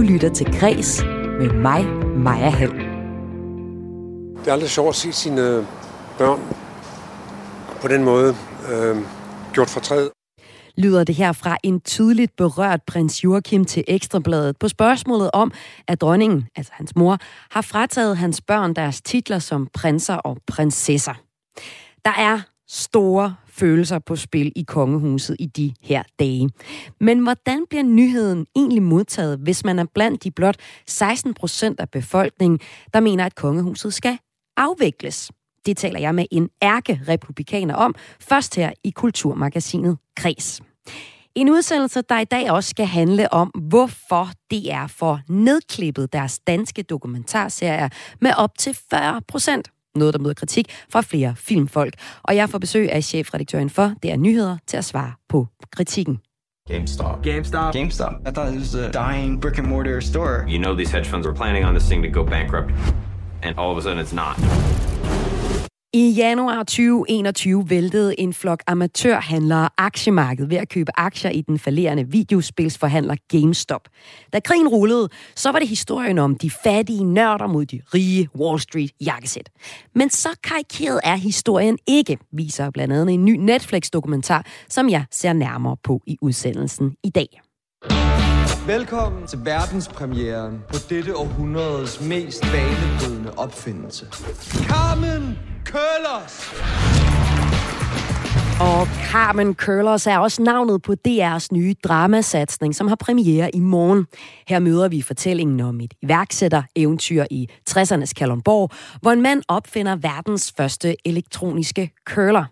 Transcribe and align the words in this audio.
Du 0.00 0.04
lytter 0.04 0.34
til 0.34 0.60
Græs 0.60 1.02
med 1.38 1.52
mig, 1.52 1.86
Maja 2.16 2.50
Hall. 2.50 2.72
Det 4.38 4.48
er 4.48 4.52
aldrig 4.52 4.70
sjovt 4.70 4.88
at 4.88 4.94
se 4.94 5.12
sine 5.12 5.66
børn 6.18 6.40
på 7.82 7.88
den 7.88 8.04
måde 8.04 8.34
øh, 8.72 8.96
gjort 9.52 9.68
fortræd. 9.68 10.10
Lyder 10.76 11.04
det 11.04 11.14
her 11.14 11.32
fra 11.32 11.56
en 11.62 11.80
tydeligt 11.80 12.36
berørt 12.36 12.82
prins 12.86 13.24
Joachim 13.24 13.64
til 13.64 13.84
Ekstrabladet 13.88 14.56
på 14.56 14.68
spørgsmålet 14.68 15.30
om, 15.32 15.52
at 15.88 16.00
dronningen, 16.00 16.48
altså 16.56 16.72
hans 16.74 16.96
mor, 16.96 17.18
har 17.50 17.62
frataget 17.62 18.16
hans 18.16 18.40
børn 18.40 18.74
deres 18.74 19.02
titler 19.02 19.38
som 19.38 19.68
prinser 19.74 20.14
og 20.14 20.38
prinsesser. 20.46 21.14
Der 22.04 22.12
er 22.18 22.40
store 22.70 23.34
følelser 23.46 23.98
på 23.98 24.16
spil 24.16 24.52
i 24.56 24.62
kongehuset 24.62 25.36
i 25.38 25.46
de 25.46 25.74
her 25.80 26.02
dage. 26.18 26.50
Men 27.00 27.18
hvordan 27.18 27.64
bliver 27.70 27.82
nyheden 27.82 28.46
egentlig 28.56 28.82
modtaget, 28.82 29.38
hvis 29.38 29.64
man 29.64 29.78
er 29.78 29.84
blandt 29.94 30.24
de 30.24 30.30
blot 30.30 30.56
16 30.86 31.34
procent 31.34 31.80
af 31.80 31.90
befolkningen, 31.90 32.60
der 32.94 33.00
mener, 33.00 33.24
at 33.24 33.34
kongehuset 33.34 33.94
skal 33.94 34.18
afvikles? 34.56 35.30
Det 35.66 35.76
taler 35.76 36.00
jeg 36.00 36.14
med 36.14 36.26
en 36.30 36.48
ærke-republikaner 36.62 37.74
om, 37.74 37.94
først 38.20 38.56
her 38.56 38.72
i 38.84 38.90
Kulturmagasinet 38.90 39.98
Kres. 40.16 40.60
En 41.34 41.50
udsendelse, 41.50 42.02
der 42.02 42.18
i 42.18 42.24
dag 42.24 42.50
også 42.50 42.70
skal 42.70 42.86
handle 42.86 43.32
om, 43.32 43.48
hvorfor 43.48 44.28
DR 44.50 44.86
får 44.86 45.20
nedklippet 45.28 46.12
deres 46.12 46.38
danske 46.38 46.82
dokumentarserier 46.82 47.88
med 48.20 48.30
op 48.36 48.58
til 48.58 48.76
40 48.90 49.20
procent 49.28 49.70
noget, 49.94 50.14
der 50.14 50.20
møder 50.20 50.34
kritik 50.34 50.72
fra 50.92 51.00
flere 51.00 51.34
filmfolk. 51.36 51.94
Og 52.22 52.36
jeg 52.36 52.50
får 52.50 52.58
besøg 52.58 52.92
af 52.92 53.04
chefredaktøren 53.04 53.70
for 53.70 53.92
Det 54.02 54.12
er 54.12 54.16
Nyheder 54.16 54.56
til 54.66 54.76
at 54.76 54.84
svare 54.84 55.12
på 55.28 55.46
kritikken. 55.76 56.20
GameStop. 56.68 57.22
GameStop. 57.22 57.74
GameStop. 57.74 58.12
I 58.28 58.30
thought 58.30 58.54
it 58.54 58.58
was 58.58 58.74
a 58.74 58.90
dying 58.90 59.40
brick 59.40 59.58
and 59.58 59.66
mortar 59.66 60.00
store. 60.00 60.44
You 60.48 60.58
know 60.58 60.74
these 60.76 60.92
hedge 60.96 61.08
funds 61.08 61.26
were 61.26 61.34
planning 61.36 61.64
on 61.66 61.74
this 61.74 61.88
thing 61.88 62.04
to 62.04 62.10
go 62.20 62.24
bankrupt, 62.24 62.70
and 63.42 63.58
all 63.58 63.70
of 63.70 63.78
a 63.78 63.82
sudden 63.82 63.98
it's 63.98 64.14
not. 64.14 64.36
I 65.92 66.10
januar 66.16 66.62
2021 66.62 67.70
væltede 67.70 68.20
en 68.20 68.34
flok 68.34 68.62
amatørhandlere 68.66 69.68
aktiemarkedet 69.78 70.50
ved 70.50 70.56
at 70.56 70.68
købe 70.68 70.92
aktier 70.96 71.30
i 71.30 71.40
den 71.40 71.58
falderende 71.58 72.08
videospilsforhandler 72.10 73.16
GameStop. 73.28 73.88
Da 74.32 74.40
krigen 74.40 74.68
rullede, 74.68 75.08
så 75.36 75.52
var 75.52 75.58
det 75.58 75.68
historien 75.68 76.18
om 76.18 76.34
de 76.34 76.50
fattige 76.50 77.04
nørder 77.04 77.46
mod 77.46 77.66
de 77.66 77.80
rige 77.94 78.28
Wall 78.38 78.60
Street 78.60 78.90
jakkesæt. 79.00 79.50
Men 79.94 80.10
så 80.10 80.28
karikeret 80.44 81.00
er 81.04 81.16
historien 81.16 81.78
ikke, 81.86 82.18
viser 82.32 82.70
blandt 82.70 82.94
andet 82.94 83.14
en 83.14 83.24
ny 83.24 83.36
Netflix-dokumentar, 83.36 84.46
som 84.68 84.88
jeg 84.88 85.04
ser 85.10 85.32
nærmere 85.32 85.76
på 85.84 86.02
i 86.06 86.16
udsendelsen 86.20 86.94
i 87.04 87.10
dag. 87.10 87.40
Velkommen 88.66 89.26
til 89.26 89.38
verdenspremieren 89.44 90.58
på 90.68 90.76
dette 90.90 91.16
århundredes 91.16 92.00
mest 92.00 92.42
banebrydende 92.42 93.32
opfindelse. 93.36 94.06
Carmen 94.68 95.49
Curlers! 95.64 96.54
Og 98.60 98.86
Carmen 98.86 99.54
Curlers 99.54 100.06
er 100.06 100.18
også 100.18 100.42
navnet 100.42 100.82
på 100.82 100.94
DR's 101.08 101.46
nye 101.52 101.74
dramasatsning, 101.84 102.74
som 102.74 102.88
har 102.88 102.96
premiere 102.96 103.54
i 103.54 103.60
morgen. 103.60 104.06
Her 104.48 104.58
møder 104.58 104.88
vi 104.88 105.02
fortællingen 105.02 105.60
om 105.60 105.80
et 105.80 105.94
iværksætter-eventyr 106.02 107.24
i 107.30 107.48
60'ernes 107.70 108.12
Kalundborg, 108.16 108.70
hvor 109.02 109.12
en 109.12 109.22
mand 109.22 109.42
opfinder 109.48 109.96
verdens 109.96 110.52
første 110.56 110.96
elektroniske 111.04 111.90
curler. 112.06 112.44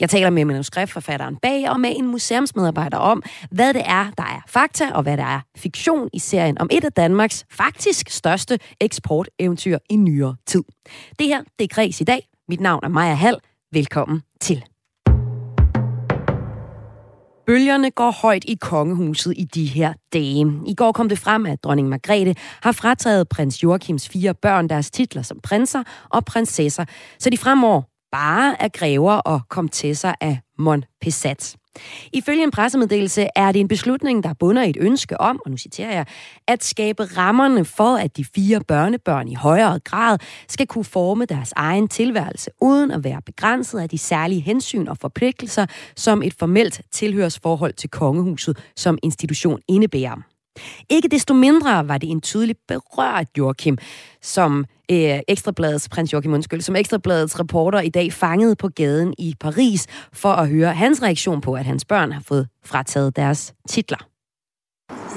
Jeg 0.00 0.10
taler 0.10 0.30
med 0.30 0.44
manuskriptforfatteren 0.44 1.36
bag 1.36 1.70
og 1.70 1.80
med 1.80 1.92
en 1.96 2.06
museumsmedarbejder 2.06 2.98
om, 2.98 3.22
hvad 3.50 3.74
det 3.74 3.82
er, 3.84 4.10
der 4.18 4.24
er 4.24 4.40
fakta 4.48 4.90
og 4.94 5.02
hvad 5.02 5.16
der 5.16 5.24
er 5.24 5.40
fiktion 5.56 6.08
i 6.12 6.18
serien 6.18 6.58
om 6.58 6.68
et 6.70 6.84
af 6.84 6.92
Danmarks 6.92 7.44
faktisk 7.50 8.10
største 8.10 8.58
eksporteventyr 8.80 9.78
i 9.90 9.96
nyere 9.96 10.36
tid. 10.46 10.62
Det 11.18 11.26
her, 11.26 11.42
det 11.58 11.64
er 11.64 11.74
Græs 11.74 12.00
i 12.00 12.04
dag. 12.04 12.28
Mit 12.48 12.60
navn 12.60 12.80
er 12.82 12.88
Maja 12.88 13.14
Hall. 13.14 13.36
Velkommen 13.72 14.22
til. 14.40 14.64
Bølgerne 17.46 17.90
går 17.90 18.10
højt 18.22 18.44
i 18.44 18.54
kongehuset 18.60 19.34
i 19.36 19.44
de 19.44 19.66
her 19.66 19.92
dage. 20.12 20.52
I 20.66 20.74
går 20.74 20.92
kom 20.92 21.08
det 21.08 21.18
frem, 21.18 21.46
at 21.46 21.64
dronning 21.64 21.88
Margrethe 21.88 22.34
har 22.62 22.72
frataget 22.72 23.28
prins 23.28 23.62
Joachims 23.62 24.08
fire 24.08 24.34
børn 24.34 24.68
deres 24.68 24.90
titler 24.90 25.22
som 25.22 25.40
prinser 25.42 25.82
og 26.10 26.24
prinsesser, 26.24 26.84
så 27.18 27.30
de 27.30 27.38
fremover 27.38 27.82
bare 28.12 28.62
er 28.62 28.68
grever 28.68 29.12
og 29.12 29.40
komtesser 29.48 30.14
af 30.20 30.38
Montpessat. 30.58 31.56
Ifølge 32.12 32.42
en 32.42 32.50
pressemeddelelse 32.50 33.28
er 33.36 33.52
det 33.52 33.60
en 33.60 33.68
beslutning, 33.68 34.24
der 34.24 34.34
bunder 34.34 34.62
i 34.62 34.70
et 34.70 34.76
ønske 34.80 35.20
om, 35.20 35.40
og 35.44 35.50
nu 35.50 35.56
citerer 35.56 35.92
jeg, 35.92 36.06
at 36.48 36.64
skabe 36.64 37.04
rammerne 37.04 37.64
for, 37.64 37.96
at 37.96 38.16
de 38.16 38.24
fire 38.34 38.60
børnebørn 38.68 39.28
i 39.28 39.34
højere 39.34 39.78
grad 39.78 40.18
skal 40.48 40.66
kunne 40.66 40.84
forme 40.84 41.24
deres 41.24 41.52
egen 41.56 41.88
tilværelse, 41.88 42.50
uden 42.60 42.90
at 42.90 43.04
være 43.04 43.22
begrænset 43.26 43.78
af 43.78 43.88
de 43.88 43.98
særlige 43.98 44.40
hensyn 44.40 44.88
og 44.88 44.98
forpligtelser, 44.98 45.66
som 45.96 46.22
et 46.22 46.34
formelt 46.38 46.80
tilhørsforhold 46.92 47.72
til 47.72 47.90
kongehuset 47.90 48.58
som 48.76 48.98
institution 49.02 49.60
indebærer. 49.68 50.35
Ikke 50.88 51.08
desto 51.08 51.34
mindre 51.34 51.88
var 51.88 51.98
det 51.98 52.10
en 52.10 52.20
tydelig 52.20 52.56
berørt 52.68 53.26
Joachim, 53.38 53.78
som 54.22 54.64
øh, 54.90 55.20
Ekstrabladets, 55.28 55.88
prins 55.88 56.12
Joachim 56.12 56.32
undskyld, 56.32 56.60
som 56.60 56.76
Ekstrabladets 56.76 57.40
reporter 57.40 57.80
i 57.80 57.88
dag 57.88 58.12
fangede 58.12 58.56
på 58.56 58.68
gaden 58.68 59.14
i 59.18 59.34
Paris 59.40 59.86
for 60.12 60.32
at 60.32 60.48
høre 60.48 60.72
hans 60.72 61.02
reaktion 61.02 61.40
på, 61.40 61.54
at 61.54 61.64
hans 61.64 61.84
børn 61.84 62.12
har 62.12 62.22
fået 62.26 62.48
frataget 62.64 63.16
deres 63.16 63.54
titler. 63.68 63.98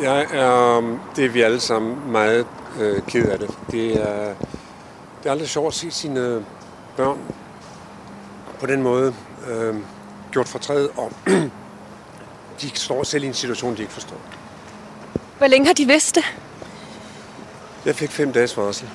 Jeg 0.02 0.22
er, 0.34 0.82
det 1.16 1.26
er 1.26 1.30
vi 1.30 1.42
alle 1.42 1.60
sammen 1.60 2.12
meget 2.12 2.46
øh, 2.80 3.02
ked 3.08 3.26
af 3.30 3.40
det. 3.40 3.50
Det 3.72 4.10
er, 4.10 4.36
det 5.20 5.26
er 5.26 5.32
aldrig 5.32 5.50
sjovt 5.50 5.68
at 5.68 5.74
se 5.74 5.92
sine 5.92 6.20
øh, 6.20 6.42
børn 6.98 7.18
på 8.60 8.66
den 8.66 8.84
måde 8.84 9.14
øh, 9.50 9.76
gjort 10.32 10.48
fortræd, 10.48 10.88
og 10.98 11.12
de 12.62 12.70
står 12.74 13.04
selv 13.04 13.24
i 13.24 13.28
en 13.28 13.34
situation, 13.34 13.76
de 13.76 13.82
ikke 13.82 13.94
forstår. 13.94 14.22
Hvor 15.40 15.48
længe 15.48 15.68
har 15.68 15.74
de 15.74 15.86
vidst 15.86 16.16
det? 16.16 16.24
Jeg 17.86 17.96
fik 17.96 18.12
fem 18.12 18.34
dages 18.34 18.58
varsel. 18.58 18.90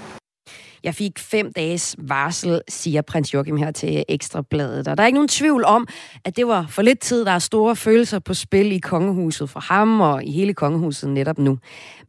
Jeg 0.82 0.94
fik 0.94 1.18
fem 1.18 1.52
dages 1.52 1.96
varsel, 1.98 2.60
siger 2.68 3.02
prins 3.02 3.34
Joachim 3.34 3.56
her 3.56 3.70
til 3.70 4.04
Ekstrabladet. 4.08 4.88
Og 4.88 4.96
der 4.96 5.02
er 5.02 5.06
ikke 5.06 5.16
nogen 5.16 5.28
tvivl 5.28 5.64
om, 5.64 5.86
at 6.24 6.36
det 6.36 6.46
var 6.46 6.66
for 6.68 6.82
lidt 6.82 7.00
tid, 7.00 7.24
der 7.24 7.30
er 7.30 7.38
store 7.38 7.76
følelser 7.76 8.18
på 8.18 8.34
spil 8.34 8.72
i 8.72 8.78
kongehuset 8.78 9.50
for 9.50 9.60
ham 9.60 10.00
og 10.00 10.24
i 10.24 10.30
hele 10.30 10.54
kongehuset 10.54 11.10
netop 11.10 11.38
nu. 11.38 11.58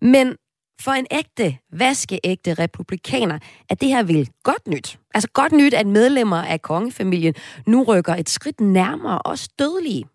Men 0.02 0.36
for 0.82 0.92
en 0.92 1.08
ægte, 1.12 1.58
vaskeægte 1.74 2.54
republikaner 2.54 3.40
er 3.70 3.76
det 3.76 3.90
her 3.90 4.04
vel 4.04 4.30
godt 4.44 4.68
nyt. 4.68 5.00
Altså 5.14 5.30
godt 5.34 5.52
nyt, 5.52 5.74
at 5.74 5.88
medlemmer 5.88 6.42
af 6.42 6.62
kongefamilien 6.62 7.34
nu 7.68 7.84
rykker 7.84 8.16
et 8.16 8.30
skridt 8.30 8.62
nærmere 8.62 9.22
os 9.26 9.48
dødelige. 9.60 10.06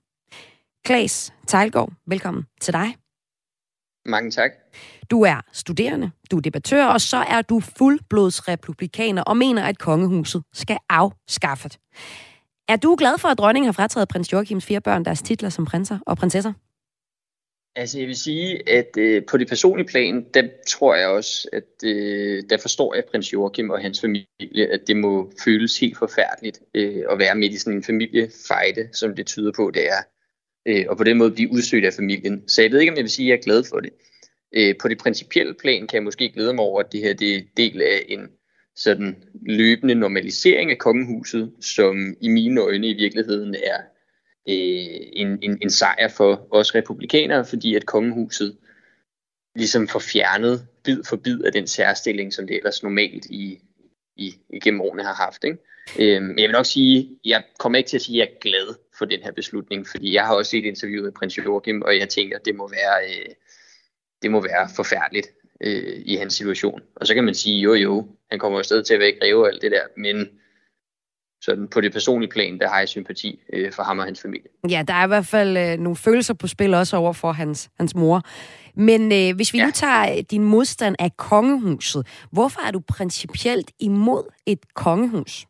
Klaas 0.84 1.32
Tejlgaard, 1.46 1.92
velkommen 2.06 2.44
til 2.60 2.74
dig. 2.74 2.99
Mange 4.06 4.30
tak. 4.30 4.50
Du 5.10 5.22
er 5.22 5.40
studerende, 5.52 6.10
du 6.30 6.36
er 6.36 6.40
debattør, 6.40 6.84
og 6.84 7.00
så 7.00 7.16
er 7.16 7.42
du 7.42 7.60
fuldblods 7.60 8.48
republikaner 8.48 9.22
og 9.22 9.36
mener, 9.36 9.62
at 9.62 9.78
kongehuset 9.78 10.42
skal 10.52 10.78
afskaffet. 10.88 11.78
Er 12.68 12.76
du 12.76 12.96
glad 12.98 13.18
for, 13.18 13.28
at 13.28 13.38
dronningen 13.38 13.66
har 13.66 13.72
frataget 13.72 14.08
prins 14.08 14.32
Joachims 14.32 14.66
fire 14.66 14.80
børn 14.80 15.04
deres 15.04 15.22
titler 15.22 15.48
som 15.48 15.64
prinser 15.64 15.98
og 16.06 16.16
prinsesser? 16.16 16.52
Altså 17.76 17.98
jeg 17.98 18.06
vil 18.06 18.16
sige, 18.16 18.68
at 18.68 18.96
øh, 18.98 19.22
på 19.30 19.36
det 19.36 19.48
personlige 19.48 19.86
plan, 19.86 20.26
der 20.34 20.48
tror 20.68 20.94
jeg 20.94 21.08
også, 21.08 21.48
at 21.52 21.88
øh, 21.88 22.42
der 22.50 22.58
forstår 22.58 22.94
jeg 22.94 23.04
prins 23.10 23.32
Joachim 23.32 23.70
og 23.70 23.80
hans 23.80 24.00
familie, 24.00 24.72
at 24.72 24.80
det 24.86 24.96
må 24.96 25.32
føles 25.44 25.78
helt 25.78 25.98
forfærdeligt 25.98 26.60
øh, 26.74 27.02
at 27.10 27.18
være 27.18 27.34
midt 27.34 27.52
i 27.52 27.58
sådan 27.58 27.76
en 27.76 27.82
familiefejde, 27.82 28.88
som 28.92 29.14
det 29.16 29.26
tyder 29.26 29.52
på, 29.56 29.70
det 29.74 29.88
er. 29.88 30.02
Øh, 30.66 30.84
og 30.88 30.96
på 30.96 31.04
den 31.04 31.18
måde 31.18 31.30
blive 31.30 31.52
udstødt 31.52 31.84
af 31.84 31.92
familien. 31.94 32.48
Så 32.48 32.62
jeg 32.62 32.70
ved 32.70 32.80
ikke, 32.80 32.92
om 32.92 32.96
jeg 32.96 33.04
vil 33.04 33.10
sige, 33.10 33.26
at 33.26 33.30
jeg 33.30 33.38
er 33.38 33.42
glad 33.42 33.64
for 33.64 33.80
det. 33.80 33.90
Øh, 34.52 34.74
på 34.80 34.88
det 34.88 34.98
principielle 34.98 35.54
plan 35.54 35.86
kan 35.86 35.96
jeg 35.96 36.02
måske 36.02 36.32
glæde 36.32 36.54
mig 36.54 36.64
over, 36.64 36.80
at 36.80 36.92
det 36.92 37.00
her 37.00 37.14
det 37.14 37.36
er 37.36 37.40
del 37.56 37.82
af 37.82 38.04
en 38.08 38.28
sådan 38.76 39.24
løbende 39.46 39.94
normalisering 39.94 40.70
af 40.70 40.78
kongehuset, 40.78 41.52
som 41.60 42.16
i 42.20 42.28
mine 42.28 42.60
øjne 42.60 42.88
i 42.88 42.94
virkeligheden 42.94 43.54
er 43.54 43.80
øh, 44.48 45.06
en, 45.12 45.38
en, 45.42 45.58
en 45.62 45.70
sejr 45.70 46.08
for 46.08 46.48
os 46.50 46.74
republikanere, 46.74 47.44
fordi 47.44 47.74
at 47.74 47.86
kongehuset 47.86 48.56
ligesom 49.56 49.88
får 49.88 49.98
fjernet 49.98 50.66
bid 50.84 51.02
for 51.08 51.16
bid 51.16 51.40
af 51.42 51.52
den 51.52 51.66
særstilling, 51.66 52.32
som 52.32 52.46
det 52.46 52.56
ellers 52.56 52.82
normalt 52.82 53.26
i, 53.26 53.58
i, 54.16 54.34
igennem 54.50 54.80
årene 54.80 55.02
har 55.02 55.14
haft. 55.14 55.44
Ikke? 55.44 55.58
Øh, 55.98 56.22
men 56.22 56.38
jeg 56.38 56.48
vil 56.48 56.52
nok 56.52 56.66
sige, 56.66 57.18
jeg 57.24 57.42
kommer 57.58 57.78
ikke 57.78 57.88
til 57.88 57.96
at 57.96 58.02
sige, 58.02 58.22
at 58.22 58.28
jeg 58.28 58.34
er 58.34 58.40
glad 58.40 58.74
for 59.00 59.04
den 59.04 59.22
her 59.22 59.32
beslutning, 59.32 59.86
fordi 59.86 60.14
jeg 60.14 60.24
har 60.26 60.34
også 60.34 60.50
set 60.50 60.64
interviewet 60.64 61.04
med 61.04 61.12
prins 61.12 61.38
Joachim, 61.38 61.82
og 61.82 61.98
jeg 61.98 62.08
tænker, 62.08 62.36
at 62.38 62.44
det 62.44 62.54
må 62.54 62.68
være, 62.68 62.96
øh, 63.08 63.34
det 64.22 64.30
må 64.30 64.40
være 64.40 64.68
forfærdeligt 64.76 65.28
øh, 65.60 66.02
i 66.04 66.14
hans 66.16 66.34
situation. 66.34 66.80
Og 66.96 67.06
så 67.06 67.14
kan 67.14 67.24
man 67.24 67.34
sige, 67.34 67.60
jo 67.60 67.74
jo, 67.74 68.06
han 68.30 68.38
kommer 68.38 68.58
jo 68.58 68.62
stadig 68.62 68.84
til 68.86 68.94
at 68.94 69.00
være 69.00 69.18
greve 69.20 69.42
og 69.42 69.48
alt 69.48 69.62
det 69.62 69.70
der, 69.70 69.84
men 69.96 70.16
sådan 71.42 71.68
på 71.68 71.80
det 71.80 71.92
personlige 71.92 72.30
plan, 72.30 72.58
der 72.58 72.68
har 72.68 72.78
jeg 72.78 72.88
sympati 72.88 73.40
øh, 73.52 73.72
for 73.72 73.82
ham 73.82 73.98
og 73.98 74.04
hans 74.04 74.22
familie. 74.22 74.48
Ja, 74.70 74.84
der 74.88 74.94
er 74.94 75.04
i 75.04 75.08
hvert 75.08 75.26
fald 75.26 75.56
øh, 75.56 75.78
nogle 75.78 75.96
følelser 75.96 76.34
på 76.34 76.46
spil 76.46 76.74
også 76.74 76.96
over 76.96 77.12
for 77.12 77.32
hans, 77.32 77.70
hans 77.78 77.94
mor. 77.94 78.22
Men 78.74 79.12
øh, 79.12 79.36
hvis 79.36 79.52
vi 79.52 79.58
ja. 79.58 79.64
nu 79.64 79.70
tager 79.70 80.22
din 80.22 80.44
modstand 80.44 80.96
af 80.98 81.16
kongehuset, 81.16 82.06
hvorfor 82.32 82.60
er 82.66 82.70
du 82.70 82.80
principielt 82.80 83.70
imod 83.80 84.24
et 84.46 84.74
kongehus? 84.74 85.46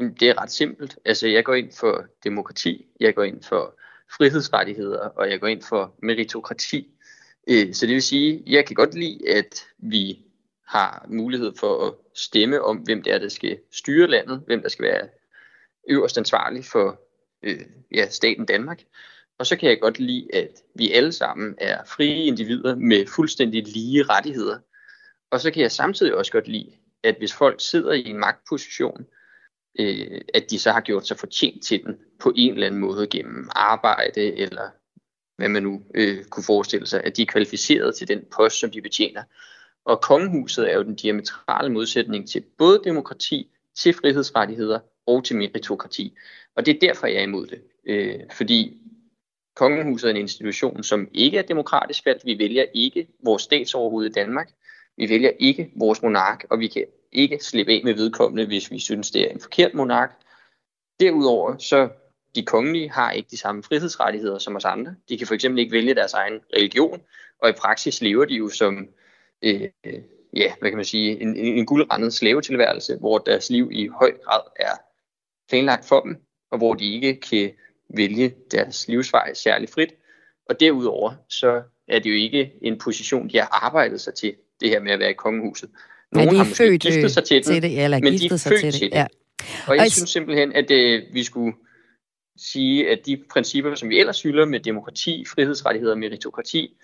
Jamen, 0.00 0.14
det 0.20 0.28
er 0.28 0.42
ret 0.42 0.50
simpelt. 0.50 0.98
Altså, 1.04 1.28
jeg 1.28 1.44
går 1.44 1.54
ind 1.54 1.72
for 1.72 2.04
demokrati, 2.24 2.86
jeg 3.00 3.14
går 3.14 3.22
ind 3.22 3.42
for 3.42 3.80
frihedsrettigheder, 4.16 4.98
og 4.98 5.30
jeg 5.30 5.40
går 5.40 5.46
ind 5.46 5.62
for 5.62 5.94
meritokrati. 6.02 6.88
Øh, 7.48 7.74
så 7.74 7.86
det 7.86 7.94
vil 7.94 8.02
sige, 8.02 8.42
jeg 8.46 8.66
kan 8.66 8.74
godt 8.74 8.94
lide, 8.94 9.28
at 9.28 9.66
vi 9.78 10.18
har 10.66 11.06
mulighed 11.08 11.52
for 11.56 11.86
at 11.86 11.94
stemme 12.14 12.62
om, 12.62 12.76
hvem 12.76 13.02
det 13.02 13.12
er, 13.12 13.18
der 13.18 13.28
skal 13.28 13.58
styre 13.72 14.06
landet, 14.06 14.42
hvem 14.46 14.62
der 14.62 14.68
skal 14.68 14.82
være 14.82 15.08
øverst 15.88 16.18
ansvarlig 16.18 16.64
for 16.64 17.00
øh, 17.42 17.60
ja, 17.94 18.08
staten 18.08 18.46
Danmark. 18.46 18.82
Og 19.38 19.46
så 19.46 19.56
kan 19.56 19.68
jeg 19.68 19.80
godt 19.80 19.98
lide, 19.98 20.34
at 20.34 20.50
vi 20.74 20.92
alle 20.92 21.12
sammen 21.12 21.54
er 21.58 21.84
frie 21.84 22.24
individer 22.24 22.76
med 22.76 23.06
fuldstændig 23.06 23.66
lige 23.66 24.02
rettigheder. 24.02 24.58
Og 25.30 25.40
så 25.40 25.50
kan 25.50 25.62
jeg 25.62 25.72
samtidig 25.72 26.14
også 26.14 26.32
godt 26.32 26.48
lide, 26.48 26.72
at 27.02 27.14
hvis 27.18 27.32
folk 27.32 27.60
sidder 27.60 27.92
i 27.92 28.08
en 28.08 28.18
magtposition, 28.18 29.06
øh, 29.78 30.20
at 30.34 30.50
de 30.50 30.58
så 30.58 30.72
har 30.72 30.80
gjort 30.80 31.06
sig 31.06 31.16
fortjent 31.16 31.64
til 31.64 31.84
den 31.84 31.96
på 32.18 32.32
en 32.36 32.52
eller 32.52 32.66
anden 32.66 32.80
måde 32.80 33.06
gennem 33.06 33.48
arbejde, 33.50 34.20
eller 34.20 34.68
hvad 35.36 35.48
man 35.48 35.62
nu 35.62 35.82
øh, 35.94 36.24
kunne 36.24 36.44
forestille 36.44 36.86
sig, 36.86 37.04
at 37.04 37.16
de 37.16 37.22
er 37.22 37.26
kvalificeret 37.26 37.94
til 37.94 38.08
den 38.08 38.24
post, 38.36 38.60
som 38.60 38.70
de 38.70 38.82
betjener. 38.82 39.22
Og 39.84 40.00
kongehuset 40.00 40.70
er 40.70 40.76
jo 40.76 40.82
den 40.82 40.94
diametrale 40.94 41.72
modsætning 41.72 42.28
til 42.28 42.44
både 42.58 42.80
demokrati, 42.84 43.50
til 43.76 43.94
frihedsrettigheder 43.94 44.78
og 45.06 45.24
til 45.24 45.36
meritokrati. 45.36 46.14
Og 46.56 46.66
det 46.66 46.74
er 46.74 46.86
derfor, 46.88 47.06
jeg 47.06 47.16
er 47.16 47.22
imod 47.22 47.46
det. 47.46 47.62
Øh, 47.86 48.20
fordi 48.32 48.80
kongehuset 49.56 50.06
er 50.06 50.10
en 50.10 50.16
institution, 50.16 50.82
som 50.82 51.08
ikke 51.12 51.38
er 51.38 51.42
demokratisk 51.42 52.06
valgt. 52.06 52.26
Vi 52.26 52.38
vælger 52.38 52.64
ikke 52.74 53.08
vores 53.24 53.42
statsoverhoved 53.42 54.06
i 54.06 54.12
Danmark. 54.12 54.50
Vi 54.96 55.08
vælger 55.08 55.30
ikke 55.38 55.70
vores 55.76 56.02
monark, 56.02 56.44
og 56.50 56.58
vi 56.58 56.66
kan 56.66 56.84
ikke 57.12 57.38
slippe 57.38 57.72
af 57.72 57.80
med 57.84 57.94
vedkommende, 57.94 58.46
hvis 58.46 58.70
vi 58.70 58.78
synes, 58.78 59.10
det 59.10 59.22
er 59.22 59.28
en 59.28 59.40
forkert 59.40 59.74
monark. 59.74 60.10
Derudover, 61.00 61.58
så 61.58 61.88
de 62.34 62.44
kongelige 62.44 62.90
har 62.90 63.12
ikke 63.12 63.28
de 63.30 63.36
samme 63.36 63.62
frihedsrettigheder 63.62 64.38
som 64.38 64.56
os 64.56 64.64
andre. 64.64 64.94
De 65.08 65.18
kan 65.18 65.26
for 65.26 65.34
eksempel 65.34 65.58
ikke 65.58 65.72
vælge 65.72 65.94
deres 65.94 66.12
egen 66.12 66.40
religion, 66.56 67.02
og 67.42 67.48
i 67.48 67.52
praksis 67.52 68.00
lever 68.00 68.24
de 68.24 68.34
jo 68.34 68.48
som, 68.48 68.88
øh, 69.42 69.62
øh 69.86 70.00
ja, 70.36 70.52
hvad 70.60 70.70
kan 70.70 70.76
man 70.76 70.84
sige, 70.84 71.20
en, 71.20 71.36
en 71.36 71.66
guldrendet 71.66 72.14
slavetilværelse, 72.14 72.96
hvor 72.96 73.18
deres 73.18 73.50
liv 73.50 73.68
i 73.72 73.86
høj 73.86 74.12
grad 74.24 74.40
er 74.56 74.74
planlagt 75.48 75.84
for 75.84 76.00
dem, 76.00 76.16
og 76.50 76.58
hvor 76.58 76.74
de 76.74 76.94
ikke 76.94 77.20
kan 77.20 77.52
vælge 77.88 78.34
deres 78.50 78.88
livsvej 78.88 79.34
særlig 79.34 79.68
frit. 79.68 79.94
Og 80.46 80.60
derudover, 80.60 81.12
så 81.28 81.62
er 81.88 81.98
det 81.98 82.10
jo 82.10 82.14
ikke 82.14 82.52
en 82.62 82.78
position, 82.78 83.28
de 83.28 83.38
har 83.38 83.64
arbejdet 83.64 84.00
sig 84.00 84.14
til, 84.14 84.36
det 84.60 84.68
her 84.68 84.80
med 84.80 84.92
at 84.92 84.98
være 84.98 85.10
i 85.10 85.14
kongehuset. 85.14 85.70
Nogle 86.12 86.30
ja, 86.30 86.36
har 86.36 86.44
måske 86.44 86.56
født 86.56 86.82
giftet 86.82 87.10
sig 87.10 87.24
til, 87.24 87.42
til 87.42 87.62
det, 87.62 87.84
eller 87.84 88.00
men 88.00 88.12
de 88.12 88.26
er 88.26 88.36
sig 88.36 88.48
født 88.50 88.60
til 88.60 88.72
det. 88.72 88.74
Til 88.74 88.90
det. 88.90 88.96
Ja. 88.96 89.06
Og 89.66 89.76
jeg 89.76 89.84
og 89.84 89.90
synes 89.90 90.10
simpelthen, 90.10 90.52
at 90.52 90.70
øh, 90.70 91.02
vi 91.12 91.24
skulle 91.24 91.56
sige, 92.36 92.90
at 92.90 93.06
de 93.06 93.22
principper, 93.32 93.74
som 93.74 93.88
vi 93.88 93.98
ellers 93.98 94.22
hylder 94.22 94.44
med 94.44 94.60
demokrati, 94.60 95.24
frihedsrettigheder 95.28 95.92
og 95.92 95.98
meritokrati, 95.98 96.76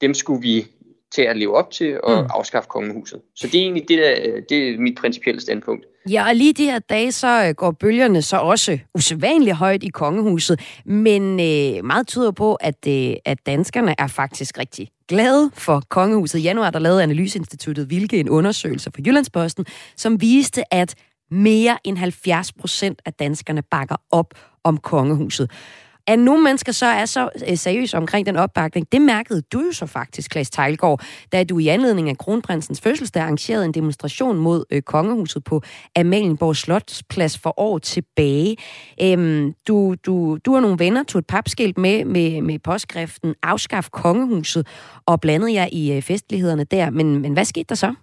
dem 0.00 0.14
skulle 0.14 0.42
vi 0.42 0.66
til 1.14 1.22
at 1.22 1.36
leve 1.36 1.56
op 1.56 1.70
til 1.70 2.00
og 2.02 2.22
mm. 2.22 2.28
afskaffe 2.34 2.68
kongehuset. 2.68 3.20
Så 3.36 3.46
det 3.46 3.54
er 3.54 3.62
egentlig 3.62 3.88
det, 3.88 3.98
der, 3.98 4.40
det 4.48 4.68
er 4.68 4.78
mit 4.78 4.98
principielle 4.98 5.40
standpunkt. 5.40 5.84
Ja, 6.10 6.28
og 6.28 6.34
lige 6.34 6.52
de 6.52 6.64
her 6.64 6.78
dage, 6.78 7.12
så 7.12 7.44
øh, 7.48 7.54
går 7.54 7.70
bølgerne 7.70 8.22
så 8.22 8.36
også 8.36 8.78
usædvanligt 8.94 9.56
højt 9.56 9.82
i 9.82 9.88
kongehuset, 9.88 10.60
men 10.84 11.22
øh, 11.22 11.84
meget 11.84 12.06
tyder 12.06 12.30
på, 12.30 12.54
at, 12.54 12.86
øh, 12.88 13.14
at 13.24 13.46
danskerne 13.46 13.94
er 13.98 14.06
faktisk 14.06 14.58
rigtig 14.58 14.88
glade 15.08 15.50
for 15.54 15.82
kongehuset. 15.88 16.38
I 16.38 16.42
januar 16.42 16.70
der 16.70 16.78
lavede 16.78 17.02
Analyseinstituttet 17.02 17.86
Hvilke 17.86 18.20
en 18.20 18.28
undersøgelse 18.28 18.90
for 18.94 19.00
Jyllandsposten, 19.06 19.66
som 19.96 20.20
viste, 20.20 20.74
at 20.74 20.94
mere 21.30 21.78
end 21.84 21.98
70 21.98 22.52
procent 22.52 23.02
af 23.06 23.12
danskerne 23.12 23.62
bakker 23.62 23.96
op 24.10 24.34
om 24.64 24.76
kongehuset. 24.76 25.50
At 26.08 26.18
nogle 26.18 26.42
mennesker 26.42 26.72
så 26.72 26.86
er 26.86 27.04
så 27.04 27.28
øh, 27.48 27.56
seriøse 27.56 27.96
omkring 27.96 28.26
den 28.26 28.36
opbakning, 28.36 28.92
det 28.92 29.02
mærkede 29.02 29.42
du 29.52 29.60
jo 29.60 29.72
så 29.72 29.86
faktisk, 29.86 30.30
Klaas 30.30 30.50
Tejlgaard, 30.50 31.02
da 31.32 31.44
du 31.44 31.58
i 31.58 31.68
anledning 31.68 32.08
af 32.08 32.18
kronprinsens 32.18 32.80
fødselsdag 32.80 33.22
arrangerede 33.22 33.64
en 33.64 33.74
demonstration 33.74 34.36
mod 34.38 34.64
øh, 34.70 34.82
kongehuset 34.82 35.44
på 35.44 35.62
Amalienborg 35.96 36.56
Slotsplads 36.56 37.38
for 37.38 37.60
år 37.60 37.78
tilbage. 37.78 38.56
Øhm, 39.02 39.52
du, 39.68 39.94
du, 40.06 40.38
du 40.46 40.54
og 40.54 40.62
nogle 40.62 40.78
venner 40.78 41.02
tog 41.02 41.18
et 41.18 41.26
papskilt 41.26 41.78
med, 41.78 42.04
med, 42.04 42.42
med 42.42 42.58
påskriften 42.58 43.34
Afskaf 43.42 43.88
kongehuset 43.92 44.66
og 45.06 45.20
blandede 45.20 45.52
jer 45.52 45.68
i 45.72 45.92
øh, 45.92 46.02
festlighederne 46.02 46.64
der. 46.64 46.90
Men, 46.90 47.20
men 47.22 47.32
hvad 47.32 47.44
skete 47.44 47.66
der 47.68 47.74
så? 47.74 47.94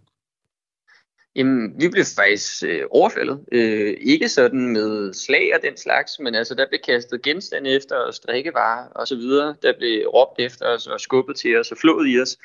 Jamen, 1.35 1.81
vi 1.81 1.89
blev 1.89 2.05
faktisk 2.15 2.63
øh, 2.63 2.81
overfaldet. 2.91 3.45
Øh, 3.51 3.97
ikke 4.01 4.29
sådan 4.29 4.69
med 4.69 5.13
slag 5.13 5.51
og 5.55 5.61
den 5.63 5.77
slags, 5.77 6.19
men 6.19 6.35
altså, 6.35 6.55
der 6.55 6.67
blev 6.69 6.79
kastet 6.79 7.21
genstande 7.21 7.69
efter 7.69 7.95
os, 7.95 8.19
drikkevarer 8.19 8.87
og 8.87 9.07
så 9.07 9.15
videre. 9.15 9.55
Der 9.61 9.73
blev 9.77 10.07
råbt 10.07 10.39
efter 10.39 10.65
os 10.67 10.87
og 10.87 10.99
skubbet 10.99 11.35
til 11.35 11.59
os 11.59 11.71
og 11.71 11.77
flået 11.77 12.09
i 12.09 12.19
os. 12.19 12.37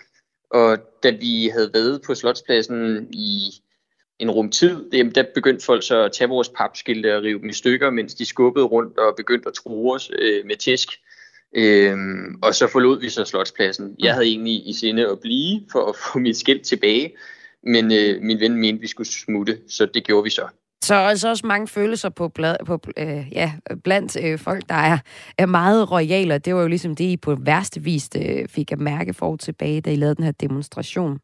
Og 0.51 0.79
da 1.03 1.11
vi 1.11 1.49
havde 1.49 1.71
været 1.75 2.03
på 2.07 2.15
Slotspladsen 2.15 3.09
i 3.13 3.51
en 4.19 4.31
rum 4.31 4.51
tid, 4.51 4.91
jamen, 4.93 5.15
der 5.15 5.25
begyndte 5.35 5.65
folk 5.65 5.83
så 5.83 6.05
at 6.05 6.13
tage 6.13 6.29
vores 6.29 6.49
papskilte 6.49 7.17
og 7.17 7.23
rive 7.23 7.41
dem 7.41 7.49
i 7.49 7.53
stykker, 7.53 7.91
mens 7.91 8.15
de 8.15 8.27
skubbede 8.27 8.65
rundt 8.65 8.99
og 8.99 9.17
begyndte 9.17 9.49
at 9.49 9.55
true 9.55 9.95
os 9.95 10.11
øh, 10.19 10.47
med 10.47 10.57
tisk. 10.57 10.89
Øhm, 11.57 12.39
og 12.43 12.55
så 12.55 12.67
forlod 12.67 13.01
vi 13.01 13.09
så 13.09 13.25
Slotspladsen. 13.25 13.97
Jeg 13.99 14.13
havde 14.13 14.27
egentlig 14.27 14.69
i 14.69 14.73
sinde 14.73 15.09
at 15.09 15.21
blive 15.21 15.61
for 15.73 15.87
at 15.87 15.97
få 15.97 16.19
mit 16.19 16.37
skilt 16.37 16.67
tilbage, 16.67 17.17
men 17.63 17.93
øh, 17.93 18.23
min 18.23 18.41
ven 18.41 18.57
mente, 18.57 18.81
vi 18.81 18.87
skulle 18.87 19.09
smutte, 19.09 19.59
så 19.69 19.87
det 19.95 20.05
gjorde 20.05 20.25
vi 20.25 20.31
så. 20.31 20.49
Så 20.85 20.95
altså 20.95 21.29
også 21.29 21.47
mange 21.47 21.69
følelser 21.69 22.09
på, 22.09 22.29
blad, 22.29 22.57
på 22.67 22.81
øh, 22.97 23.27
ja, 23.33 23.53
blandt 23.85 24.17
øh, 24.23 24.39
folk, 24.39 24.69
der 24.69 24.75
er, 24.75 24.99
er 25.39 25.47
meget 25.47 25.91
royale, 25.91 26.39
det 26.39 26.55
var 26.55 26.61
jo 26.61 26.69
ligesom 26.69 26.97
det, 26.97 27.05
I 27.05 27.17
på 27.17 27.35
værste 27.35 27.83
vis 27.83 28.09
øh, 28.17 28.49
fik 28.49 28.73
at 28.73 28.79
mærke 28.79 29.15
for 29.15 29.37
tilbage, 29.37 29.81
da 29.81 29.93
I 29.93 29.97
lavede 29.97 30.15
den 30.15 30.25
her 30.25 30.33
demonstration. 30.33 31.19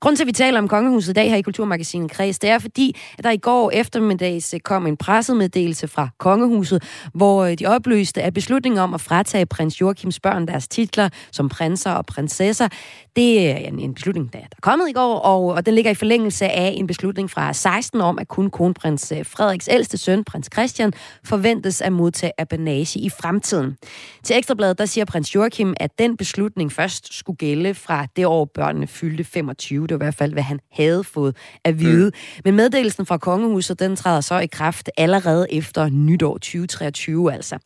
Grunden 0.00 0.16
til, 0.16 0.24
at 0.24 0.26
vi 0.26 0.32
taler 0.32 0.58
om 0.58 0.68
kongehuset 0.68 1.10
i 1.10 1.12
dag 1.12 1.30
her 1.30 1.36
i 1.36 1.42
Kulturmagasinet 1.42 2.10
Kreds, 2.10 2.38
det 2.38 2.50
er 2.50 2.58
fordi, 2.58 2.96
at 3.18 3.24
der 3.24 3.30
i 3.30 3.36
går 3.36 3.70
eftermiddags 3.70 4.54
eh, 4.54 4.60
kom 4.60 4.86
en 4.86 4.96
pressemeddelelse 4.96 5.88
fra 5.88 6.08
kongehuset, 6.18 6.82
hvor 7.14 7.44
eh, 7.44 7.58
de 7.58 7.66
oplyste, 7.66 8.22
at 8.22 8.34
beslutningen 8.34 8.78
om 8.78 8.94
at 8.94 9.00
fratage 9.00 9.46
prins 9.46 9.80
Joachims 9.80 10.20
børn 10.20 10.48
deres 10.48 10.68
titler 10.68 11.08
som 11.32 11.48
prinser 11.48 11.90
og 11.90 12.06
prinsesser, 12.06 12.68
det 13.16 13.50
er 13.50 13.56
en, 13.56 13.94
beslutning, 13.94 14.32
der 14.32 14.38
er 14.38 14.44
kommet 14.62 14.88
i 14.88 14.92
går, 14.92 15.18
og, 15.18 15.44
og 15.46 15.66
den 15.66 15.74
ligger 15.74 15.90
i 15.90 15.94
forlængelse 15.94 16.48
af 16.48 16.74
en 16.76 16.86
beslutning 16.86 17.30
fra 17.30 17.52
16 17.52 18.00
om, 18.00 18.18
at 18.18 18.28
kun 18.28 18.50
kronprins 18.50 19.12
eh, 19.12 19.26
Frederiks 19.26 19.68
ældste 19.72 19.98
søn, 19.98 20.24
prins 20.24 20.48
Christian, 20.52 20.92
forventes 21.24 21.80
at 21.80 21.92
modtage 21.92 22.32
apanage 22.38 23.00
i 23.00 23.10
fremtiden. 23.10 23.76
Til 24.24 24.36
Ekstrabladet, 24.36 24.78
der 24.78 24.86
siger 24.86 25.04
prins 25.04 25.34
Joachim, 25.34 25.74
at 25.76 25.98
den 25.98 26.16
beslutning 26.16 26.72
først 26.72 27.14
skulle 27.14 27.36
gælde 27.36 27.74
fra 27.74 28.06
det 28.16 28.26
år, 28.26 28.44
børnene 28.44 28.86
fyldte 28.86 29.24
25 29.24 29.85
det 29.86 29.94
var 29.94 30.04
i 30.04 30.06
hvert 30.06 30.14
fald, 30.14 30.32
hvad 30.32 30.42
han 30.42 30.60
havde 30.72 31.04
fået 31.04 31.36
at 31.64 31.80
vide. 31.80 32.06
Mm. 32.06 32.40
Men 32.44 32.56
meddelelsen 32.56 33.06
fra 33.06 33.18
kongehuset, 33.18 33.80
den 33.80 33.96
træder 33.96 34.20
så 34.20 34.38
i 34.38 34.46
kraft 34.46 34.90
allerede 34.96 35.46
efter 35.52 35.88
nytår 35.88 36.32
2023 36.34 37.32
altså. 37.32 37.58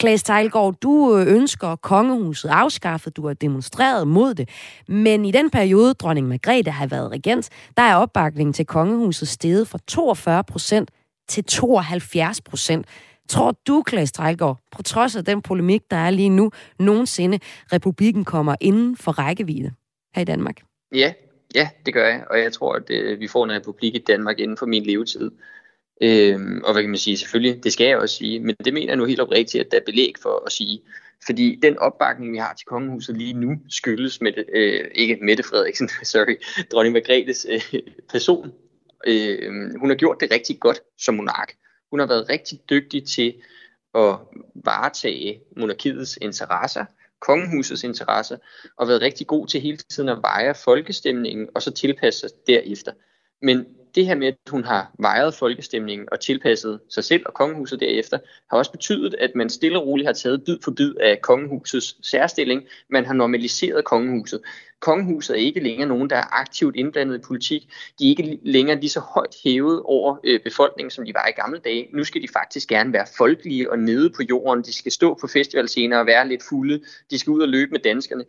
Klaas 0.00 0.22
Tejlgaard, 0.22 0.74
du 0.74 1.16
øh, 1.16 1.26
ønsker 1.26 1.76
kongehuset 1.76 2.48
afskaffet, 2.48 3.16
du 3.16 3.26
har 3.26 3.34
demonstreret 3.34 4.08
mod 4.08 4.34
det, 4.34 4.48
men 4.88 5.24
i 5.24 5.30
den 5.30 5.50
periode, 5.50 5.94
dronning 5.94 6.28
Margrethe 6.28 6.70
har 6.70 6.86
været 6.86 7.10
regent, 7.10 7.48
der 7.76 7.82
er 7.82 7.94
opbakningen 7.94 8.52
til 8.52 8.66
kongehuset 8.66 9.28
steget 9.28 9.68
fra 9.68 9.78
42 9.86 10.44
procent 10.44 10.90
til 11.28 11.44
72 11.44 12.40
procent. 12.40 12.86
Tror 13.28 13.56
du, 13.66 13.82
Klaas 13.82 14.12
Tejlgaard, 14.12 14.58
på 14.72 14.82
trods 14.82 15.16
af 15.16 15.24
den 15.24 15.42
polemik, 15.42 15.80
der 15.90 15.96
er 15.96 16.10
lige 16.10 16.28
nu, 16.28 16.50
nogensinde 16.78 17.38
republikken 17.72 18.24
kommer 18.24 18.54
inden 18.60 18.96
for 18.96 19.12
rækkevidde 19.12 19.72
her 20.14 20.22
i 20.22 20.24
Danmark? 20.24 20.56
Ja, 20.94 21.12
Ja, 21.54 21.70
det 21.86 21.94
gør 21.94 22.08
jeg, 22.08 22.24
og 22.30 22.38
jeg 22.38 22.52
tror, 22.52 22.74
at 22.74 22.90
øh, 22.90 23.20
vi 23.20 23.28
får 23.28 23.44
en 23.44 23.52
republik 23.52 23.94
i 23.94 24.04
Danmark 24.06 24.38
inden 24.38 24.56
for 24.56 24.66
min 24.66 24.82
levetid. 24.82 25.30
Øhm, 26.02 26.62
og 26.64 26.72
hvad 26.72 26.82
kan 26.82 26.90
man 26.90 26.98
sige? 26.98 27.16
Selvfølgelig, 27.16 27.64
det 27.64 27.72
skal 27.72 27.86
jeg 27.86 27.98
også 27.98 28.16
sige, 28.16 28.40
men 28.40 28.56
det 28.64 28.74
mener 28.74 28.86
jeg 28.86 28.96
nu 28.96 29.04
helt 29.04 29.20
oprigtigt, 29.20 29.64
at 29.64 29.70
der 29.70 29.76
er 29.76 29.84
belæg 29.86 30.12
for 30.22 30.42
at 30.46 30.52
sige. 30.52 30.82
Fordi 31.26 31.58
den 31.62 31.78
opbakning, 31.78 32.32
vi 32.32 32.38
har 32.38 32.54
til 32.54 32.66
kongehuset 32.66 33.16
lige 33.16 33.32
nu, 33.32 33.56
skyldes 33.68 34.20
med 34.20 34.32
øh, 34.52 34.84
ikke 34.94 35.18
Mette 35.22 35.42
Frederiksen, 35.42 35.88
sorry, 36.02 36.36
dronning 36.72 36.92
Margrethes 36.92 37.46
øh, 37.50 37.80
person. 38.08 38.52
Øh, 39.06 39.52
hun 39.80 39.88
har 39.90 39.96
gjort 39.96 40.16
det 40.20 40.30
rigtig 40.30 40.60
godt 40.60 40.80
som 40.98 41.14
monark. 41.14 41.52
Hun 41.90 42.00
har 42.00 42.06
været 42.06 42.28
rigtig 42.28 42.60
dygtig 42.70 43.06
til 43.06 43.34
at 43.94 44.16
varetage 44.54 45.40
monarkiets 45.56 46.18
interesser, 46.20 46.84
kongehusets 47.20 47.84
interesser, 47.84 48.36
og 48.76 48.88
været 48.88 49.02
rigtig 49.02 49.26
god 49.26 49.46
til 49.46 49.60
hele 49.60 49.76
tiden 49.76 50.08
at 50.08 50.18
veje 50.22 50.54
folkestemningen, 50.54 51.48
og 51.54 51.62
så 51.62 51.70
tilpasse 51.70 52.20
sig 52.20 52.30
derefter. 52.46 52.92
Men 53.42 53.66
det 53.96 54.06
her 54.06 54.14
med, 54.14 54.26
at 54.26 54.36
hun 54.50 54.64
har 54.64 54.90
vejet 54.98 55.34
folkestemningen 55.34 56.08
og 56.12 56.20
tilpasset 56.20 56.80
sig 56.88 57.04
selv 57.04 57.22
og 57.26 57.34
kongehuset 57.34 57.80
derefter, 57.80 58.18
har 58.50 58.58
også 58.58 58.72
betydet, 58.72 59.14
at 59.14 59.30
man 59.34 59.50
stille 59.50 59.78
og 59.78 59.86
roligt 59.86 60.06
har 60.06 60.12
taget 60.12 60.44
bid 60.44 60.58
for 60.64 60.70
bid 60.70 60.94
af 61.00 61.22
kongehusets 61.22 62.08
særstilling. 62.10 62.62
Man 62.90 63.06
har 63.06 63.14
normaliseret 63.14 63.84
kongehuset. 63.84 64.40
Kongehuset 64.80 65.36
er 65.36 65.40
ikke 65.40 65.60
længere 65.60 65.88
nogen, 65.88 66.10
der 66.10 66.16
er 66.16 66.40
aktivt 66.40 66.76
indblandet 66.76 67.18
i 67.18 67.20
politik. 67.26 67.68
De 67.98 68.04
er 68.04 68.08
ikke 68.08 68.38
længere 68.42 68.80
lige 68.80 68.90
så 68.90 69.00
højt 69.00 69.36
hævet 69.44 69.82
over 69.84 70.16
øh, 70.24 70.40
befolkningen, 70.40 70.90
som 70.90 71.04
de 71.04 71.14
var 71.14 71.28
i 71.28 71.40
gamle 71.40 71.58
dage. 71.58 71.88
Nu 71.92 72.04
skal 72.04 72.22
de 72.22 72.28
faktisk 72.32 72.68
gerne 72.68 72.92
være 72.92 73.06
folkelige 73.18 73.70
og 73.70 73.78
nede 73.78 74.10
på 74.10 74.22
jorden. 74.30 74.64
De 74.64 74.72
skal 74.72 74.92
stå 74.92 75.14
på 75.20 75.26
festivalscener 75.26 75.98
og 75.98 76.06
være 76.06 76.28
lidt 76.28 76.42
fulde. 76.48 76.80
De 77.10 77.18
skal 77.18 77.30
ud 77.30 77.42
og 77.42 77.48
løbe 77.48 77.70
med 77.70 77.80
danskerne. 77.80 78.24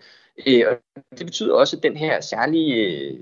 Øh, 0.48 0.64
og 0.68 1.02
det 1.18 1.26
betyder 1.26 1.54
også, 1.54 1.78
at 1.78 1.84
den 1.84 1.98
her 1.98 2.22
særlige 2.22 2.76
øh, 2.76 3.22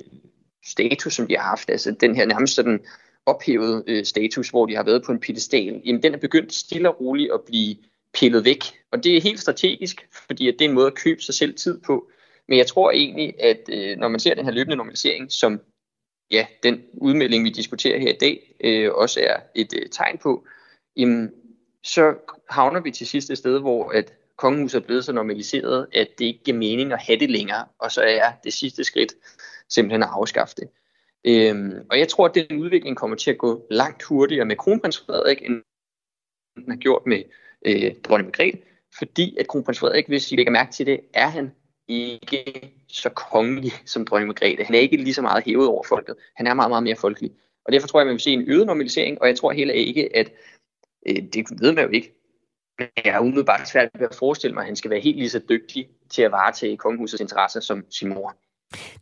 status, 0.66 1.14
som 1.14 1.28
de 1.28 1.38
har 1.38 1.44
haft, 1.44 1.70
altså 1.70 1.92
den 1.92 2.16
her 2.16 2.26
nærmest 2.26 2.56
sådan 2.56 2.80
ophævet 3.26 3.84
øh, 3.88 4.06
status, 4.06 4.50
hvor 4.50 4.66
de 4.66 4.76
har 4.76 4.84
været 4.84 5.04
på 5.04 5.12
en 5.12 5.20
pedestal, 5.20 5.82
jamen 5.86 6.04
den 6.04 6.14
er 6.14 6.18
begyndt 6.18 6.54
stille 6.54 6.90
og 6.90 7.02
roligt 7.02 7.32
at 7.34 7.42
blive 7.46 7.76
pillet 8.14 8.46
væk. 8.46 8.64
Og 8.92 9.04
det 9.04 9.18
er 9.18 9.22
helt 9.22 9.40
strategisk, 9.40 10.08
fordi 10.12 10.48
at 10.48 10.56
det 10.60 10.66
er 10.66 10.70
en 10.70 10.76
måde 10.76 10.88
at 10.88 10.96
købe 10.96 11.22
sig 11.22 11.36
selv 11.36 11.56
tid 11.56 11.82
på. 11.82 12.10
Men 12.48 12.58
jeg 12.58 12.68
tror 12.68 12.92
egentlig, 12.92 13.34
at 13.40 13.70
øh, 13.70 13.98
når 13.98 14.08
man 14.08 14.20
ser 14.20 14.34
den 14.34 14.46
her 14.46 14.52
løbende 14.52 14.76
normalisering, 14.76 15.32
som 15.32 15.62
ja, 16.32 16.46
den 16.64 16.82
udmelding, 16.94 17.44
vi 17.44 17.50
diskuterer 17.50 18.00
her 18.00 18.10
i 18.14 18.18
dag, 18.18 18.56
øh, 18.64 18.92
også 18.94 19.20
er 19.24 19.40
et 19.56 19.74
øh, 19.82 19.90
tegn 19.92 20.18
på, 20.18 20.46
jamen, 20.98 21.32
så 21.84 22.16
havner 22.50 22.80
vi 22.80 22.92
til 22.92 23.08
sidst 23.08 23.30
et 23.30 23.38
sted, 23.38 23.60
hvor 23.60 23.90
at 23.90 24.14
kongehuset 24.38 24.82
er 24.82 24.86
blevet 24.86 25.06
så 25.06 25.12
normaliseret, 25.12 25.88
at 25.94 26.08
det 26.20 26.26
ikke 26.26 26.44
giver 26.44 26.58
mening 26.58 26.94
at 26.94 27.02
have 27.02 27.20
det 27.20 27.30
længere, 27.30 27.66
og 27.80 27.92
så 27.92 28.02
er 28.02 28.32
det 28.44 28.54
sidste 28.54 28.84
skridt 28.84 29.14
simpelthen 29.70 30.04
at 30.04 30.10
afskaffe 30.12 30.56
det. 30.58 30.70
Øhm, 31.28 31.86
og 31.90 32.00
jeg 32.00 32.08
tror, 32.08 32.26
at 32.26 32.36
den 32.36 32.60
udvikling 32.60 32.98
kommer 32.98 33.18
til 33.18 33.32
at 33.32 33.38
gå 33.38 33.68
langt 33.72 34.04
hurtigere 34.04 34.46
med 34.46 34.56
kronprins 34.56 35.00
Frederik, 35.00 35.42
end 35.42 35.64
den 36.56 36.70
har 36.70 36.78
gjort 36.78 37.06
med 37.06 37.24
øh, 37.66 37.96
dronning 38.04 38.28
Margrethe, 38.28 38.62
fordi 38.98 39.38
at 39.40 39.48
kronprins 39.48 39.80
Frederik, 39.80 40.08
hvis 40.08 40.32
I 40.32 40.36
lægger 40.36 40.52
mærke 40.52 40.72
til 40.72 40.86
det, 40.86 41.00
er 41.14 41.28
han 41.28 41.52
ikke 41.88 42.74
så 42.88 43.10
kongelig 43.10 43.72
som 43.86 44.06
dronning 44.06 44.28
Margrethe. 44.28 44.64
Han 44.64 44.76
er 44.76 44.80
ikke 44.80 44.98
lige 44.98 45.14
så 45.14 45.22
meget 45.22 45.44
hævet 45.44 45.68
over 45.68 45.84
folket. 45.84 46.16
Han 46.36 46.48
er 46.48 46.54
meget, 46.54 46.72
meget 46.72 46.84
mere 46.84 46.96
folkelig. 46.96 47.32
Og 47.66 47.74
derfor 47.74 47.88
tror 47.88 48.00
jeg, 48.00 48.04
at 48.04 48.08
man 48.08 48.14
vil 48.14 48.22
se 48.22 48.32
en 48.32 48.50
øget 48.50 48.66
normalisering, 48.66 49.22
og 49.22 49.28
jeg 49.28 49.38
tror 49.38 49.52
heller 49.52 49.74
ikke, 49.74 50.16
at 50.16 50.32
øh, 51.08 51.16
det 51.34 51.46
ved 51.62 51.72
man 51.72 51.84
jo 51.84 51.90
ikke. 51.90 52.16
Men 52.80 52.88
jeg 53.06 53.16
er 53.16 53.20
umiddelbart 53.20 53.70
svært 53.70 53.90
ved 53.94 54.08
at 54.08 54.16
forestille 54.16 54.54
mig, 54.54 54.62
at 54.62 54.66
han 54.66 54.76
skal 54.76 54.92
være 54.92 55.00
helt 55.00 55.18
lige 55.18 55.30
så 55.30 55.42
dygtig 55.50 55.90
til 56.10 56.22
at 56.22 56.32
varetage 56.32 56.78
kongehusets 56.78 57.22
interesser 57.22 57.60
som 57.60 57.86
sin 57.92 58.10
mor. 58.10 58.36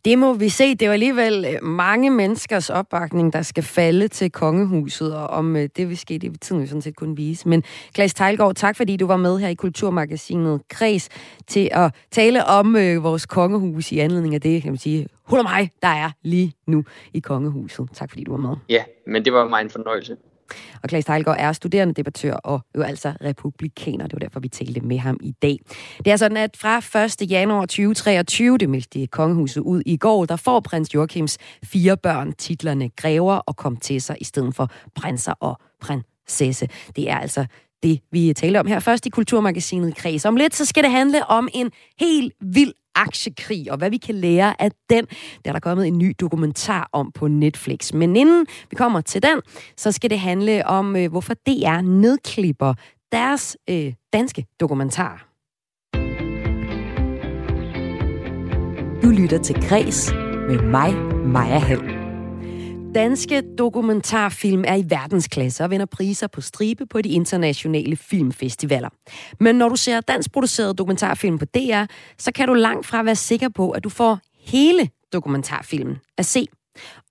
Det 0.06 0.20
må 0.20 0.34
vi 0.34 0.50
se. 0.50 0.72
Det 0.72 0.82
er 0.82 0.86
jo 0.86 0.92
alligevel 0.92 1.46
øh, 1.46 1.64
mange 1.64 2.10
menneskers 2.10 2.70
opbakning, 2.70 3.34
der 3.34 3.42
skal 3.42 3.64
falde 3.64 4.08
til 4.08 4.32
kongehuset, 4.32 5.16
og 5.16 5.28
om 5.28 5.56
øh, 5.56 5.70
det 5.78 5.90
vil 5.90 5.98
ske, 5.98 6.14
det 6.14 6.32
vil 6.32 6.40
tiden 6.40 6.62
jo 6.62 6.68
sådan 6.68 6.82
set 6.82 6.96
kunne 6.96 7.16
vise. 7.16 7.50
Men 7.50 7.64
Klaas 7.94 8.14
Tejlgaard, 8.14 8.56
tak 8.56 8.76
fordi 8.78 8.98
du 8.98 9.08
var 9.08 9.18
med 9.18 9.40
her 9.40 9.48
i 9.48 9.54
Kulturmagasinet 9.54 10.62
Kreds 10.70 11.10
til 11.48 11.70
at 11.72 11.96
tale 12.12 12.46
om 12.46 12.76
øh, 12.76 13.04
vores 13.04 13.26
kongehus 13.26 13.92
i 13.92 14.00
anledning 14.00 14.36
af 14.36 14.42
det, 14.42 14.62
kan 14.62 14.72
man 14.72 14.78
sige, 14.78 15.08
hul 15.24 15.44
mig, 15.44 15.72
der 15.82 15.88
er 15.88 16.12
lige 16.24 16.54
nu 16.68 16.84
i 17.14 17.20
kongehuset. 17.20 17.90
Tak 17.94 18.10
fordi 18.10 18.24
du 18.24 18.32
var 18.32 18.50
med. 18.50 18.56
Ja, 18.70 18.84
men 19.08 19.26
det 19.26 19.34
var 19.34 19.48
mig 19.50 19.62
en 19.62 19.70
fornøjelse. 19.70 20.18
Og 20.84 20.90
Claes 20.90 21.06
Teilgaard 21.06 21.38
er 21.40 21.52
studerende 21.52 21.94
debattør 21.94 22.34
og 22.34 22.62
jo 22.78 22.82
altså 22.82 23.14
republikaner. 23.24 24.08
Det 24.08 24.14
var 24.14 24.20
derfor, 24.20 24.40
vi 24.40 24.48
talte 24.48 24.82
med 24.82 24.98
ham 24.98 25.18
i 25.22 25.32
dag. 25.32 25.60
Det 26.06 26.12
er 26.12 26.18
sådan, 26.18 26.38
at 26.38 26.58
fra 26.58 27.04
1. 27.24 27.32
januar 27.32 27.62
2023, 27.62 28.58
det 28.58 28.70
meldte 28.70 29.08
kongehuset 29.08 29.62
ud 29.62 29.82
i 29.86 29.98
går, 29.98 30.26
der 30.26 30.36
får 30.36 30.60
prins 30.60 30.94
Joachims 30.94 31.38
fire 31.64 31.98
børn 31.98 32.34
titlerne 32.34 32.90
grever 32.90 33.36
og 33.36 33.56
kom 33.56 33.78
til 33.78 34.02
sig 34.02 34.18
i 34.22 34.24
stedet 34.24 34.56
for 34.56 34.72
prinser 34.96 35.34
og 35.40 35.58
prinsesse. 35.82 36.68
Det 36.96 37.10
er 37.10 37.18
altså 37.18 37.46
det, 37.84 38.00
vi 38.12 38.34
taler 38.34 38.60
om 38.60 38.68
her 38.68 38.80
først 38.80 39.06
i 39.06 39.10
Kulturmagasinet 39.10 39.96
Kreds. 39.96 40.26
Om 40.26 40.36
lidt, 40.36 40.56
så 40.56 40.66
skal 40.66 40.84
det 40.84 40.92
handle 40.92 41.26
om 41.26 41.50
en 41.54 41.72
helt 42.00 42.34
vild 42.42 42.74
aktiekrig, 42.96 43.72
og 43.72 43.78
hvad 43.78 43.90
vi 43.90 43.98
kan 43.98 44.16
lære 44.16 44.62
af 44.62 44.72
den. 44.90 45.06
Der 45.46 45.52
er 45.52 45.54
der 45.54 45.60
kommet 45.60 45.88
en 45.88 45.98
ny 45.98 46.16
dokumentar 46.20 46.90
om 46.92 47.12
på 47.12 47.28
Netflix. 47.28 47.94
Men 47.94 48.16
inden 48.16 48.46
vi 48.70 48.76
kommer 48.76 49.02
til 49.02 49.24
den, 49.24 49.42
så 49.78 49.92
skal 49.92 50.10
det 50.10 50.20
handle 50.20 50.68
om, 50.68 50.96
øh, 50.96 51.12
hvorfor 51.12 51.34
DR 51.34 51.82
nedklipper 51.82 52.74
deres 53.12 53.58
øh, 53.70 53.94
danske 54.14 54.46
dokumentar. 54.60 55.28
Du 59.04 59.10
lytter 59.10 59.40
til 59.44 59.56
Græs 59.70 60.14
med 60.48 60.62
mig, 60.62 60.96
Maja 61.26 61.58
Hall. 61.60 62.03
Danske 62.96 63.44
dokumentarfilm 63.58 64.64
er 64.68 64.76
i 64.76 64.84
verdensklasse 64.88 65.64
og 65.64 65.70
vinder 65.70 65.86
priser 65.86 66.28
på 66.28 66.42
stribe 66.42 66.86
på 66.86 67.02
de 67.02 67.10
internationale 67.10 67.96
filmfestivaler. 67.96 68.90
Men 69.40 69.56
når 69.56 69.70
du 69.70 69.76
ser 69.76 70.02
danskproduceret 70.02 70.78
dokumentarfilm 70.78 71.38
på 71.38 71.46
DR, 71.46 71.84
så 72.18 72.32
kan 72.32 72.48
du 72.48 72.54
langt 72.54 72.86
fra 72.86 73.04
være 73.04 73.16
sikker 73.16 73.50
på, 73.50 73.72
at 73.72 73.84
du 73.84 73.90
får 73.90 74.20
hele 74.40 74.90
dokumentarfilmen 75.14 75.98
at 76.18 76.26
se. 76.26 76.48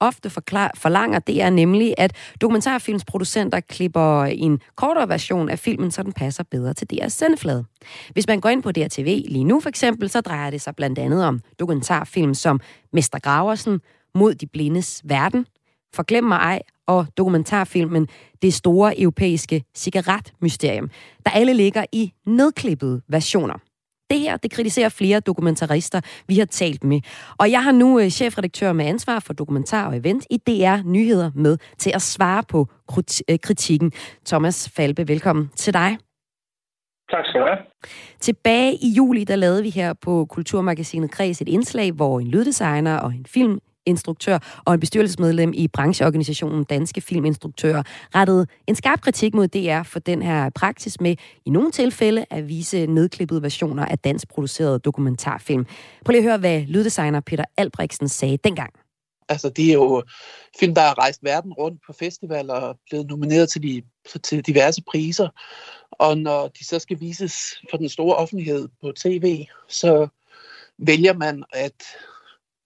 Ofte 0.00 0.30
forklar, 0.30 0.70
forlanger 0.76 1.18
det 1.18 1.42
er 1.42 1.50
nemlig, 1.50 1.94
at 1.98 2.16
dokumentarfilmsproducenter 2.40 3.60
klipper 3.60 4.24
en 4.24 4.60
kortere 4.76 5.08
version 5.08 5.48
af 5.48 5.58
filmen, 5.58 5.90
så 5.90 6.02
den 6.02 6.12
passer 6.12 6.44
bedre 6.50 6.74
til 6.74 6.88
DR's 6.92 7.08
sendeflade. 7.08 7.64
Hvis 8.12 8.26
man 8.26 8.40
går 8.40 8.48
ind 8.48 8.62
på 8.62 8.72
DRTV 8.72 9.24
lige 9.28 9.44
nu 9.44 9.60
for 9.60 9.68
eksempel, 9.68 10.10
så 10.10 10.20
drejer 10.20 10.50
det 10.50 10.60
sig 10.60 10.76
blandt 10.76 10.98
andet 10.98 11.24
om 11.24 11.40
dokumentarfilm 11.58 12.34
som 12.34 12.60
Mester 12.92 13.18
Graversen, 13.18 13.80
Mod 14.14 14.34
de 14.34 14.46
blindes 14.46 15.02
verden, 15.04 15.46
Forglem 15.94 16.24
mig 16.24 16.36
ej 16.36 16.62
og 16.86 17.06
dokumentarfilmen 17.16 18.08
Det 18.42 18.54
store 18.54 19.00
europæiske 19.00 19.64
cigaretmysterium, 19.74 20.90
der 21.24 21.30
alle 21.30 21.54
ligger 21.54 21.84
i 21.92 22.12
nedklippede 22.26 23.02
versioner. 23.08 23.54
Det 24.10 24.20
her, 24.20 24.36
det 24.36 24.50
kritiserer 24.50 24.88
flere 24.88 25.20
dokumentarister, 25.20 26.00
vi 26.28 26.38
har 26.38 26.44
talt 26.44 26.84
med. 26.84 27.00
Og 27.38 27.50
jeg 27.50 27.64
har 27.64 27.72
nu 27.72 28.00
øh, 28.00 28.08
chefredaktør 28.08 28.72
med 28.72 28.86
ansvar 28.86 29.18
for 29.18 29.32
dokumentar 29.32 29.86
og 29.86 29.96
event 29.96 30.26
i 30.30 30.36
DR 30.36 30.82
Nyheder 30.84 31.30
med 31.34 31.58
til 31.78 31.92
at 31.94 32.02
svare 32.02 32.42
på 32.48 32.68
øh, 33.28 33.38
kritikken. 33.42 33.92
Thomas 34.26 34.70
Falbe, 34.76 35.08
velkommen 35.08 35.50
til 35.56 35.72
dig. 35.72 35.98
Tak 37.10 37.24
skal 37.26 37.40
du 37.40 37.46
have. 37.46 37.58
Tilbage 38.20 38.72
i 38.74 38.88
juli, 38.96 39.24
der 39.24 39.36
lavede 39.36 39.62
vi 39.62 39.70
her 39.70 39.92
på 39.92 40.24
Kulturmagasinet 40.24 41.10
Kreds 41.10 41.40
et 41.40 41.48
indslag, 41.48 41.92
hvor 41.92 42.20
en 42.20 42.28
lyddesigner 42.28 42.96
og 42.98 43.10
en 43.10 43.26
film 43.26 43.58
instruktør 43.86 44.62
og 44.64 44.74
en 44.74 44.80
bestyrelsesmedlem 44.80 45.52
i 45.54 45.68
brancheorganisationen 45.68 46.64
Danske 46.64 47.00
Filminstruktører 47.00 47.82
rettede 48.14 48.46
en 48.66 48.74
skarp 48.74 49.00
kritik 49.00 49.34
mod 49.34 49.48
DR 49.48 49.82
for 49.82 49.98
den 49.98 50.22
her 50.22 50.50
praksis 50.50 51.00
med 51.00 51.16
i 51.46 51.50
nogle 51.50 51.72
tilfælde 51.72 52.24
at 52.30 52.48
vise 52.48 52.86
nedklippede 52.86 53.42
versioner 53.42 53.84
af 53.84 53.98
dansk 53.98 54.28
produceret 54.28 54.84
dokumentarfilm. 54.84 55.66
Prøv 56.04 56.12
lige 56.12 56.20
at 56.20 56.24
høre, 56.24 56.38
hvad 56.38 56.60
lyddesigner 56.60 57.20
Peter 57.20 57.44
Albrechtsen 57.56 58.08
sagde 58.08 58.36
dengang. 58.36 58.72
Altså, 59.28 59.48
det 59.48 59.68
er 59.68 59.72
jo 59.72 60.02
film, 60.60 60.74
der 60.74 60.80
har 60.80 60.98
rejst 60.98 61.24
verden 61.24 61.52
rundt 61.52 61.80
på 61.86 61.92
festivaler 61.92 62.54
og 62.54 62.78
blevet 62.90 63.06
nomineret 63.06 63.48
til, 63.48 63.62
de, 63.62 63.82
til 64.22 64.46
diverse 64.46 64.82
priser. 64.82 65.28
Og 65.90 66.18
når 66.18 66.48
de 66.48 66.64
så 66.64 66.78
skal 66.78 67.00
vises 67.00 67.34
for 67.70 67.76
den 67.76 67.88
store 67.88 68.16
offentlighed 68.16 68.68
på 68.80 68.92
tv, 68.96 69.44
så 69.68 70.08
vælger 70.78 71.12
man 71.12 71.44
at 71.52 71.82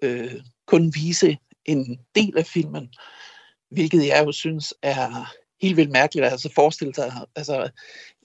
øh, 0.02 0.35
kun 0.66 0.92
vise 0.94 1.38
en 1.64 2.00
del 2.14 2.38
af 2.38 2.46
filmen, 2.46 2.88
hvilket 3.70 4.06
jeg 4.06 4.23
jo 4.26 4.32
synes 4.32 4.75
er 4.82 5.35
helt 5.62 5.76
vildt 5.76 5.92
mærkeligt. 5.92 6.26
Altså 6.26 6.52
forestille 6.54 6.94
sig, 6.94 7.12
altså 7.37 7.70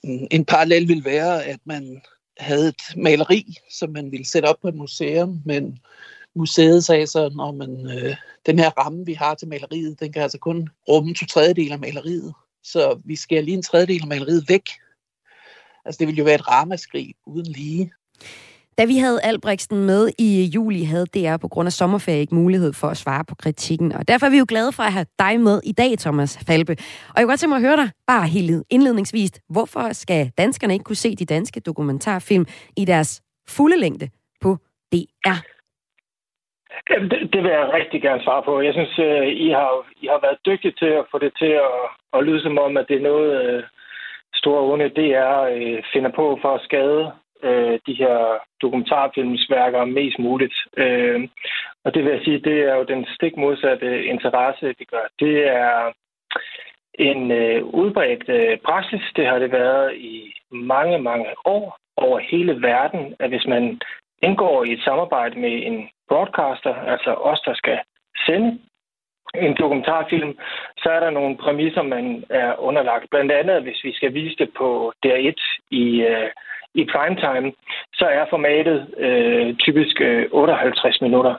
en, 0.04 0.28
en 0.30 0.44
parallel 0.44 0.88
vil 0.88 1.04
være, 1.04 1.44
at 1.44 1.60
man 1.64 2.02
havde 2.38 2.68
et 2.68 2.96
maleri, 2.96 3.56
som 3.70 3.90
man 3.90 4.12
ville 4.12 4.26
sætte 4.26 4.46
op 4.46 4.60
på 4.62 4.68
et 4.68 4.74
museum, 4.74 5.42
men 5.44 5.78
museet 6.34 6.84
sagde 6.84 7.06
så, 7.06 7.28
når 7.28 7.52
man, 7.52 7.98
øh, 7.98 8.16
den 8.46 8.58
her 8.58 8.70
ramme, 8.70 9.06
vi 9.06 9.12
har 9.12 9.34
til 9.34 9.48
maleriet, 9.48 10.00
den 10.00 10.12
kan 10.12 10.22
altså 10.22 10.38
kun 10.38 10.68
rumme 10.88 11.14
to 11.14 11.26
tredjedel 11.26 11.72
af 11.72 11.78
maleriet. 11.78 12.34
Så 12.62 13.00
vi 13.04 13.16
skal 13.16 13.44
lige 13.44 13.54
en 13.54 13.62
tredjedel 13.62 14.02
af 14.02 14.08
maleriet 14.08 14.44
væk. 14.48 14.68
Altså 15.84 15.98
det 15.98 16.06
ville 16.06 16.18
jo 16.18 16.24
være 16.24 16.34
et 16.34 16.48
ramaskrig 16.48 17.14
uden 17.26 17.46
lige. 17.46 17.92
Da 18.82 18.86
vi 18.86 18.98
havde 19.06 19.18
Albrechtsen 19.22 19.86
med 19.86 20.02
i 20.18 20.50
juli, 20.54 20.82
havde 20.84 21.06
DR 21.14 21.36
på 21.36 21.48
grund 21.48 21.66
af 21.66 21.72
sommerferie 21.72 22.20
ikke 22.20 22.34
mulighed 22.34 22.72
for 22.80 22.88
at 22.88 22.96
svare 22.96 23.24
på 23.28 23.34
kritikken. 23.42 23.92
Og 23.92 24.08
derfor 24.08 24.26
er 24.26 24.30
vi 24.30 24.38
jo 24.38 24.46
glade 24.48 24.72
for 24.76 24.82
at 24.82 24.92
have 24.92 25.06
dig 25.24 25.40
med 25.40 25.60
i 25.64 25.72
dag, 25.72 25.90
Thomas 25.98 26.32
Falbe. 26.48 26.72
Og 26.72 27.16
jeg 27.16 27.22
kunne 27.22 27.32
godt 27.32 27.40
tænke 27.40 27.54
mig 27.54 27.60
at 27.62 27.68
høre 27.68 27.76
dig, 27.82 27.88
bare 28.06 28.26
helt 28.36 28.50
indledningsvis, 28.70 29.30
hvorfor 29.54 29.84
skal 29.92 30.22
danskerne 30.38 30.72
ikke 30.72 30.84
kunne 30.88 31.04
se 31.06 31.10
de 31.16 31.24
danske 31.24 31.60
dokumentarfilm 31.60 32.44
i 32.76 32.84
deres 32.84 33.22
fulde 33.56 33.78
længde 33.84 34.06
på 34.40 34.50
DR? 34.92 35.38
Jamen, 36.90 37.10
det, 37.10 37.18
det 37.32 37.40
vil 37.42 37.50
jeg 37.58 37.72
rigtig 37.78 38.02
gerne 38.02 38.22
svare 38.22 38.42
på. 38.42 38.60
Jeg 38.60 38.72
synes, 38.72 38.94
øh, 38.98 39.26
I 39.46 39.48
har, 39.58 39.70
I 40.02 40.06
har 40.12 40.20
været 40.26 40.38
dygtige 40.46 40.74
til 40.78 40.90
at 41.00 41.04
få 41.10 41.18
det 41.18 41.32
til 41.38 41.52
at, 41.66 41.78
at 42.14 42.24
lyde 42.26 42.42
som 42.42 42.58
om, 42.58 42.76
at 42.76 42.86
det 42.88 42.96
er 42.96 43.08
noget, 43.10 43.30
øh, 43.42 43.62
store 44.34 44.62
onde 44.72 44.88
DR 44.98 45.34
øh, 45.54 45.82
finder 45.92 46.10
på 46.18 46.38
for 46.42 46.54
at 46.54 46.64
skade 46.68 47.12
øh, 47.42 47.78
de 47.86 47.94
her 47.94 48.38
dokumentarfilmsværker 48.62 49.84
mest 49.84 50.18
muligt. 50.18 50.54
Øh, 50.76 51.28
og 51.84 51.94
det 51.94 52.04
vil 52.04 52.12
jeg 52.12 52.20
sige, 52.24 52.38
det 52.38 52.58
er 52.60 52.74
jo 52.74 52.84
den 52.84 53.06
stik 53.14 53.36
modsatte 53.36 54.04
interesse, 54.04 54.74
vi 54.78 54.84
gør. 54.84 55.06
Det 55.20 55.48
er 55.48 55.92
en 56.94 57.30
øh, 57.30 57.64
udbredt 57.64 58.28
øh, 58.28 58.58
praksis. 58.58 59.02
Det 59.16 59.26
har 59.26 59.38
det 59.38 59.52
været 59.52 59.94
i 59.96 60.34
mange, 60.50 60.98
mange 60.98 61.26
år 61.44 61.76
over 61.96 62.18
hele 62.18 62.62
verden, 62.62 63.14
at 63.18 63.28
hvis 63.28 63.46
man 63.46 63.80
indgår 64.22 64.64
i 64.64 64.72
et 64.72 64.82
samarbejde 64.84 65.38
med 65.38 65.66
en 65.66 65.88
broadcaster, 66.08 66.74
altså 66.74 67.10
os, 67.14 67.40
der 67.40 67.54
skal 67.54 67.78
sende 68.26 68.58
en 69.34 69.56
dokumentarfilm, 69.56 70.38
så 70.78 70.90
er 70.90 71.00
der 71.00 71.10
nogle 71.10 71.36
præmisser, 71.36 71.82
man 71.82 72.24
er 72.30 72.60
underlagt. 72.60 73.10
Blandt 73.10 73.32
andet, 73.32 73.62
hvis 73.62 73.84
vi 73.84 73.92
skal 73.92 74.14
vise 74.14 74.36
det 74.36 74.50
på 74.58 74.92
DR1 75.06 75.40
i, 75.70 76.00
øh, 76.00 76.30
i 76.74 76.84
primetime, 76.92 77.52
så 77.94 78.04
er 78.04 78.24
formatet 78.30 78.78
øh, 78.98 79.54
typisk 79.56 80.00
øh, 80.00 80.28
58 80.32 81.00
minutter. 81.00 81.34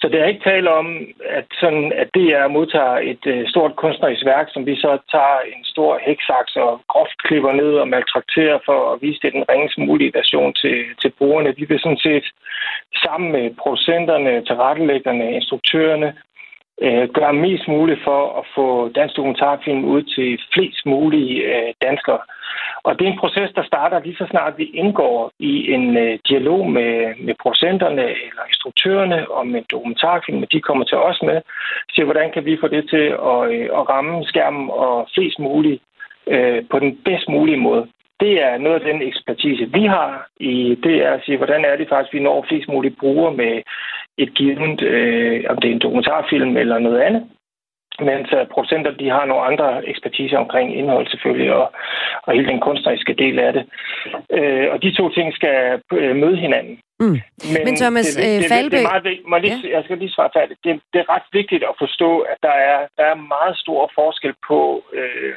Så 0.00 0.08
det 0.08 0.20
er 0.20 0.32
ikke 0.32 0.48
tale 0.50 0.70
om, 0.70 0.86
at, 1.38 1.46
sådan, 1.60 1.92
at 2.02 2.08
DR 2.14 2.48
modtager 2.48 2.96
et 3.12 3.24
øh, 3.26 3.48
stort 3.48 3.76
kunstnerisk 3.76 4.24
værk, 4.24 4.46
som 4.50 4.66
vi 4.66 4.74
så 4.76 4.98
tager 5.14 5.38
en 5.54 5.64
stor 5.64 6.00
heksaks 6.06 6.56
og 6.56 6.80
groft 6.88 7.18
klipper 7.26 7.52
ned 7.52 7.72
og 7.82 7.88
maltrakterer 7.88 8.58
for 8.64 8.92
at 8.92 8.98
vise 9.02 9.20
det 9.22 9.32
den 9.32 9.44
ringest 9.52 9.78
mulige 9.78 10.12
version 10.14 10.52
til, 10.54 10.78
til 11.02 11.10
brugerne. 11.18 11.54
Vi 11.56 11.64
vil 11.64 11.80
sådan 11.80 12.04
set 12.08 12.26
sammen 13.04 13.32
med 13.32 13.54
producenterne, 13.62 14.44
tilrettelæggerne, 14.44 15.32
instruktørerne 15.32 16.14
øh, 16.80 17.08
gøre 17.08 17.32
mest 17.32 17.68
muligt 17.68 18.00
for 18.04 18.38
at 18.40 18.44
få 18.54 18.88
dansk 18.88 19.16
dokumentarfilm 19.16 19.84
ud 19.84 20.02
til 20.02 20.40
flest 20.54 20.86
mulige 20.86 21.34
øh, 21.42 21.72
danskere. 21.82 22.20
Og 22.82 22.98
det 22.98 23.04
er 23.06 23.12
en 23.12 23.18
proces, 23.18 23.50
der 23.54 23.62
starter 23.62 24.00
lige 24.00 24.16
så 24.16 24.26
snart 24.30 24.58
vi 24.58 24.64
indgår 24.64 25.30
i 25.38 25.72
en 25.72 25.96
øh, 25.96 26.18
dialog 26.28 26.70
med, 26.70 27.14
med 27.26 27.34
producenterne 27.42 28.02
eller 28.02 28.44
instruktørerne 28.48 29.30
om 29.30 29.56
en 29.56 29.64
dokumentarfilm, 29.70 30.42
og 30.42 30.52
de 30.52 30.60
kommer 30.60 30.84
til 30.84 30.98
os 30.98 31.22
med, 31.22 31.40
siger, 31.92 32.04
hvordan 32.04 32.32
kan 32.32 32.44
vi 32.44 32.58
få 32.60 32.68
det 32.68 32.88
til 32.90 33.06
at, 33.32 33.40
øh, 33.54 33.68
at 33.78 33.88
ramme 33.88 34.24
skærmen 34.24 34.70
og 34.70 35.08
flest 35.14 35.38
muligt 35.38 35.82
øh, 36.26 36.62
på 36.70 36.78
den 36.78 36.98
bedst 37.04 37.28
mulige 37.28 37.56
måde. 37.56 37.86
Det 38.20 38.42
er 38.42 38.58
noget 38.58 38.80
af 38.80 38.92
den 38.92 39.02
ekspertise, 39.02 39.72
vi 39.72 39.84
har 39.84 40.26
i 40.40 40.78
det 40.82 40.96
er 41.06 41.12
at 41.12 41.22
sige, 41.24 41.36
hvordan 41.36 41.64
er 41.64 41.76
det 41.76 41.88
faktisk, 41.88 42.14
vi 42.14 42.20
når 42.20 42.46
flest 42.48 42.68
muligt 42.68 42.98
brugere 42.98 43.34
med 43.34 43.62
et 44.22 44.34
givet, 44.34 44.82
øh, 44.82 45.44
om 45.50 45.56
det 45.56 45.68
er 45.68 45.74
en 45.74 45.84
dokumentarfilm 45.86 46.56
eller 46.56 46.78
noget 46.78 47.00
andet. 47.00 47.22
Mens 48.08 48.32
uh, 48.32 48.48
producenter 48.54 48.90
de 48.90 49.08
har 49.10 49.24
nogle 49.24 49.42
andre 49.50 49.88
ekspertise 49.88 50.38
omkring 50.38 50.78
indhold 50.78 51.06
selvfølgelig, 51.08 51.52
og, 51.52 51.72
og 52.22 52.34
hele 52.34 52.48
den 52.48 52.60
kunstneriske 52.60 53.14
del 53.14 53.38
af 53.38 53.52
det. 53.52 53.64
Øh, 54.38 54.66
og 54.72 54.82
de 54.82 54.94
to 54.94 55.08
ting 55.10 55.34
skal 55.34 55.80
øh, 55.92 56.16
møde 56.16 56.36
hinanden. 56.36 56.78
Mm. 57.00 57.18
Men, 57.52 57.60
Men 57.64 57.76
Thomas 57.76 58.06
det, 58.06 58.24
det, 58.24 58.42
det, 58.42 58.52
Falbe... 58.52 58.76
Det, 58.76 58.82
er 58.84 58.90
meget 58.92 59.04
vigtigt. 59.04 59.28
Må 59.28 59.38
lige, 59.38 59.60
ja. 59.64 59.76
Jeg 59.76 59.84
skal 59.84 59.98
lige 59.98 60.14
svare 60.16 60.30
færdigt. 60.36 60.60
Det, 60.64 60.80
det 60.92 60.98
er 61.00 61.08
ret 61.14 61.28
vigtigt 61.32 61.62
at 61.70 61.74
forstå, 61.78 62.18
at 62.18 62.38
der 62.42 62.56
er, 62.70 62.78
der 62.96 63.04
er 63.12 63.26
meget 63.34 63.56
stor 63.58 63.90
forskel 63.94 64.34
på, 64.48 64.60
øh, 64.98 65.34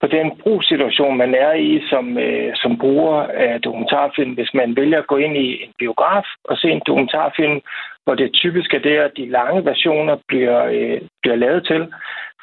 på 0.00 0.06
den 0.06 0.26
brugssituation, 0.42 1.16
man 1.16 1.34
er 1.34 1.52
i 1.52 1.82
som, 1.90 2.18
øh, 2.18 2.52
som 2.54 2.78
bruger 2.78 3.16
af 3.46 3.60
dokumentarfilm. 3.60 4.32
Hvis 4.34 4.54
man 4.54 4.76
vælger 4.76 4.98
at 4.98 5.06
gå 5.06 5.16
ind 5.16 5.36
i 5.36 5.48
en 5.64 5.72
biograf 5.78 6.26
og 6.44 6.56
se 6.58 6.68
en 6.70 6.82
dokumentarfilm, 6.86 7.60
hvor 8.06 8.14
det 8.14 8.32
typisk 8.32 8.74
er 8.74 8.78
det, 8.78 8.96
at 8.96 9.12
de 9.16 9.30
lange 9.38 9.64
versioner 9.64 10.16
bliver, 10.28 10.64
øh, 10.64 11.00
bliver 11.22 11.36
lavet 11.36 11.66
til, 11.66 11.92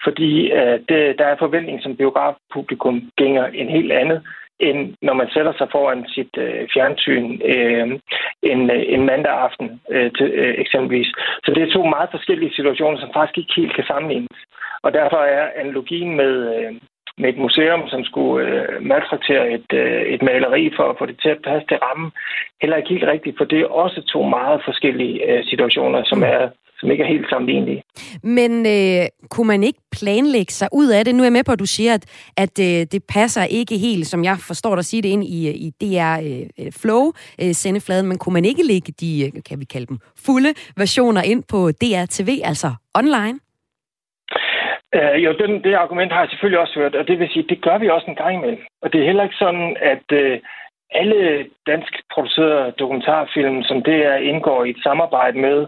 fordi 0.03 0.51
øh, 0.51 0.79
det, 0.89 1.01
der 1.19 1.25
er 1.25 1.35
forventning 1.39 1.81
som 1.81 1.97
biografpublikum 1.97 2.95
gænger 3.17 3.45
en 3.45 3.69
helt 3.69 3.91
andet, 3.91 4.21
end 4.59 4.95
når 5.01 5.13
man 5.13 5.29
sætter 5.33 5.53
sig 5.57 5.67
foran 5.71 6.05
sit 6.07 6.33
øh, 6.37 6.67
fjernsyn 6.73 7.41
øh, 7.53 7.87
en, 8.51 8.71
øh, 8.71 8.83
en 8.95 9.05
mandag 9.05 9.33
aften 9.45 9.81
øh, 9.89 10.11
til, 10.17 10.29
øh, 10.41 10.55
eksempelvis. 10.63 11.09
Så 11.43 11.49
det 11.55 11.63
er 11.63 11.73
to 11.73 11.83
meget 11.85 12.09
forskellige 12.11 12.55
situationer, 12.55 12.99
som 12.99 13.13
faktisk 13.13 13.37
ikke 13.37 13.53
helt 13.55 13.75
kan 13.75 13.85
sammenlignes. 13.87 14.39
Og 14.85 14.93
derfor 14.93 15.17
er 15.17 15.59
analogien 15.61 16.15
med, 16.15 16.33
øh, 16.55 16.73
med 17.17 17.29
et 17.29 17.37
museum, 17.45 17.81
som 17.87 18.03
skulle 18.03 18.47
øh, 18.47 18.85
maltraktere 18.91 19.51
et, 19.57 19.69
øh, 19.73 20.01
et 20.13 20.21
maleri 20.21 20.63
for 20.77 20.85
at 20.89 20.95
få 20.99 21.05
det 21.05 21.17
til 21.21 21.29
at 21.29 21.43
passe 21.47 21.67
til 21.67 21.77
rammen, 21.77 22.11
heller 22.61 22.77
ikke 22.77 22.93
helt 22.95 23.11
rigtigt, 23.13 23.37
for 23.37 23.45
det 23.45 23.59
er 23.61 23.75
også 23.83 24.01
to 24.13 24.21
meget 24.37 24.61
forskellige 24.65 25.15
øh, 25.29 25.43
situationer, 25.51 26.01
som 26.03 26.17
mm. 26.17 26.23
er 26.23 26.49
som 26.83 26.91
ikke 26.91 27.03
er 27.03 27.07
helt 27.07 27.29
sammenlignelige. 27.29 27.83
Men 28.23 28.51
øh, 28.65 29.05
kunne 29.29 29.47
man 29.47 29.63
ikke 29.63 29.79
planlægge 29.91 30.53
sig 30.53 30.67
ud 30.71 30.87
af 30.87 31.05
det? 31.05 31.15
Nu 31.15 31.21
er 31.21 31.25
jeg 31.25 31.33
med 31.33 31.43
på, 31.43 31.51
at 31.51 31.59
du 31.59 31.65
siger, 31.65 31.93
at, 31.93 32.05
at 32.37 32.59
øh, 32.59 32.87
det 32.91 33.03
passer 33.09 33.43
ikke 33.43 33.77
helt, 33.77 34.07
som 34.07 34.23
jeg 34.23 34.37
forstår 34.47 34.75
dig 34.75 34.85
sige 34.85 35.01
det, 35.01 35.09
ind 35.09 35.23
i, 35.23 35.49
i 35.67 35.69
DR 35.81 36.15
øh, 36.59 36.71
Flow 36.71 37.11
øh, 37.41 38.05
men 38.05 38.17
kunne 38.17 38.33
man 38.33 38.45
ikke 38.45 38.63
lægge 38.63 38.93
de, 38.99 39.25
øh, 39.25 39.43
kan 39.49 39.59
vi 39.59 39.65
kalde 39.65 39.85
dem, 39.85 39.97
fulde 40.25 40.53
versioner 40.77 41.21
ind 41.21 41.43
på 41.51 41.71
DR 41.71 42.05
TV, 42.09 42.29
altså 42.43 42.69
online? 42.95 43.39
Øh, 44.95 45.23
jo, 45.23 45.31
den, 45.33 45.63
det 45.63 45.73
argument 45.73 46.11
har 46.11 46.19
jeg 46.19 46.29
selvfølgelig 46.29 46.59
også 46.59 46.79
hørt, 46.79 46.95
og 46.95 47.07
det 47.07 47.19
vil 47.19 47.29
sige, 47.29 47.45
det 47.49 47.61
gør 47.61 47.77
vi 47.77 47.89
også 47.89 48.07
en 48.09 48.15
gang 48.15 48.35
imellem. 48.35 48.61
Og 48.81 48.93
det 48.93 49.01
er 49.01 49.05
heller 49.05 49.23
ikke 49.23 49.43
sådan, 49.45 49.77
at 49.81 50.07
øh, 50.11 50.39
alle 50.91 51.45
dansk 51.67 51.93
producerede 52.13 52.73
dokumentarfilm, 52.79 53.63
som 53.63 53.83
det 53.83 54.05
er, 54.05 54.15
indgår 54.15 54.63
i 54.63 54.69
et 54.69 54.83
samarbejde 54.83 55.37
med 55.37 55.67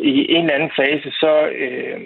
i 0.00 0.32
en 0.34 0.42
eller 0.44 0.54
anden 0.54 0.72
fase, 0.76 1.10
så 1.10 1.32
øh, 1.62 2.00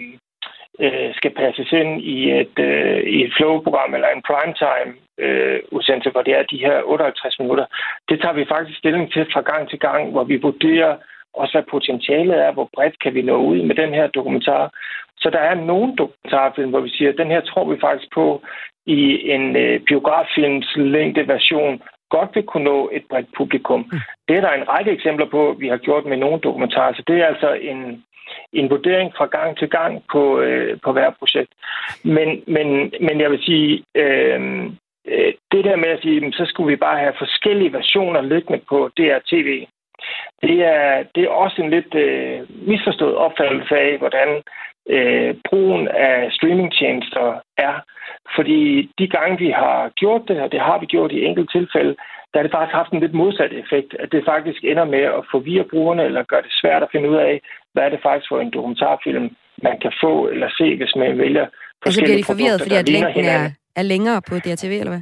øh, 0.79 1.15
skal 1.15 1.31
passes 1.31 1.71
ind 1.71 2.01
i 2.01 2.31
et, 2.41 2.59
øh, 2.59 3.01
i 3.15 3.23
et 3.25 3.33
flow-program 3.37 3.93
eller 3.93 4.07
en 4.07 4.23
primetime 4.27 4.91
øh, 5.17 5.59
udsendelse, 5.71 6.09
hvor 6.09 6.21
det 6.21 6.33
er 6.33 6.43
de 6.43 6.63
her 6.65 6.81
58 6.85 7.39
minutter. 7.39 7.65
Det 8.09 8.21
tager 8.21 8.33
vi 8.33 8.45
faktisk 8.45 8.77
stilling 8.77 9.11
til 9.11 9.25
fra 9.33 9.41
gang 9.41 9.69
til 9.69 9.79
gang, 9.79 10.11
hvor 10.11 10.23
vi 10.23 10.37
vurderer 10.37 10.95
også 11.33 11.53
hvad 11.53 11.71
potentialet 11.71 12.37
er, 12.45 12.51
hvor 12.51 12.69
bredt 12.73 12.99
kan 13.03 13.13
vi 13.13 13.21
nå 13.21 13.37
ud 13.37 13.61
med 13.63 13.75
den 13.75 13.93
her 13.93 14.07
dokumentar. 14.07 14.71
Så 15.17 15.29
der 15.29 15.39
er 15.39 15.55
nogle 15.55 15.95
dokumentarfilm, 15.95 16.69
hvor 16.69 16.79
vi 16.79 16.89
siger, 16.89 17.09
at 17.09 17.17
den 17.17 17.31
her 17.31 17.41
tror 17.41 17.73
vi 17.73 17.79
faktisk 17.79 18.13
på 18.13 18.41
i 18.85 19.31
en 19.31 19.55
øh, 19.55 19.79
biograffilms 19.79 20.67
længde 20.75 21.27
version 21.27 21.81
godt 22.09 22.29
vil 22.35 22.43
kunne 22.43 22.63
nå 22.63 22.89
et 22.93 23.03
bredt 23.09 23.29
publikum. 23.37 23.79
Mm. 23.79 23.99
Det 24.27 24.37
er 24.37 24.41
der 24.41 24.53
en 24.53 24.69
række 24.69 24.91
eksempler 24.91 25.27
på, 25.35 25.55
vi 25.59 25.67
har 25.67 25.77
gjort 25.77 26.05
med 26.05 26.17
nogle 26.17 26.39
dokumentarer. 26.39 26.93
Så 26.93 27.03
det 27.07 27.15
er 27.17 27.25
altså 27.25 27.53
en, 27.53 28.03
en 28.53 28.69
vurdering 28.69 29.13
fra 29.17 29.25
gang 29.25 29.57
til 29.57 29.69
gang 29.69 30.03
på, 30.11 30.39
øh, 30.39 30.79
på 30.83 30.91
hver 30.91 31.09
projekt. 31.19 31.51
Men, 32.03 32.29
men, 32.47 32.67
men 33.07 33.21
jeg 33.21 33.31
vil 33.31 33.43
sige, 33.43 33.83
øh, 33.95 34.39
øh 35.07 35.33
det 35.51 35.63
der 35.67 35.75
med 35.75 35.89
at 35.95 36.01
sige, 36.01 36.33
så 36.33 36.45
skulle 36.45 36.71
vi 36.71 36.85
bare 36.85 36.99
have 36.99 37.13
forskellige 37.17 37.73
versioner 37.73 38.21
liggende 38.21 38.61
på 38.69 38.89
DRTV. 38.97 39.49
Det 40.41 40.57
er, 40.75 41.03
det 41.15 41.23
er 41.23 41.29
også 41.29 41.61
en 41.61 41.69
lidt 41.69 41.95
øh, 41.95 42.39
misforstået 42.67 43.15
opfattelse 43.15 43.75
af, 43.77 43.97
hvordan 43.97 44.29
øh, 44.89 45.35
brugen 45.49 45.87
af 45.87 46.31
streamingtjenester 46.31 47.25
er. 47.57 47.75
Fordi 48.35 48.91
de 48.99 49.07
gange, 49.07 49.37
vi 49.37 49.49
har 49.49 49.91
gjort 50.01 50.21
det, 50.27 50.41
og 50.41 50.51
det 50.51 50.59
har 50.59 50.77
vi 50.79 50.85
gjort 50.85 51.11
i 51.11 51.25
enkelte 51.25 51.59
tilfælde, 51.59 51.95
der 52.31 52.39
har 52.39 52.43
det 52.43 52.51
faktisk 52.51 52.75
haft 52.75 52.91
en 52.91 52.99
lidt 52.99 53.13
modsat 53.13 53.53
effekt, 53.53 53.91
at 53.99 54.11
det 54.11 54.29
faktisk 54.33 54.63
ender 54.63 54.85
med 54.85 55.03
at 55.19 55.23
forvirre 55.31 55.69
brugerne, 55.71 56.03
eller 56.03 56.23
gøre 56.23 56.41
det 56.41 56.59
svært 56.61 56.83
at 56.83 56.91
finde 56.91 57.09
ud 57.09 57.15
af, 57.15 57.41
hvad 57.73 57.83
er 57.83 57.89
det 57.89 57.99
faktisk 58.03 58.29
for 58.29 58.39
en 58.39 58.51
dokumentarfilm, 58.51 59.35
man 59.63 59.79
kan 59.79 59.93
få 60.03 60.27
eller 60.27 60.49
se, 60.59 60.77
hvis 60.77 60.95
man 60.95 61.17
vælger 61.17 61.45
Altså 61.85 62.01
bliver 62.01 62.17
de 62.17 62.23
forvirret, 62.23 62.61
fordi 62.61 62.75
at 62.75 62.89
længden 62.89 63.25
er, 63.25 63.43
er 63.75 63.85
længere 63.93 64.21
på 64.29 64.35
DRTV, 64.35 64.73
eller 64.83 64.93
hvad? 64.95 65.01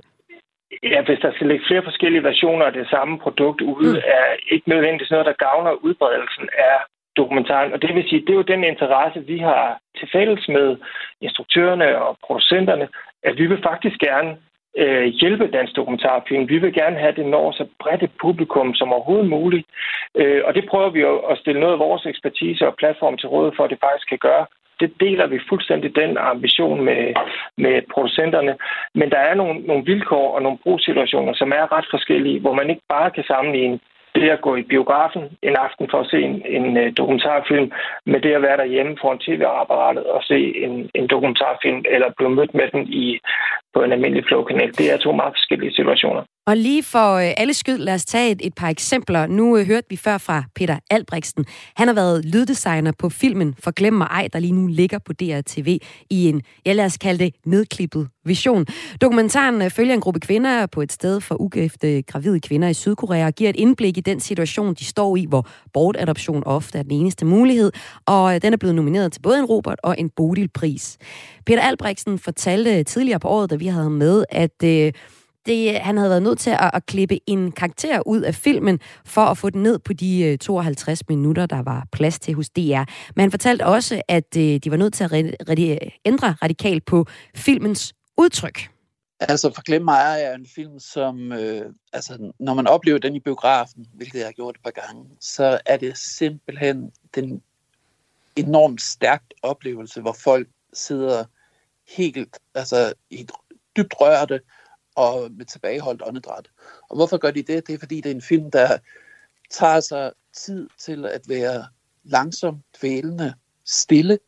Ja, 0.84 1.02
hvis 1.02 1.20
der 1.20 1.32
skal 1.32 1.48
ligge 1.48 1.66
flere 1.68 1.84
forskellige 1.84 2.24
versioner 2.24 2.66
af 2.66 2.74
det 2.74 2.88
samme 2.90 3.20
produkt 3.20 3.62
ude, 3.62 3.94
mm. 3.94 4.10
er 4.18 4.26
ikke 4.52 4.70
nødvendigvis 4.70 5.12
noget, 5.12 5.26
der 5.26 5.44
gavner 5.46 5.72
udbredelsen 5.72 6.50
af 6.58 6.78
dokumentaren. 7.18 7.74
Og 7.74 7.82
det 7.82 7.96
vil 7.96 8.10
sige, 8.10 8.22
det 8.22 8.30
er 8.30 8.42
jo 8.42 8.54
den 8.54 8.64
interesse, 8.64 9.20
vi 9.26 9.38
har 9.38 9.80
til 9.98 10.08
fælles 10.12 10.48
med 10.48 10.78
instruktørerne 11.22 12.02
og 12.02 12.18
producenterne, 12.26 12.88
at 13.24 13.38
vi 13.38 13.46
vil 13.46 13.62
faktisk 13.64 13.98
gerne 14.00 14.38
øh, 14.78 15.06
hjælpe 15.22 15.52
dansk 15.58 15.76
dokumentarfilm. 15.76 16.50
Vi 16.50 16.58
vil 16.58 16.74
gerne 16.74 16.98
have, 16.98 17.10
at 17.10 17.16
det 17.16 17.26
når 17.26 17.52
så 17.52 17.66
bredt 17.80 18.04
et 18.04 18.12
publikum 18.22 18.74
som 18.76 18.94
overhovedet 18.94 19.30
muligt. 19.30 19.68
Øh, 20.16 20.42
og 20.46 20.56
det 20.56 20.66
prøver 20.70 20.90
vi 20.90 21.02
at 21.32 21.38
stille 21.38 21.60
noget 21.60 21.74
af 21.74 21.80
vores 21.80 22.06
ekspertise 22.06 22.68
og 22.68 22.76
platform 22.76 23.18
til 23.18 23.30
råd 23.30 23.52
for, 23.56 23.64
at 23.64 23.70
det 23.70 23.80
faktisk 23.86 24.10
kan 24.10 24.18
gøre 24.18 24.46
det 24.80 24.94
deler 25.00 25.28
vi 25.28 25.40
fuldstændig 25.50 25.96
den 25.96 26.18
ambition 26.18 26.82
med, 26.86 27.14
med 27.58 27.82
producenterne. 27.94 28.58
Men 28.96 29.10
der 29.12 29.18
er 29.18 29.34
nogle, 29.34 29.60
nogle 29.60 29.86
vilkår 29.86 30.36
og 30.36 30.42
nogle 30.42 30.58
brugssituationer, 30.64 31.34
som 31.34 31.52
er 31.52 31.72
ret 31.78 31.88
forskellige, 31.90 32.40
hvor 32.40 32.54
man 32.54 32.70
ikke 32.70 32.86
bare 32.90 33.12
kan 33.12 33.24
sammenligne 33.24 33.80
det 34.16 34.30
at 34.30 34.42
gå 34.42 34.56
i 34.56 34.64
biografen 34.64 35.24
en 35.42 35.56
aften 35.56 35.88
for 35.92 36.00
at 36.00 36.10
se 36.12 36.20
en, 36.22 36.42
en 36.46 36.78
øh, 36.78 36.94
dokumentarfilm, 36.98 37.72
med 38.06 38.20
det 38.22 38.34
at 38.34 38.42
være 38.42 38.58
derhjemme 38.58 38.98
foran 39.02 39.20
tv-apparatet 39.20 40.04
og 40.04 40.24
se 40.24 40.40
en, 40.66 40.90
en 40.96 41.08
dokumentarfilm, 41.08 41.84
eller 41.90 42.10
blive 42.18 42.30
mødt 42.30 42.54
med 42.54 42.68
den 42.74 42.88
i 42.88 43.20
på 43.74 43.80
en 43.84 43.92
almindelig 43.92 44.24
flowkanal. 44.28 44.72
Det 44.78 44.92
er 44.94 44.98
to 44.98 45.12
meget 45.12 45.34
forskellige 45.38 45.74
situationer. 45.80 46.24
Og 46.50 46.58
lige 46.58 46.84
for 46.84 47.14
øh, 47.16 47.32
alle 47.38 47.54
skyld, 47.54 47.78
lad 47.78 47.94
os 47.94 48.06
tage 48.06 48.32
et, 48.32 48.42
et 48.44 48.54
par 48.56 48.70
eksempler. 48.70 49.28
Nu 49.28 49.58
øh, 49.58 49.68
hørte 49.68 49.88
vi 49.90 49.96
før 49.96 50.18
fra 50.18 50.44
Peter 50.56 50.80
Albrechtsen. 50.92 51.46
Han 51.76 51.88
har 51.88 51.96
været 51.96 52.26
lyddesigner 52.26 52.92
på 53.00 53.10
filmen 53.10 53.56
Forglem 53.64 53.94
mig 53.94 54.08
ej, 54.12 54.28
der 54.34 54.40
lige 54.40 54.54
nu 54.54 54.68
ligger 54.68 55.00
på 55.00 55.14
DRTV 55.14 55.78
i 56.10 56.30
en, 56.30 56.42
ja 56.66 56.74
lad 56.74 56.86
os 56.86 56.98
kalde 56.98 57.24
det, 57.24 57.36
nedklippet 57.46 58.08
vision. 58.26 58.66
Dokumentaren 59.02 59.62
øh, 59.62 59.70
følger 59.70 59.94
en 59.94 60.02
gruppe 60.02 60.20
kvinder 60.20 60.66
på 60.66 60.82
et 60.82 60.92
sted 60.92 61.22
for 61.22 61.42
ugifte 61.42 62.02
gravide 62.02 62.40
kvinder 62.40 62.68
i 62.68 62.74
Sydkorea 62.74 63.26
og 63.26 63.34
giver 63.34 63.50
et 63.50 63.56
indblik 63.56 63.98
i 63.98 64.02
den 64.02 64.20
situation, 64.20 64.74
de 64.74 64.86
står 64.86 65.18
i, 65.18 65.26
hvor 65.30 65.48
bortadoption 65.74 66.44
ofte 66.46 66.78
er 66.78 66.84
den 66.84 66.92
eneste 66.92 67.26
mulighed, 67.26 67.72
og 68.06 68.36
øh, 68.36 68.42
den 68.42 68.54
er 68.54 68.58
blevet 68.58 68.76
nomineret 68.76 69.12
til 69.12 69.22
både 69.22 69.40
en 69.40 69.46
Robert 69.46 69.80
og 69.84 69.96
en 70.00 70.10
Bodil-pris. 70.10 70.98
Peter 71.46 71.62
Albrechtsen 71.62 72.20
fortalte 72.20 72.84
tidligere 72.84 73.20
på 73.20 73.28
året, 73.28 73.50
da 73.50 73.56
vi 73.60 73.68
havde 73.68 73.90
med, 73.90 74.26
at 74.30 74.64
øh, 74.64 74.94
det, 75.46 75.80
han 75.80 75.98
havde 75.98 76.10
været 76.10 76.24
nødt 76.24 76.40
til 76.40 76.50
at, 76.50 76.72
at 76.74 76.86
klippe 76.86 77.20
en 77.28 77.52
karakter 77.52 78.08
ud 78.08 78.22
af 78.22 78.36
filmen, 78.36 78.80
for 79.06 79.22
at 79.22 79.38
få 79.38 79.50
den 79.50 79.64
ned 79.64 79.80
på 79.80 79.94
de 79.94 80.22
øh, 80.22 80.38
52 80.38 81.10
minutter, 81.10 81.46
der 81.46 81.64
var 81.64 81.88
plads 81.92 82.20
til 82.20 82.34
hos 82.34 82.50
DR. 82.50 82.84
Men 83.16 83.22
han 83.22 83.32
fortalte 83.32 83.66
også, 83.66 84.02
at 84.08 84.38
øh, 84.38 84.60
de 84.64 84.72
var 84.72 84.78
nødt 84.78 84.94
til 84.94 85.04
at 85.04 85.12
ændre 86.06 86.36
radikalt 86.42 86.86
på 86.86 87.06
filmens 87.36 87.94
udtryk. 88.18 88.70
Altså, 89.20 89.52
for 89.56 89.62
Glem 89.62 89.82
mig 89.82 90.22
er 90.22 90.36
en 90.36 90.48
film, 90.56 90.80
som, 90.80 91.32
øh, 91.32 91.66
altså, 91.94 92.32
når 92.40 92.54
man 92.54 92.68
oplever 92.68 93.00
den 93.00 93.16
i 93.16 93.20
biografen, 93.20 93.86
hvilket 93.94 94.20
jeg 94.20 94.28
har 94.28 94.32
gjort 94.32 94.56
et 94.56 94.64
par 94.64 94.72
gange, 94.72 95.06
så 95.20 95.60
er 95.66 95.78
det 95.78 95.98
simpelthen 95.98 96.92
den 97.16 97.42
enormt 98.36 98.82
stærkt 98.82 99.34
oplevelse, 99.44 100.02
hvor 100.02 100.16
folk 100.24 100.48
sidder 100.74 101.24
helt, 101.98 102.38
altså, 102.56 102.94
helt 103.12 103.32
dybt 103.78 103.94
rørte, 104.02 104.42
og 104.96 105.32
med 105.32 105.46
tilbageholdt 105.46 106.02
åndedræt. 106.06 106.50
Og 106.90 106.96
hvorfor 106.96 107.18
gør 107.18 107.32
de 107.32 107.44
det? 107.44 107.68
Det 107.68 107.76
er 107.76 107.80
fordi, 107.80 108.02
det 108.02 108.12
er 108.12 108.16
en 108.16 108.22
film, 108.22 108.52
der 108.52 108.78
tager 109.52 109.80
sig 109.80 110.12
tid 110.34 110.70
til 110.80 111.06
at 111.06 111.22
være 111.30 111.68
langsom, 112.04 112.64
dvælende, 112.80 113.34
stille, 113.66 114.20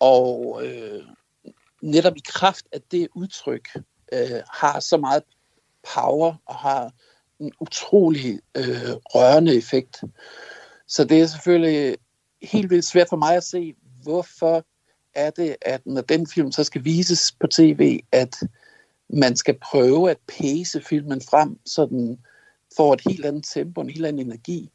og 0.00 0.60
øh, 0.66 1.02
netop 1.82 2.16
i 2.16 2.22
kraft 2.26 2.66
af 2.72 2.80
det 2.90 3.08
udtryk 3.14 3.68
øh, 4.12 4.42
har 4.52 4.80
så 4.80 4.96
meget 4.96 5.22
power 5.94 6.34
og 6.46 6.54
har 6.54 6.92
en 7.40 7.52
utrolig 7.60 8.40
øh, 8.56 8.92
rørende 9.04 9.56
effekt. 9.56 10.04
Så 10.86 11.04
det 11.04 11.20
er 11.20 11.26
selvfølgelig 11.26 11.96
helt 12.42 12.70
vildt 12.70 12.84
svært 12.84 13.08
for 13.08 13.16
mig 13.16 13.36
at 13.36 13.44
se, 13.44 13.74
hvorfor 14.02 14.64
er 15.14 15.30
det, 15.30 15.56
at 15.62 15.80
når 15.86 16.00
den 16.00 16.26
film 16.26 16.52
så 16.52 16.64
skal 16.64 16.84
vises 16.84 17.32
på 17.40 17.46
tv, 17.46 18.00
at 18.12 18.36
man 19.08 19.36
skal 19.36 19.58
prøve 19.62 20.10
at 20.10 20.18
pace 20.28 20.80
filmen 20.80 21.20
frem, 21.30 21.58
så 21.66 21.86
den 21.86 22.18
får 22.76 22.94
et 22.94 23.00
helt 23.08 23.24
andet 23.24 23.44
tempo, 23.54 23.80
en 23.80 23.90
helt 23.90 24.06
anden 24.06 24.26
energi. 24.26 24.70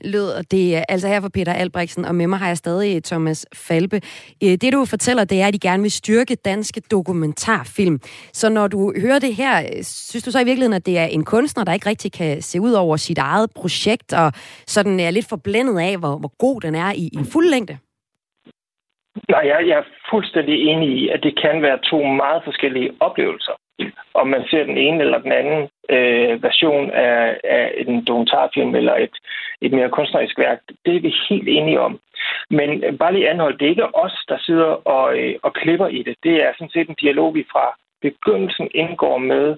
Lød 0.00 0.42
det 0.42 0.84
altså 0.88 1.08
her 1.08 1.20
for 1.20 1.28
Peter 1.28 1.52
Albrechtsen, 1.52 2.04
og 2.04 2.14
med 2.14 2.26
mig 2.26 2.38
har 2.38 2.46
jeg 2.46 2.56
stadig 2.56 3.04
Thomas 3.04 3.46
Falbe. 3.54 4.00
Øh, 4.42 4.50
det 4.50 4.72
du 4.72 4.84
fortæller, 4.84 5.24
det 5.24 5.40
er, 5.40 5.46
at 5.46 5.54
de 5.54 5.58
gerne 5.58 5.82
vil 5.82 5.90
styrke 5.90 6.34
danske 6.34 6.80
dokumentarfilm. 6.80 8.00
Så 8.32 8.48
når 8.48 8.66
du 8.66 8.92
hører 9.00 9.18
det 9.18 9.34
her, 9.34 9.60
øh, 9.60 9.84
synes 9.84 10.24
du 10.24 10.30
så 10.30 10.40
i 10.40 10.44
virkeligheden, 10.44 10.72
at 10.72 10.86
det 10.86 10.98
er 10.98 11.04
en 11.04 11.24
kunstner, 11.24 11.64
der 11.64 11.72
ikke 11.72 11.88
rigtig 11.88 12.12
kan 12.12 12.42
se 12.42 12.60
ud 12.60 12.72
over 12.72 12.96
sit 12.96 13.18
eget 13.18 13.50
projekt, 13.50 14.12
og 14.12 14.32
sådan 14.66 15.00
er 15.00 15.10
lidt 15.10 15.28
forblændet 15.28 15.78
af, 15.80 15.98
hvor, 15.98 16.18
hvor 16.18 16.32
god 16.38 16.60
den 16.60 16.74
er 16.74 16.92
i, 16.92 17.10
i 17.12 17.24
fuld 17.24 17.50
længde? 17.50 17.78
Nej, 19.28 19.42
jeg, 19.44 19.68
jeg 19.68 19.78
er 19.78 19.82
fuldstændig 20.10 20.66
enig 20.68 20.88
i, 20.88 21.08
at 21.08 21.22
det 21.22 21.40
kan 21.40 21.62
være 21.62 21.78
to 21.78 22.02
meget 22.02 22.44
forskellige 22.44 22.90
oplevelser. 23.00 23.52
Om 24.14 24.26
man 24.26 24.44
ser 24.50 24.64
den 24.64 24.78
ene 24.78 25.00
eller 25.04 25.18
den 25.18 25.32
anden 25.32 25.68
øh, 25.90 26.42
version 26.42 26.90
af, 26.90 27.40
af 27.44 27.74
en 27.76 28.04
dokumentarfilm 28.04 28.74
eller 28.74 28.94
et, 28.94 29.16
et 29.60 29.72
mere 29.72 29.90
kunstnerisk 29.90 30.38
værk, 30.38 30.58
det 30.86 30.96
er 30.96 31.00
vi 31.00 31.14
helt 31.28 31.48
enige 31.48 31.80
om. 31.80 32.00
Men 32.50 32.98
bare 32.98 33.12
lige 33.12 33.30
anhold, 33.30 33.58
det 33.58 33.66
er 33.66 33.70
ikke 33.70 33.94
os, 33.96 34.24
der 34.28 34.38
sidder 34.38 34.88
og, 34.88 35.18
øh, 35.18 35.34
og 35.42 35.52
klipper 35.52 35.86
i 35.86 36.02
det. 36.02 36.16
Det 36.22 36.44
er 36.44 36.52
sådan 36.52 36.70
set 36.70 36.88
en 36.88 37.02
dialog, 37.02 37.34
vi 37.34 37.44
fra 37.52 37.76
begyndelsen 38.02 38.68
indgår 38.74 39.18
med 39.18 39.56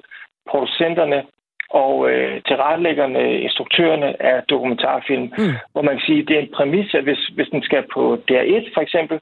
producenterne 0.51 1.25
og 1.71 2.11
øh, 2.11 2.43
tilrettelæggerne, 2.49 3.41
instruktørerne 3.41 4.23
af 4.23 4.43
dokumentarfilm, 4.43 5.23
mm. 5.23 5.55
hvor 5.73 5.83
man 5.83 5.95
kan 5.95 6.07
sige, 6.07 6.23
at 6.23 6.29
det 6.29 6.37
er 6.37 6.41
en 6.41 6.55
præmis, 6.57 6.95
at 6.95 7.05
hvis, 7.05 7.27
hvis 7.35 7.49
den 7.49 7.63
skal 7.63 7.85
på 7.95 8.03
DR1 8.31 8.75
for 8.75 8.81
eksempel, 8.81 9.21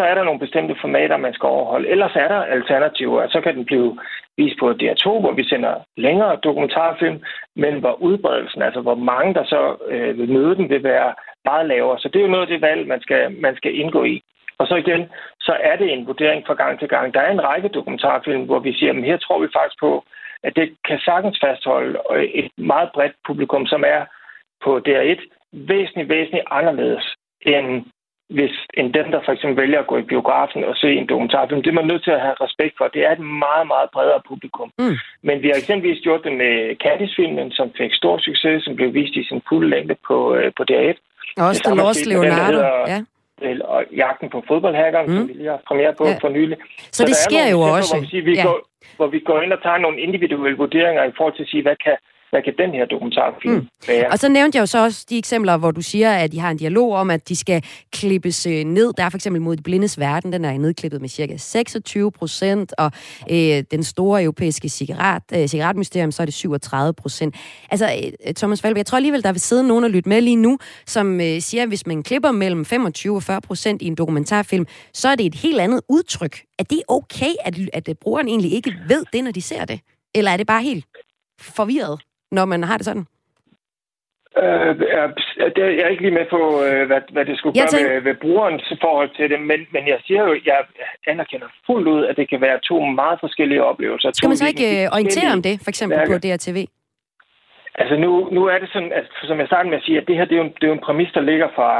så 0.00 0.04
er 0.04 0.14
der 0.14 0.24
nogle 0.24 0.44
bestemte 0.44 0.74
formater, 0.80 1.16
man 1.16 1.34
skal 1.34 1.46
overholde. 1.46 1.88
Ellers 1.88 2.14
er 2.14 2.28
der 2.28 2.40
alternativer. 2.56 3.28
Så 3.28 3.40
kan 3.40 3.54
den 3.56 3.64
blive 3.64 3.98
vist 4.36 4.58
på 4.60 4.66
DR2, 4.80 5.06
hvor 5.22 5.32
vi 5.38 5.44
sender 5.44 5.74
længere 5.96 6.40
dokumentarfilm, 6.46 7.18
men 7.56 7.74
hvor 7.82 7.94
udbredelsen, 8.08 8.62
altså 8.62 8.80
hvor 8.80 8.94
mange 8.94 9.34
der 9.34 9.44
så 9.44 9.62
øh, 9.92 10.18
vil 10.18 10.32
møde 10.36 10.54
den, 10.56 10.68
vil 10.68 10.82
være 10.82 11.14
meget 11.44 11.66
lavere. 11.66 11.98
Så 11.98 12.08
det 12.08 12.18
er 12.18 12.26
jo 12.26 12.34
noget 12.34 12.46
af 12.46 12.52
det 12.52 12.62
valg, 12.62 12.88
man 12.88 13.00
skal, 13.00 13.22
man 13.46 13.56
skal 13.56 13.78
indgå 13.80 14.04
i. 14.04 14.22
Og 14.58 14.66
så 14.66 14.74
igen, 14.74 15.02
så 15.40 15.52
er 15.60 15.76
det 15.76 15.92
en 15.92 16.06
vurdering 16.06 16.46
fra 16.46 16.54
gang 16.54 16.78
til 16.78 16.88
gang. 16.88 17.14
Der 17.14 17.20
er 17.20 17.32
en 17.32 17.44
række 17.44 17.68
dokumentarfilm, 17.68 18.44
hvor 18.44 18.58
vi 18.58 18.72
siger, 18.72 18.92
at 18.92 19.04
her 19.04 19.16
tror 19.16 19.38
vi 19.40 19.48
faktisk 19.56 19.80
på, 19.80 20.04
at 20.42 20.56
det 20.56 20.76
kan 20.88 20.98
sagtens 20.98 21.38
fastholde 21.44 21.98
øh, 22.14 22.22
et 22.22 22.50
meget 22.56 22.90
bredt 22.94 23.16
publikum, 23.26 23.66
som 23.66 23.82
er 23.86 24.02
på 24.64 24.80
DR1 24.88 25.20
væsentligt, 25.52 26.08
væsentligt 26.08 26.46
anderledes 26.50 27.04
end 27.46 27.84
hvis 28.36 28.54
en 28.80 28.94
den, 28.98 29.06
der 29.12 29.20
for 29.24 29.32
eksempel 29.32 29.56
vælger 29.62 29.80
at 29.80 29.86
gå 29.86 29.96
i 29.98 30.10
biografen 30.12 30.64
og 30.64 30.74
se 30.76 30.88
en 30.92 31.08
dokumentarfilm, 31.08 31.62
det 31.62 31.70
er 31.70 31.80
man 31.80 31.90
nødt 31.92 32.04
til 32.04 32.10
at 32.10 32.24
have 32.26 32.36
respekt 32.46 32.74
for. 32.78 32.84
Det 32.94 33.02
er 33.06 33.12
et 33.12 33.24
meget, 33.46 33.66
meget 33.72 33.88
bredere 33.94 34.20
publikum. 34.28 34.68
Mm. 34.78 34.96
Men 35.22 35.36
vi 35.42 35.48
har 35.48 35.56
eksempelvis 35.62 36.02
gjort 36.06 36.22
det 36.24 36.32
med 36.42 36.54
Candice-filmen, 36.84 37.50
som 37.58 37.66
fik 37.78 37.92
stor 37.94 38.16
succes, 38.18 38.64
som 38.64 38.76
blev 38.76 38.94
vist 38.94 39.14
i 39.20 39.24
sin 39.28 39.40
fulde 39.48 39.68
længde 39.74 39.94
på, 40.08 40.34
øh, 40.34 40.52
på 40.56 40.62
DR1. 40.70 40.96
Også 41.48 41.62
The 41.66 41.74
Lost 41.82 42.06
Leonardo, 42.06 42.58
den, 42.58 42.88
ja 42.92 43.00
og 43.74 43.84
jagten 44.02 44.28
på 44.34 44.38
fodboldhackeren, 44.48 45.06
mm. 45.06 45.16
som 45.16 45.28
vi 45.28 45.32
lige 45.32 45.50
har 45.54 45.60
premiere 45.68 45.94
på 46.00 46.04
ja. 46.06 46.18
for 46.22 46.28
nylig. 46.28 46.56
Så, 46.76 46.96
så 46.96 47.02
det 47.10 47.16
sker 47.16 47.46
jo 47.54 47.60
også. 47.60 47.94
Hvor 47.94 48.00
vi, 48.00 48.08
siger, 48.12 48.24
vi, 48.24 48.34
ja. 48.34 48.44
går, 48.46 48.58
hvor 48.96 49.06
vi 49.06 49.18
går 49.28 49.40
ind 49.44 49.52
og 49.52 49.62
tager 49.62 49.78
nogle 49.78 49.98
individuelle 50.06 50.56
vurderinger 50.56 51.04
i 51.04 51.12
forhold 51.16 51.34
til 51.36 51.42
at 51.42 51.48
sige, 51.52 51.62
hvad 51.62 51.76
kan, 51.84 51.96
hvad 52.30 52.42
kan 52.42 52.54
den 52.58 52.70
her 52.70 52.86
dokumentarfilm 52.86 53.54
mm. 53.54 53.68
være? 53.88 54.10
Og 54.10 54.18
så 54.18 54.28
nævnte 54.28 54.56
jeg 54.56 54.60
jo 54.60 54.66
så 54.66 54.84
også 54.84 55.06
de 55.10 55.18
eksempler, 55.18 55.56
hvor 55.56 55.70
du 55.70 55.82
siger, 55.82 56.12
at 56.12 56.32
de 56.32 56.38
har 56.40 56.50
en 56.50 56.56
dialog 56.56 56.92
om, 56.92 57.10
at 57.10 57.28
de 57.28 57.36
skal 57.36 57.64
klippes 57.92 58.46
øh, 58.46 58.64
ned. 58.64 58.92
Der 58.96 59.04
er 59.04 59.08
for 59.08 59.18
eksempel 59.18 59.42
mod 59.42 59.56
de 59.56 59.62
blindes 59.62 59.98
verden, 59.98 60.32
den 60.32 60.44
er 60.44 60.58
nedklippet 60.58 61.00
med 61.00 61.08
cirka 61.08 61.36
26 61.36 62.12
procent, 62.12 62.74
og 62.78 62.92
øh, 63.30 63.64
den 63.70 63.82
store 63.84 64.22
europæiske 64.22 64.68
cigaret, 64.68 65.22
øh, 65.34 65.48
cigaretmysterium, 65.48 66.12
så 66.12 66.22
er 66.22 66.24
det 66.24 66.34
37 66.34 66.94
procent. 66.94 67.36
Altså, 67.70 68.12
øh, 68.26 68.34
Thomas 68.34 68.62
Falbe, 68.62 68.78
jeg 68.78 68.86
tror 68.86 68.96
alligevel, 68.96 69.22
der 69.22 69.32
vil 69.32 69.40
sidde 69.40 69.68
nogen 69.68 69.84
og 69.84 69.90
lytte 69.90 70.08
med 70.08 70.20
lige 70.20 70.36
nu, 70.36 70.58
som 70.86 71.20
øh, 71.20 71.40
siger, 71.40 71.62
at 71.62 71.68
hvis 71.68 71.86
man 71.86 72.02
klipper 72.02 72.30
mellem 72.30 72.64
25 72.64 73.16
og 73.16 73.22
40 73.22 73.40
procent 73.40 73.82
i 73.82 73.86
en 73.86 73.94
dokumentarfilm, 73.94 74.66
så 74.92 75.08
er 75.08 75.14
det 75.14 75.26
et 75.26 75.34
helt 75.34 75.60
andet 75.60 75.80
udtryk. 75.88 76.42
Er 76.58 76.64
det 76.64 76.82
okay, 76.88 77.32
at, 77.44 77.54
at 77.72 77.98
brugeren 78.00 78.28
egentlig 78.28 78.52
ikke 78.52 78.74
ved 78.88 79.04
det, 79.12 79.24
når 79.24 79.30
de 79.30 79.42
ser 79.42 79.64
det? 79.64 79.80
Eller 80.14 80.30
er 80.30 80.36
det 80.36 80.46
bare 80.46 80.62
helt 80.62 80.84
forvirret? 81.40 82.00
Når 82.30 82.44
man 82.44 82.64
har 82.64 82.76
det 82.76 82.84
sådan? 82.84 83.06
Øh, 84.42 84.72
jeg 85.56 85.84
er 85.84 85.88
ikke 85.88 86.02
lige 86.02 86.18
med 86.20 86.26
på, 86.30 86.40
øh, 86.66 86.86
hvad, 86.86 87.00
hvad 87.14 87.24
det 87.24 87.38
skulle 87.38 87.54
gøre 87.60 87.66
tænker... 87.66 87.92
ved, 87.92 88.00
ved 88.00 88.14
brugerens 88.14 88.72
forhold 88.80 89.10
til 89.16 89.30
det, 89.30 89.40
men, 89.40 89.60
men 89.74 89.82
jeg 89.88 89.98
siger 90.06 90.22
jo, 90.28 90.32
jeg 90.50 90.58
anerkender 91.06 91.48
fuldt 91.66 91.88
ud, 91.88 92.04
at 92.04 92.16
det 92.16 92.28
kan 92.30 92.40
være 92.40 92.58
to 92.68 92.80
meget 92.80 93.18
forskellige 93.20 93.64
oplevelser. 93.64 94.10
Skal 94.12 94.28
man 94.28 94.36
så 94.36 94.48
ikke 94.48 94.68
øh, 94.84 94.94
orientere 94.94 95.32
om 95.32 95.42
det, 95.42 95.54
for 95.64 95.70
eksempel 95.70 95.98
værker. 95.98 96.12
på 96.12 96.18
DRTV? 96.18 96.58
Altså 97.74 97.96
nu, 97.96 98.28
nu 98.32 98.42
er 98.46 98.58
det 98.58 98.68
sådan, 98.72 98.92
at, 98.92 99.06
som 99.22 99.38
jeg 99.38 99.46
startede 99.46 99.70
med 99.70 99.78
at 99.78 99.84
sige, 99.84 100.00
at 100.00 100.08
det 100.08 100.16
her 100.16 100.24
det 100.24 100.36
er 100.38 100.42
jo, 100.44 100.48
det 100.58 100.64
er 100.64 100.72
jo 100.72 100.78
en 100.78 100.86
præmis, 100.86 101.10
der 101.14 101.20
ligger 101.20 101.48
fra, 101.54 101.70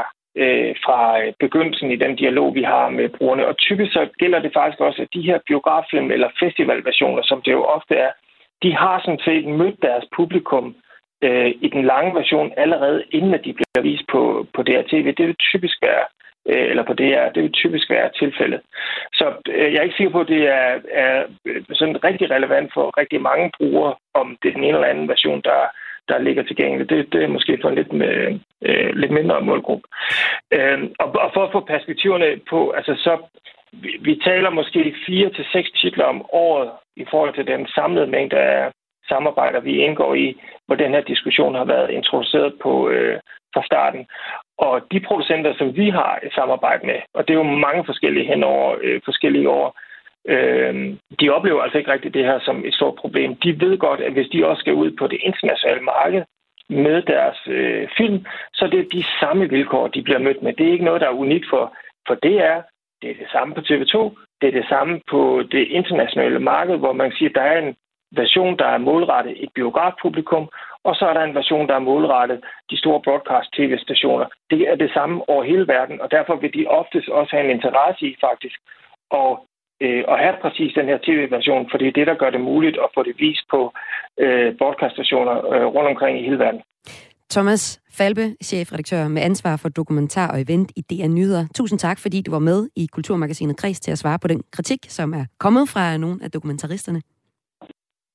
øh, 0.41 0.75
fra 0.85 0.99
begyndelsen 1.39 1.91
i 1.91 1.95
den 1.95 2.15
dialog, 2.15 2.55
vi 2.55 2.63
har 2.63 2.89
med 2.89 3.09
brugerne. 3.09 3.47
Og 3.47 3.57
typisk 3.57 3.91
så 3.93 4.09
gælder 4.19 4.39
det 4.39 4.51
faktisk 4.53 4.79
også, 4.79 5.01
at 5.01 5.13
de 5.13 5.27
her 5.29 5.39
biograffilm 5.47 6.11
eller 6.11 6.29
festivalversioner, 6.39 7.23
som 7.23 7.41
det 7.45 7.51
jo 7.51 7.63
ofte 7.63 7.95
er, 7.95 8.11
de 8.63 8.75
har 8.75 9.01
sådan 9.05 9.19
set 9.25 9.45
mødt 9.45 9.81
deres 9.81 10.05
publikum 10.15 10.75
øh, 11.23 11.51
i 11.61 11.67
den 11.67 11.85
lange 11.85 12.15
version 12.15 12.53
allerede 12.57 13.03
inden 13.11 13.33
at 13.33 13.45
de 13.45 13.53
bliver 13.53 13.81
vist 13.81 14.03
på, 14.11 14.47
på 14.55 14.63
DRTV. 14.63 15.05
Det 15.17 15.27
vil 15.27 15.35
typisk 15.51 15.77
være 15.81 16.05
øh, 16.49 16.69
eller 16.69 16.83
på 16.83 16.93
DR, 16.93 17.29
det 17.35 17.43
vil 17.43 17.51
typisk 17.51 17.89
være 17.89 18.09
tilfældet. 18.19 18.61
Så 19.13 19.25
øh, 19.49 19.73
jeg 19.73 19.79
er 19.79 19.83
ikke 19.83 19.97
sikker 19.97 20.11
på, 20.11 20.21
at 20.21 20.27
det 20.27 20.43
er, 20.47 20.79
er 20.91 21.25
sådan 21.73 22.03
rigtig 22.03 22.31
relevant 22.31 22.73
for 22.73 22.97
rigtig 22.97 23.21
mange 23.21 23.51
brugere, 23.57 23.95
om 24.13 24.37
det 24.41 24.49
er 24.49 24.53
den 24.53 24.63
ene 24.63 24.77
eller 24.77 24.93
anden 24.93 25.09
version, 25.09 25.41
der, 25.41 25.61
der 26.09 26.17
ligger 26.17 26.43
tilgængelig. 26.43 26.89
Det, 26.89 27.13
det 27.13 27.23
er 27.23 27.27
måske 27.27 27.57
for 27.61 27.69
en 27.69 27.75
lidt, 27.75 27.93
med, 27.93 28.39
øh, 28.61 28.95
lidt 28.95 29.11
mindre 29.11 29.41
målgruppe. 29.41 29.87
Øh, 30.51 30.79
og, 30.99 31.07
og 31.25 31.31
for 31.33 31.43
at 31.43 31.51
få 31.51 31.59
perspektiverne 31.59 32.39
på, 32.49 32.69
altså 32.69 32.93
så 32.95 33.17
vi, 33.71 33.97
vi 34.01 34.21
taler 34.23 34.49
måske 34.49 34.95
fire 35.05 35.29
til 35.29 35.45
seks 35.51 35.71
titler 35.71 36.05
om 36.05 36.25
året 36.33 36.71
i 36.95 37.05
forhold 37.11 37.33
til 37.35 37.47
den 37.47 37.67
samlede 37.67 38.07
mængde 38.07 38.37
af 38.37 38.71
samarbejder, 39.07 39.59
vi 39.59 39.73
indgår 39.85 40.13
i, 40.15 40.27
hvor 40.65 40.75
den 40.75 40.91
her 40.91 41.01
diskussion 41.01 41.55
har 41.55 41.65
været 41.65 41.89
introduceret 41.89 42.53
på 42.63 42.89
øh, 42.89 43.19
fra 43.53 43.63
starten. 43.65 44.07
Og 44.57 44.81
de 44.91 44.99
producenter, 44.99 45.53
som 45.57 45.75
vi 45.75 45.89
har 45.89 46.19
et 46.23 46.33
samarbejde 46.33 46.85
med, 46.85 46.99
og 47.13 47.21
det 47.27 47.33
er 47.33 47.37
jo 47.43 47.57
mange 47.67 47.85
forskellige 47.85 48.29
hen 48.31 48.43
over 48.43 48.75
øh, 48.81 49.01
forskellige 49.05 49.49
år, 49.49 49.79
øh, 50.33 50.73
de 51.19 51.29
oplever 51.29 51.61
altså 51.61 51.77
ikke 51.77 51.93
rigtigt 51.93 52.13
det 52.13 52.25
her 52.25 52.39
som 52.39 52.65
et 52.65 52.73
stort 52.73 52.95
problem. 52.95 53.35
De 53.35 53.59
ved 53.61 53.77
godt, 53.77 54.01
at 54.01 54.13
hvis 54.13 54.29
de 54.33 54.47
også 54.47 54.61
skal 54.61 54.73
ud 54.73 54.91
på 54.99 55.07
det 55.07 55.19
internationale 55.21 55.81
marked 55.81 56.23
med 56.69 57.01
deres 57.01 57.39
øh, 57.47 57.87
film, 57.97 58.25
så 58.53 58.67
det 58.67 58.79
er 58.79 58.93
de 58.97 59.03
samme 59.19 59.49
vilkår, 59.49 59.87
de 59.87 60.01
bliver 60.01 60.19
mødt 60.19 60.41
med. 60.41 60.53
Det 60.53 60.67
er 60.67 60.71
ikke 60.71 60.85
noget, 60.85 61.01
der 61.01 61.07
er 61.07 61.21
unikt 61.25 61.45
for, 61.49 61.73
for 62.07 62.15
DR. 62.15 62.59
Det 63.01 63.09
er 63.09 63.15
det 63.15 63.29
samme 63.31 63.53
på 63.55 63.61
TV2. 63.61 63.95
Det 64.41 64.47
er 64.47 64.59
det 64.59 64.67
samme 64.69 65.01
på 65.11 65.43
det 65.51 65.67
internationale 65.67 66.39
marked, 66.39 66.77
hvor 66.77 66.93
man 66.93 67.11
siger, 67.11 67.29
at 67.29 67.35
der 67.35 67.41
er 67.41 67.59
en 67.59 67.75
version, 68.11 68.57
der 68.57 68.65
er 68.65 68.77
målrettet 68.77 69.43
et 69.43 69.49
biografpublikum, 69.55 70.49
og 70.83 70.95
så 70.95 71.05
er 71.05 71.13
der 71.13 71.23
en 71.23 71.35
version, 71.35 71.67
der 71.67 71.75
er 71.75 71.87
målrettet 71.89 72.43
de 72.69 72.77
store 72.77 73.01
broadcast-tv-stationer. 73.01 74.25
Det 74.49 74.61
er 74.69 74.75
det 74.75 74.91
samme 74.93 75.29
over 75.29 75.43
hele 75.43 75.67
verden, 75.67 76.01
og 76.01 76.11
derfor 76.11 76.35
vil 76.35 76.53
de 76.53 76.67
oftest 76.67 77.09
også 77.09 77.35
have 77.35 77.45
en 77.45 77.55
interesse 77.57 78.05
i 78.05 78.15
faktisk 78.21 78.59
at, 79.11 79.37
øh, 79.81 80.03
at 80.07 80.19
have 80.19 80.35
præcis 80.41 80.73
den 80.73 80.85
her 80.85 80.97
tv-version, 80.97 81.69
for 81.69 81.77
det 81.77 81.87
er 81.87 81.91
det, 81.91 82.07
der 82.07 82.15
gør 82.21 82.29
det 82.29 82.41
muligt 82.41 82.77
at 82.77 82.89
få 82.93 83.03
det 83.03 83.15
vist 83.19 83.45
på 83.49 83.73
øh, 84.19 84.57
broadcast-stationer 84.57 85.35
øh, 85.53 85.65
rundt 85.65 85.89
omkring 85.89 86.19
i 86.19 86.23
hele 86.23 86.39
verden. 86.39 86.61
Thomas 87.31 87.81
Falbe, 87.91 88.35
chefredaktør 88.43 89.07
med 89.07 89.21
ansvar 89.21 89.55
for 89.57 89.69
dokumentar 89.69 90.31
og 90.31 90.41
event 90.41 90.71
i 90.75 90.81
DR 90.81 91.07
Nyheder. 91.07 91.47
Tusind 91.55 91.79
tak, 91.79 91.99
fordi 91.99 92.21
du 92.21 92.31
var 92.31 92.39
med 92.39 92.69
i 92.75 92.85
Kulturmagasinet 92.85 93.57
Kreds 93.57 93.79
til 93.79 93.91
at 93.91 93.97
svare 93.97 94.19
på 94.19 94.27
den 94.27 94.43
kritik, 94.51 94.79
som 94.89 95.13
er 95.13 95.25
kommet 95.39 95.69
fra 95.69 95.97
nogle 95.97 96.23
af 96.23 96.31
dokumentaristerne. 96.31 97.01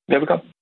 Velkommen. 0.09 0.56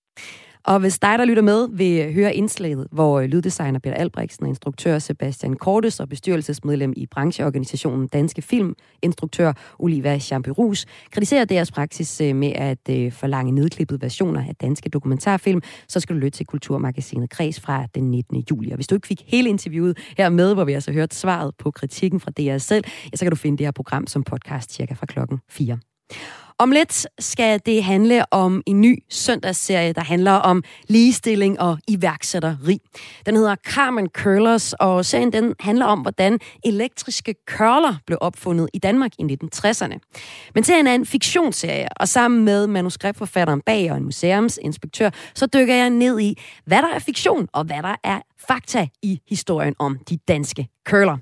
Og 0.66 0.80
hvis 0.80 0.98
dig, 0.98 1.18
der 1.18 1.24
lytter 1.24 1.42
med, 1.42 1.68
vil 1.72 2.06
øh, 2.06 2.14
høre 2.14 2.34
indslaget, 2.34 2.86
hvor 2.92 3.20
øh, 3.20 3.26
lyddesigner 3.26 3.78
Peter 3.78 3.96
Albrechtsen, 3.96 4.44
og 4.44 4.48
instruktør 4.48 4.98
Sebastian 4.98 5.56
Kortes 5.56 6.00
og 6.00 6.08
bestyrelsesmedlem 6.08 6.92
i 6.96 7.06
brancheorganisationen 7.06 8.08
Danske 8.08 8.42
Film, 8.42 8.74
instruktør 9.02 9.52
Oliva 9.78 10.18
Champerus, 10.18 10.86
kritiserer 11.10 11.44
deres 11.44 11.72
praksis 11.72 12.20
øh, 12.20 12.36
med 12.36 12.52
at 12.52 13.12
forlange 13.12 13.52
nedklippede 13.52 14.00
versioner 14.00 14.40
af 14.48 14.56
danske 14.56 14.88
dokumentarfilm, 14.88 15.62
så 15.88 16.00
skal 16.00 16.16
du 16.16 16.20
lytte 16.20 16.38
til 16.38 16.46
Kulturmagasinet 16.46 17.30
Kreds 17.30 17.60
fra 17.60 17.86
den 17.94 18.10
19. 18.10 18.44
juli. 18.50 18.70
Og 18.70 18.76
hvis 18.76 18.86
du 18.86 18.94
ikke 18.94 19.06
fik 19.06 19.22
hele 19.26 19.48
interviewet 19.48 19.98
her 20.18 20.28
med, 20.28 20.54
hvor 20.54 20.64
vi 20.64 20.72
altså 20.72 20.92
hørt 20.92 21.14
svaret 21.14 21.54
på 21.58 21.70
kritikken 21.70 22.20
fra 22.20 22.30
DR 22.30 22.58
selv, 22.58 22.84
ja, 23.12 23.16
så 23.16 23.24
kan 23.24 23.30
du 23.30 23.36
finde 23.36 23.58
det 23.58 23.66
her 23.66 23.72
program 23.72 24.06
som 24.06 24.22
podcast 24.22 24.72
cirka 24.72 24.94
fra 24.94 25.06
klokken 25.06 25.40
4. 25.50 25.78
Om 26.58 26.70
lidt 26.70 27.06
skal 27.18 27.60
det 27.66 27.84
handle 27.84 28.32
om 28.32 28.62
en 28.66 28.80
ny 28.80 29.02
søndagsserie, 29.10 29.92
der 29.92 30.04
handler 30.04 30.32
om 30.32 30.62
ligestilling 30.88 31.60
og 31.60 31.78
iværksætteri. 31.88 32.78
Den 33.26 33.36
hedder 33.36 33.56
Carmen 33.56 34.08
Curlers, 34.08 34.72
og 34.72 35.04
serien 35.04 35.32
den 35.32 35.54
handler 35.60 35.86
om, 35.86 36.00
hvordan 36.00 36.38
elektriske 36.64 37.34
curler 37.46 37.94
blev 38.06 38.18
opfundet 38.20 38.68
i 38.72 38.78
Danmark 38.78 39.10
i 39.18 39.22
1960'erne. 39.22 39.98
Men 40.54 40.64
serien 40.64 40.86
er 40.86 40.94
en 40.94 41.06
fiktionsserie, 41.06 41.88
og 41.96 42.08
sammen 42.08 42.44
med 42.44 42.66
manuskriptforfatteren 42.66 43.60
bag 43.60 43.90
og 43.90 43.96
en 43.96 44.04
museumsinspektør, 44.04 45.10
så 45.34 45.46
dykker 45.46 45.74
jeg 45.74 45.90
ned 45.90 46.20
i, 46.20 46.38
hvad 46.66 46.78
der 46.78 46.88
er 46.88 46.98
fiktion 46.98 47.48
og 47.52 47.64
hvad 47.64 47.82
der 47.82 47.96
er 48.04 48.20
fakta 48.48 48.88
i 49.02 49.20
historien 49.28 49.74
om 49.78 49.98
de 50.08 50.18
danske 50.28 50.68
curler. 50.86 51.16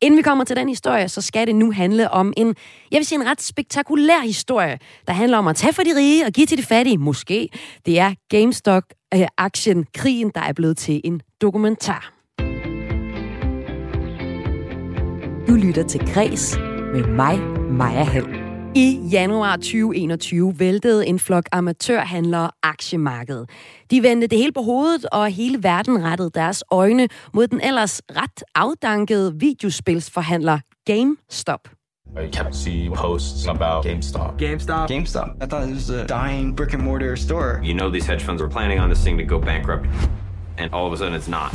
Inden 0.00 0.18
vi 0.18 0.22
kommer 0.22 0.44
til 0.44 0.56
den 0.56 0.68
historie, 0.68 1.08
så 1.08 1.22
skal 1.22 1.46
det 1.46 1.54
nu 1.54 1.72
handle 1.72 2.10
om 2.10 2.32
en, 2.36 2.54
jeg 2.90 2.98
vil 2.98 3.06
sige 3.06 3.20
en 3.20 3.26
ret 3.26 3.42
spektakulær 3.42 4.20
historie, 4.24 4.78
der 5.06 5.12
handler 5.12 5.38
om 5.38 5.46
at 5.46 5.56
tage 5.56 5.72
for 5.72 5.82
de 5.82 5.96
rige 5.96 6.26
og 6.26 6.32
give 6.32 6.46
til 6.46 6.58
de 6.58 6.62
fattige. 6.62 6.98
Måske. 6.98 7.48
Det 7.86 7.98
er 7.98 8.14
GameStop-aktien, 8.28 9.86
krigen, 9.94 10.30
der 10.34 10.40
er 10.40 10.52
blevet 10.52 10.76
til 10.76 11.00
en 11.04 11.20
dokumentar. 11.40 12.12
Du 15.48 15.54
lytter 15.54 15.84
til 15.88 16.00
Græs 16.14 16.56
med 16.92 17.04
mig, 17.04 17.40
Maja 17.70 18.04
Halm. 18.04 18.45
I 18.76 19.00
januar 19.12 19.56
2021 19.56 20.58
væltede 20.58 21.06
en 21.06 21.18
flok 21.18 21.44
amatørhandlere 21.52 22.50
aktiemarkedet. 22.62 23.50
De 23.90 24.02
vendte 24.02 24.26
det 24.26 24.38
hele 24.38 24.52
på 24.52 24.62
hovedet, 24.62 25.06
og 25.12 25.30
hele 25.30 25.62
verden 25.62 26.04
rettede 26.04 26.30
deres 26.34 26.64
øjne 26.70 27.08
mod 27.34 27.46
den 27.46 27.60
ellers 27.60 28.02
ret 28.10 28.42
afdankede 28.54 29.34
videospilsforhandler 29.38 30.58
GameStop. 30.86 31.68
I 32.24 32.30
kept 32.32 32.56
seeing 32.56 32.94
posts 32.94 33.46
about 33.46 33.84
GameStop. 33.84 34.38
GameStop. 34.38 34.90
GameStop. 34.90 35.28
I 35.42 35.46
thought 35.46 35.68
it 35.68 35.74
was 35.74 35.90
a 35.90 36.06
dying 36.06 36.56
brick 36.56 36.74
and 36.74 36.82
mortar 36.82 37.16
store. 37.16 37.60
You 37.64 37.74
know 37.74 37.90
these 37.90 38.06
hedge 38.12 38.24
funds 38.24 38.42
were 38.42 38.50
planning 38.50 38.80
on 38.80 38.88
this 38.88 39.04
thing 39.04 39.18
to 39.18 39.24
go 39.24 39.38
bankrupt, 39.40 39.86
and 40.58 40.74
all 40.74 40.86
of 40.86 40.92
a 40.92 40.96
sudden 40.96 41.14
it's 41.14 41.30
not. 41.30 41.50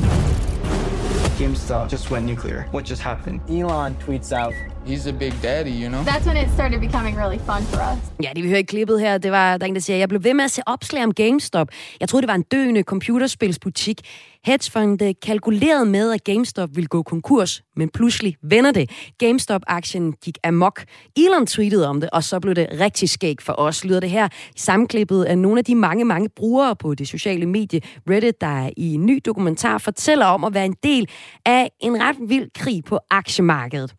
GameStop 1.39 1.89
just 1.89 2.11
went 2.11 2.25
nuclear. 2.25 2.67
What 2.71 2.89
just 2.89 3.01
happened? 3.01 3.39
Elon 3.49 3.95
tweets 3.95 4.31
out, 4.31 4.53
He's 4.85 5.07
a 5.07 5.11
big 5.11 5.33
daddy, 5.43 5.69
you 5.69 5.89
know? 5.89 6.03
That's 6.03 6.25
when 6.25 6.37
it 6.37 6.49
started 6.53 6.79
becoming 6.81 7.15
really 7.17 7.39
fun 7.39 7.61
for 7.63 7.79
us. 7.91 7.99
Ja, 8.23 8.29
det 8.35 8.43
vi 8.43 8.49
hører 8.49 8.59
i 8.59 8.63
klippet 8.63 8.99
her, 8.99 9.17
det 9.17 9.31
var, 9.31 9.57
der 9.57 9.65
er 9.65 9.67
en, 9.67 9.75
der 9.75 9.81
siger, 9.81 9.97
jeg 9.97 10.09
blev 10.09 10.23
ved 10.23 10.33
med 10.33 10.43
at 10.45 10.51
se 10.51 10.61
opslag 10.65 11.03
om 11.03 11.13
GameStop. 11.13 11.67
Jeg 11.99 12.09
troede, 12.09 12.21
det 12.21 12.27
var 12.27 12.35
en 12.35 12.45
døende 12.51 12.81
computerspilsbutik. 12.83 14.01
Hedgefonde 14.45 15.13
kalkulerede 15.13 15.85
med, 15.85 16.11
at 16.11 16.23
GameStop 16.23 16.69
ville 16.75 16.87
gå 16.87 17.03
konkurs, 17.03 17.63
men 17.75 17.89
pludselig 17.89 18.35
vender 18.43 18.71
det. 18.71 18.89
GameStop-aktien 19.17 20.13
gik 20.13 20.37
amok. 20.43 20.83
Elon 21.17 21.47
tweetede 21.47 21.87
om 21.87 22.01
det, 22.01 22.09
og 22.09 22.23
så 22.23 22.39
blev 22.39 22.55
det 22.55 22.67
rigtig 22.79 23.09
skæg 23.09 23.41
for 23.41 23.53
os, 23.57 23.85
lyder 23.85 23.99
det 23.99 24.09
her. 24.09 24.27
Samklippet 24.55 25.23
af 25.23 25.37
nogle 25.37 25.59
af 25.59 25.65
de 25.65 25.75
mange, 25.75 26.05
mange 26.05 26.29
brugere 26.29 26.75
på 26.75 26.95
det 26.95 27.07
sociale 27.07 27.45
medie 27.45 27.81
Reddit, 28.09 28.41
der 28.41 28.69
i 28.77 28.93
en 28.93 29.05
ny 29.05 29.21
dokumentar 29.25 29.77
fortæller 29.77 30.25
om 30.25 30.43
at 30.43 30.53
være 30.53 30.65
en 30.65 30.75
del 30.83 31.09
af 31.45 31.71
en 31.79 32.03
ret 32.03 32.17
vild 32.27 32.49
krig 32.55 32.83
på 32.83 32.99
aktiemarkedet. 33.09 33.95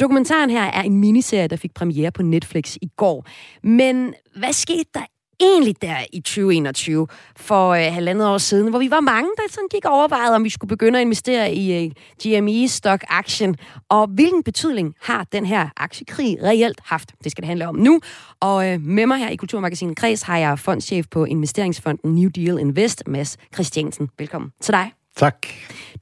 Dokumentaren 0.00 0.50
her 0.50 0.62
er 0.64 0.82
en 0.82 0.96
miniserie, 0.96 1.48
der 1.48 1.56
fik 1.56 1.74
premiere 1.74 2.10
på 2.10 2.22
Netflix 2.22 2.76
i 2.82 2.88
går. 2.96 3.26
Men 3.62 4.14
hvad 4.36 4.52
skete 4.52 4.90
der 4.94 5.06
egentlig 5.40 5.82
der 5.82 5.96
i 6.12 6.20
2021 6.20 7.06
for 7.36 7.70
øh, 7.70 7.92
halvandet 7.92 8.28
år 8.28 8.38
siden, 8.38 8.70
hvor 8.70 8.78
vi 8.78 8.90
var 8.90 9.00
mange, 9.00 9.30
der 9.36 9.42
sådan 9.50 9.68
gik 9.70 9.84
overvejet, 9.84 10.34
om 10.34 10.44
vi 10.44 10.50
skulle 10.50 10.68
begynde 10.68 10.98
at 10.98 11.02
investere 11.02 11.54
i 11.54 11.84
øh, 11.84 11.90
GME 12.22 12.68
Stock 12.68 13.04
Action, 13.08 13.56
og 13.88 14.06
hvilken 14.06 14.42
betydning 14.42 14.94
har 15.02 15.24
den 15.32 15.46
her 15.46 15.68
aktiekrig 15.76 16.42
reelt 16.42 16.80
haft? 16.84 17.12
Det 17.24 17.32
skal 17.32 17.42
det 17.42 17.48
handle 17.48 17.68
om 17.68 17.76
nu, 17.76 18.00
og 18.40 18.68
øh, 18.68 18.80
med 18.80 19.06
mig 19.06 19.18
her 19.18 19.28
i 19.28 19.36
Kulturmagasinet 19.36 19.96
Kreds 19.96 20.22
har 20.22 20.38
jeg 20.38 20.58
fondschef 20.58 21.06
på 21.10 21.24
investeringsfonden 21.24 22.14
New 22.14 22.28
Deal 22.28 22.58
Invest, 22.58 23.02
Mads 23.06 23.36
Christiansen. 23.54 24.08
Velkommen 24.18 24.50
til 24.60 24.72
dig. 24.72 25.05
Tak. 25.16 25.46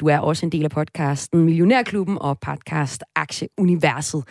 Du 0.00 0.08
er 0.08 0.18
også 0.18 0.46
en 0.46 0.52
del 0.52 0.64
af 0.64 0.70
podcasten 0.70 1.44
Millionærklubben 1.44 2.18
og 2.20 2.38
podcast 2.40 3.04
Aktieuniverset. 3.16 4.24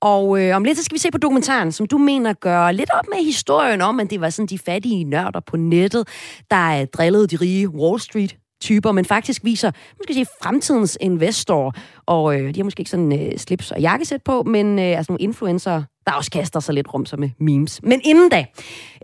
Og 0.00 0.42
øh, 0.42 0.56
om 0.56 0.64
lidt 0.64 0.78
så 0.78 0.84
skal 0.84 0.94
vi 0.94 0.98
se 0.98 1.10
på 1.10 1.18
dokumentaren, 1.18 1.72
som 1.72 1.86
du 1.86 1.98
mener 1.98 2.32
gør 2.32 2.70
lidt 2.70 2.90
op 2.92 3.04
med 3.08 3.24
historien 3.24 3.80
om, 3.80 4.00
at 4.00 4.10
det 4.10 4.20
var 4.20 4.30
sådan 4.30 4.46
de 4.46 4.58
fattige 4.58 5.04
nørder 5.04 5.40
på 5.40 5.56
nettet, 5.56 6.08
der 6.50 6.80
øh, 6.80 6.86
drillede 6.86 7.26
de 7.26 7.36
rige 7.36 7.68
Wall 7.68 8.00
Street 8.00 8.36
typer, 8.60 8.92
men 8.92 9.04
faktisk 9.04 9.44
viser, 9.44 9.70
måske 9.98 10.14
sige, 10.14 10.26
fremtidens 10.42 10.98
investorer. 11.00 11.70
Og 12.06 12.40
øh, 12.40 12.54
de 12.54 12.60
har 12.60 12.64
måske 12.64 12.80
ikke 12.80 12.90
sådan 12.90 13.20
øh, 13.20 13.38
slips 13.38 13.70
og 13.70 13.80
jakkesæt 13.80 14.22
på, 14.22 14.42
men 14.42 14.78
øh, 14.78 14.84
altså 14.84 15.12
nogle 15.12 15.22
influencer, 15.22 15.82
der 16.06 16.12
også 16.12 16.30
kaster 16.30 16.60
sig 16.60 16.74
lidt 16.74 16.94
rum 16.94 17.06
som 17.06 17.20
med 17.20 17.30
memes. 17.40 17.80
Men 17.82 18.00
inden 18.04 18.28
da, 18.28 18.46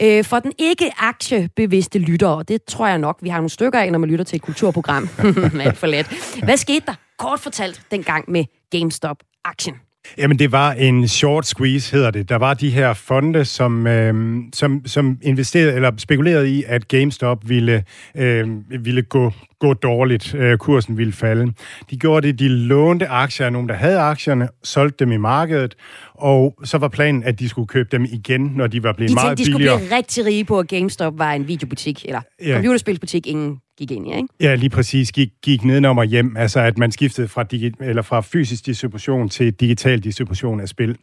øh, 0.02 0.24
for 0.24 0.38
den 0.38 0.52
ikke 0.58 0.92
aktiebevidste 0.98 1.98
lytter, 1.98 2.42
det 2.42 2.64
tror 2.64 2.86
jeg 2.86 2.98
nok, 2.98 3.18
vi 3.22 3.28
har 3.28 3.36
nogle 3.36 3.50
stykker 3.50 3.78
af, 3.80 3.92
når 3.92 3.98
man 3.98 4.10
lytter 4.10 4.24
til 4.24 4.36
et 4.36 4.42
kulturprogram. 4.42 5.08
Alt 5.60 5.76
for 5.76 5.86
let. 5.86 6.06
Hvad 6.44 6.56
skete 6.56 6.86
der, 6.86 6.94
kort 7.18 7.40
fortalt, 7.40 7.82
dengang 7.90 8.30
med 8.30 8.44
GameStop-aktien? 8.70 9.76
Jamen, 10.18 10.38
det 10.38 10.52
var 10.52 10.72
en 10.72 11.08
short 11.08 11.46
squeeze, 11.46 11.92
hedder 11.96 12.10
det. 12.10 12.28
Der 12.28 12.36
var 12.36 12.54
de 12.54 12.70
her 12.70 12.92
fonde, 12.94 13.44
som, 13.44 13.86
øh, 13.86 14.36
som, 14.54 14.82
som 14.86 15.18
investerede 15.22 15.72
eller 15.74 15.90
spekulerede 15.98 16.50
i, 16.50 16.64
at 16.66 16.88
GameStop 16.88 17.48
ville, 17.48 17.84
øh, 18.16 18.48
ville 18.84 19.02
gå, 19.02 19.32
gå 19.60 19.74
dårligt. 19.74 20.34
Øh, 20.34 20.58
kursen 20.58 20.98
ville 20.98 21.12
falde. 21.12 21.52
De 21.90 21.96
gjorde 21.96 22.26
det, 22.26 22.38
de 22.38 22.48
lånte 22.48 23.06
aktier 23.08 23.46
af 23.46 23.52
nogen, 23.52 23.68
der 23.68 23.74
havde 23.74 23.98
aktierne, 23.98 24.48
solgte 24.64 25.04
dem 25.04 25.12
i 25.12 25.16
markedet, 25.16 25.74
og 26.14 26.54
så 26.64 26.78
var 26.78 26.88
planen, 26.88 27.24
at 27.24 27.38
de 27.38 27.48
skulle 27.48 27.68
købe 27.68 27.88
dem 27.92 28.04
igen, 28.12 28.52
når 28.56 28.66
de 28.66 28.82
var 28.82 28.92
blevet 28.92 29.10
de 29.10 29.14
meget 29.14 29.38
tænkte, 29.38 29.52
billigere. 29.52 29.74
de 29.74 29.78
skulle 29.78 29.88
blive 29.88 29.96
rigtig 29.98 30.26
rige 30.26 30.44
på, 30.44 30.58
at 30.58 30.68
GameStop 30.68 31.18
var 31.18 31.32
en 31.32 31.48
videobutik, 31.48 32.04
eller 32.04 32.20
Ja. 32.46 32.54
computerspilsbutik, 32.54 33.26
ingen 33.26 33.58
gik 33.87 33.97
ind 33.97 34.09
i, 34.09 34.16
ikke? 34.16 34.29
Ja, 34.40 34.55
lige 34.55 34.71
præcis. 34.71 35.12
Gik, 35.12 35.29
gik 35.42 35.64
nedenom 35.64 35.99
og 35.99 36.05
hjem. 36.05 36.37
Altså, 36.37 36.61
at 36.61 36.79
man 36.79 36.92
skiftede 36.92 37.29
fra, 37.29 37.45
digi- 37.53 37.85
eller 37.85 38.03
fra 38.03 38.21
fysisk 38.21 38.66
distribution 38.66 39.29
til 39.29 39.53
digital 39.53 40.01
distribution 40.05 40.61
af 40.61 40.68
spil. 40.68 40.97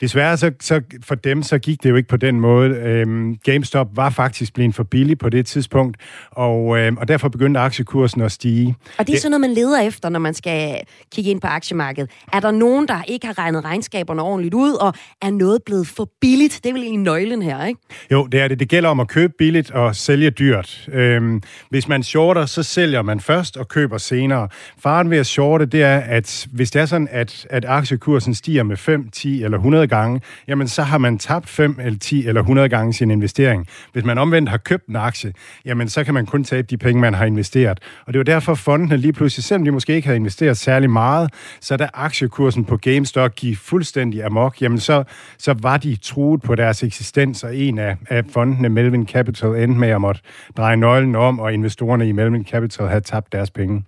Desværre 0.00 0.36
så, 0.36 0.52
så 0.60 0.80
for 1.02 1.14
dem, 1.14 1.42
så 1.42 1.58
gik 1.58 1.82
det 1.82 1.90
jo 1.90 1.96
ikke 1.96 2.08
på 2.08 2.16
den 2.16 2.40
måde. 2.40 2.70
Øhm, 2.70 3.36
GameStop 3.44 3.88
var 3.94 4.10
faktisk 4.10 4.54
blevet 4.54 4.74
for 4.74 4.82
billig 4.82 5.18
på 5.18 5.28
det 5.28 5.46
tidspunkt, 5.46 5.96
og, 6.30 6.78
øhm, 6.78 6.96
og 6.96 7.08
derfor 7.08 7.28
begyndte 7.28 7.60
aktiekursen 7.60 8.20
at 8.20 8.32
stige. 8.32 8.76
Og 8.98 9.06
det 9.06 9.14
er 9.14 9.18
sådan 9.18 9.30
noget, 9.30 9.40
man 9.40 9.50
leder 9.50 9.80
efter, 9.80 10.08
når 10.08 10.18
man 10.18 10.34
skal 10.34 10.80
kigge 11.12 11.30
ind 11.30 11.40
på 11.40 11.46
aktiemarkedet. 11.46 12.10
Er 12.32 12.40
der 12.40 12.50
nogen, 12.50 12.88
der 12.88 13.02
ikke 13.08 13.26
har 13.26 13.38
regnet 13.38 13.64
regnskaberne 13.64 14.22
ordentligt 14.22 14.54
ud, 14.54 14.72
og 14.72 14.94
er 15.22 15.30
noget 15.30 15.62
blevet 15.66 15.86
for 15.86 16.08
billigt? 16.20 16.60
Det 16.64 16.68
er 16.68 16.72
vel 16.72 16.82
egentlig 16.82 17.02
nøglen 17.02 17.42
her, 17.42 17.64
ikke? 17.64 17.80
Jo, 18.10 18.26
det 18.26 18.40
er 18.40 18.48
det. 18.48 18.60
Det 18.60 18.68
gælder 18.68 18.88
om 18.88 19.00
at 19.00 19.08
købe 19.08 19.32
billigt 19.38 19.70
og 19.70 19.96
sælge 19.96 20.30
dyrt. 20.30 20.88
Øhm, 20.92 21.42
hvis 21.70 21.88
man 21.88 22.02
shorter, 22.02 22.46
så 22.46 22.62
sælger 22.62 23.02
man 23.02 23.20
først 23.20 23.56
og 23.56 23.68
køber 23.68 23.98
senere. 23.98 24.48
Faren 24.78 25.10
ved 25.10 25.18
at 25.18 25.26
shorte, 25.26 25.66
det 25.66 25.82
er, 25.82 25.98
at 25.98 26.46
hvis 26.52 26.70
det 26.70 26.82
er 26.82 26.86
sådan, 26.86 27.08
at, 27.10 27.46
at 27.50 27.64
aktiekursen 27.64 28.34
stiger 28.34 28.62
med 28.62 28.76
5, 28.76 29.08
10 29.08 29.44
eller 29.44 29.58
100 29.58 29.81
100 29.82 29.88
gange, 29.88 30.20
jamen 30.48 30.68
så 30.68 30.82
har 30.82 30.98
man 30.98 31.18
tabt 31.18 31.48
5 31.48 31.76
eller 31.80 31.98
10 31.98 32.26
eller 32.26 32.40
100 32.40 32.68
gange 32.68 32.92
sin 32.92 33.10
investering. 33.10 33.66
Hvis 33.92 34.04
man 34.04 34.18
omvendt 34.18 34.48
har 34.48 34.56
købt 34.56 34.86
en 34.86 34.96
aktie, 34.96 35.32
jamen 35.64 35.88
så 35.88 36.04
kan 36.04 36.14
man 36.14 36.26
kun 36.26 36.44
tabe 36.44 36.66
de 36.70 36.76
penge, 36.76 37.00
man 37.00 37.14
har 37.14 37.24
investeret. 37.24 37.80
Og 38.06 38.12
det 38.12 38.18
var 38.18 38.24
derfor 38.24 38.54
fondene 38.54 38.96
lige 38.96 39.12
pludselig, 39.12 39.44
selvom 39.44 39.64
de 39.64 39.70
måske 39.70 39.94
ikke 39.94 40.06
havde 40.06 40.16
investeret 40.16 40.56
særlig 40.56 40.90
meget, 40.90 41.30
så 41.60 41.76
da 41.76 41.88
aktiekursen 41.94 42.64
på 42.64 42.76
GameStop 42.76 43.34
gik 43.34 43.58
fuldstændig 43.58 44.24
amok, 44.24 44.62
jamen 44.62 44.78
så, 44.80 45.04
så 45.38 45.54
var 45.62 45.76
de 45.76 45.96
truet 45.96 46.42
på 46.42 46.54
deres 46.54 46.82
eksistens, 46.82 47.44
og 47.44 47.56
en 47.56 47.78
af, 47.78 47.96
af 48.08 48.24
fondene, 48.32 48.68
Melvin 48.68 49.06
Capital, 49.06 49.48
endte 49.48 49.80
med 49.80 49.88
at 49.88 50.00
måtte 50.00 50.20
dreje 50.56 50.76
nøglen 50.76 51.16
om, 51.16 51.40
og 51.40 51.52
investorerne 51.52 52.08
i 52.08 52.12
Melvin 52.12 52.44
Capital 52.44 52.88
havde 52.88 53.00
tabt 53.00 53.32
deres 53.32 53.50
penge. 53.50 53.84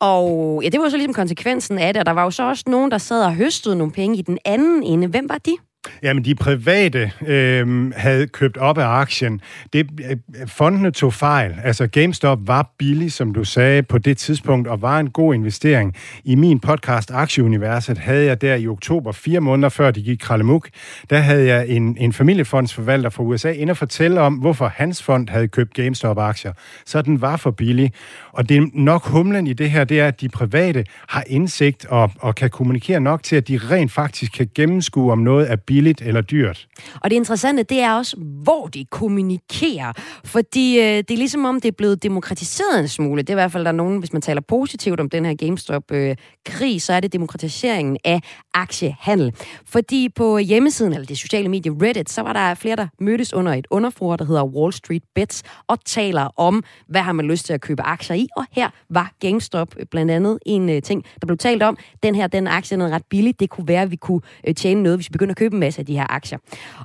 Og 0.00 0.60
ja, 0.64 0.68
det 0.68 0.80
var 0.80 0.88
så 0.88 0.96
ligesom 0.96 1.14
konsekvensen 1.14 1.78
af 1.78 1.94
det, 1.94 2.00
og 2.00 2.06
der 2.06 2.12
var 2.12 2.22
jo 2.24 2.30
så 2.30 2.48
også 2.48 2.64
nogen, 2.66 2.90
der 2.90 2.98
sad 2.98 3.24
og 3.24 3.34
høstede 3.34 3.76
nogle 3.76 3.92
penge 3.92 4.16
i 4.16 4.22
den 4.22 4.38
anden 4.44 4.82
ende. 4.82 5.06
Hvem 5.06 5.28
var 5.28 5.33
de? 5.42 5.58
Jamen, 6.02 6.24
de 6.24 6.34
private 6.34 7.12
øh, 7.26 7.92
havde 7.96 8.26
købt 8.26 8.56
op 8.56 8.78
af 8.78 8.86
aktien. 8.86 9.40
Det, 9.72 9.86
øh, 10.10 10.16
fondene 10.46 10.90
tog 10.90 11.14
fejl. 11.14 11.54
Altså, 11.64 11.86
GameStop 11.86 12.38
var 12.42 12.74
billig, 12.78 13.12
som 13.12 13.34
du 13.34 13.44
sagde, 13.44 13.82
på 13.82 13.98
det 13.98 14.16
tidspunkt, 14.16 14.68
og 14.68 14.82
var 14.82 15.00
en 15.00 15.10
god 15.10 15.34
investering. 15.34 15.94
I 16.24 16.34
min 16.34 16.60
podcast 16.60 17.10
Aktieuniverset 17.10 17.98
havde 17.98 18.24
jeg 18.26 18.40
der 18.40 18.54
i 18.54 18.66
oktober, 18.68 19.12
fire 19.12 19.40
måneder 19.40 19.68
før 19.68 19.90
de 19.90 20.02
gik 20.02 20.18
krallemuk, 20.18 20.68
der 21.10 21.18
havde 21.18 21.46
jeg 21.46 21.68
en, 21.68 21.96
en 22.00 22.12
familiefondsforvalter 22.12 23.10
fra 23.10 23.22
USA 23.22 23.50
ind 23.50 23.70
og 23.70 23.76
fortælle 23.76 24.20
om, 24.20 24.34
hvorfor 24.34 24.72
hans 24.76 25.02
fond 25.02 25.28
havde 25.28 25.48
købt 25.48 25.74
GameStop-aktier. 25.74 26.52
Så 26.86 27.02
den 27.02 27.20
var 27.20 27.36
for 27.36 27.50
billig. 27.50 27.92
Og 28.32 28.48
det 28.48 28.56
er 28.56 28.66
nok 28.74 29.06
humlen 29.06 29.46
i 29.46 29.52
det 29.52 29.70
her, 29.70 29.84
det 29.84 30.00
er, 30.00 30.06
at 30.06 30.20
de 30.20 30.28
private 30.28 30.84
har 31.08 31.24
indsigt 31.26 31.86
og, 31.86 32.10
og 32.18 32.34
kan 32.34 32.50
kommunikere 32.50 33.00
nok 33.00 33.22
til, 33.22 33.36
at 33.36 33.48
de 33.48 33.60
rent 33.70 33.92
faktisk 33.92 34.32
kan 34.32 34.50
gennemskue, 34.54 35.12
om 35.12 35.18
noget 35.18 35.50
er 35.50 35.56
billigt 35.56 35.73
billigt 35.74 36.02
eller 36.02 36.20
dyrt. 36.20 36.66
Og 37.00 37.10
det 37.10 37.16
interessante, 37.16 37.62
det 37.62 37.80
er 37.80 37.92
også, 37.94 38.16
hvor 38.16 38.66
de 38.66 38.84
kommunikerer. 38.84 39.92
Fordi 40.24 40.78
øh, 40.78 40.84
det 40.84 41.10
er 41.10 41.16
ligesom 41.16 41.44
om, 41.44 41.60
det 41.60 41.68
er 41.68 41.72
blevet 41.72 42.02
demokratiseret 42.02 42.80
en 42.80 42.88
smule. 42.88 43.22
Det 43.22 43.30
er 43.30 43.34
i 43.34 43.42
hvert 43.42 43.52
fald, 43.52 43.64
der 43.64 43.70
er 43.70 43.76
nogen, 43.76 43.98
hvis 43.98 44.12
man 44.12 44.22
taler 44.22 44.40
positivt 44.40 45.00
om 45.00 45.10
den 45.10 45.24
her 45.24 45.34
GameStop-krig, 45.34 46.74
øh, 46.74 46.80
så 46.80 46.92
er 46.92 47.00
det 47.00 47.12
demokratiseringen 47.12 47.98
af 48.04 48.20
aktiehandel. 48.54 49.32
Fordi 49.66 50.08
på 50.08 50.38
hjemmesiden, 50.38 50.92
eller 50.92 51.06
det 51.06 51.18
sociale 51.18 51.48
medie 51.48 51.72
Reddit, 51.82 52.10
så 52.10 52.22
var 52.22 52.32
der 52.32 52.54
flere, 52.54 52.76
der 52.76 52.86
mødtes 53.00 53.34
under 53.34 53.52
et 53.52 53.66
underforum, 53.70 54.18
der 54.18 54.24
hedder 54.24 54.44
Wall 54.44 54.72
Street 54.72 55.02
Bets, 55.14 55.42
og 55.68 55.84
taler 55.84 56.28
om, 56.36 56.62
hvad 56.88 57.00
har 57.00 57.12
man 57.12 57.26
lyst 57.26 57.46
til 57.46 57.52
at 57.52 57.60
købe 57.60 57.82
aktier 57.82 58.16
i. 58.16 58.28
Og 58.36 58.44
her 58.52 58.70
var 58.90 59.12
GameStop 59.20 59.74
blandt 59.90 60.10
andet 60.10 60.38
en 60.46 60.68
øh, 60.68 60.82
ting, 60.82 61.04
der 61.20 61.26
blev 61.26 61.38
talt 61.38 61.62
om. 61.62 61.76
Den 62.02 62.14
her, 62.14 62.26
den 62.26 62.46
aktie 62.46 62.78
er 62.78 62.88
ret 62.88 63.04
billig. 63.10 63.40
Det 63.40 63.50
kunne 63.50 63.68
være, 63.68 63.82
at 63.82 63.90
vi 63.90 63.96
kunne 63.96 64.20
øh, 64.48 64.54
tjene 64.54 64.82
noget, 64.82 64.98
hvis 64.98 65.08
vi 65.08 65.12
begynder 65.12 65.32
at 65.32 65.38
købe 65.38 65.52
dem 65.54 65.62
masse 65.64 65.80
af 65.80 65.86
de 65.86 65.96
her 65.96 66.06
aktier. 66.12 66.38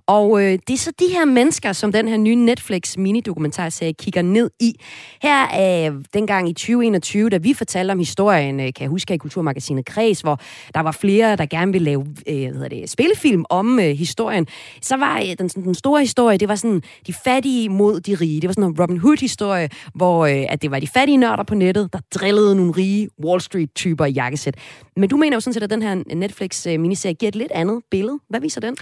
Og 0.08 0.42
øh, 0.42 0.60
det 0.68 0.74
er 0.74 0.78
så 0.78 0.92
de 1.00 1.06
her 1.14 1.26
mennesker, 1.26 1.74
som 1.74 1.92
den 1.92 2.08
her 2.08 2.18
nye 2.18 2.36
Netflix 2.36 2.98
minidokumentarserie 2.98 3.94
kigger 3.94 4.22
ned 4.22 4.50
i. 4.60 4.76
Her 5.22 5.48
er 5.48 5.92
øh, 5.92 5.96
dengang 6.14 6.50
i 6.50 6.54
2021, 6.54 7.30
da 7.30 7.38
vi 7.38 7.54
fortalte 7.54 7.92
om 7.92 8.00
historien, 8.00 8.60
øh, 8.60 8.66
kan 8.66 8.82
jeg 8.82 8.90
huske 8.90 9.14
i 9.14 9.18
Kulturmagasinet 9.18 9.86
Kreds, 9.86 10.22
hvor 10.22 10.40
der 10.74 10.80
var 10.80 10.92
flere, 10.92 11.36
der 11.36 11.46
gerne 11.46 11.72
ville 11.72 11.86
lave 11.86 12.06
øh, 12.28 12.42
hvad 12.42 12.54
hedder 12.54 12.68
det, 12.68 12.90
spillefilm 12.90 13.46
om 13.50 13.80
øh, 13.80 13.86
historien. 13.86 14.48
Så 14.82 14.98
var 14.98 15.20
øh, 15.20 15.36
den, 15.40 15.50
sådan, 15.50 15.64
den 15.64 15.76
store 15.76 16.02
historie, 16.02 16.38
det 16.38 16.48
var 16.50 16.56
sådan 16.56 16.82
de 17.08 17.14
fattige 17.14 17.70
mod 17.70 18.00
de 18.00 18.16
rige. 18.16 18.42
Det 18.42 18.48
var 18.48 18.54
sådan 18.54 18.70
en 18.70 18.80
Robin 18.80 18.98
Hood-historie, 18.98 19.70
hvor 19.96 20.26
øh, 20.26 20.46
at 20.50 20.62
det 20.62 20.72
var 20.72 20.80
de 20.80 20.88
fattige 20.88 21.18
nørder 21.18 21.44
på 21.44 21.56
nettet, 21.56 21.94
der 21.94 22.00
drillede 22.16 22.56
nogle 22.56 22.72
rige 22.72 23.10
Wall 23.26 23.42
Street-typer 23.42 24.06
i 24.06 24.12
jakkesæt. 24.12 24.56
Men 25.00 25.10
du 25.10 25.18
mener 25.18 25.36
jo 25.36 25.40
sådan 25.40 25.54
set, 25.54 25.64
at 25.64 25.70
den 25.70 25.82
her 25.82 26.16
Netflix-miniserie 26.16 27.14
øh, 27.14 27.18
giver 27.20 27.28
et 27.28 27.36
lidt 27.36 27.52
andet 27.52 27.82
billede. 27.92 28.20
Hvad 28.30 28.40
viser 28.40 28.62
den? 28.62 28.78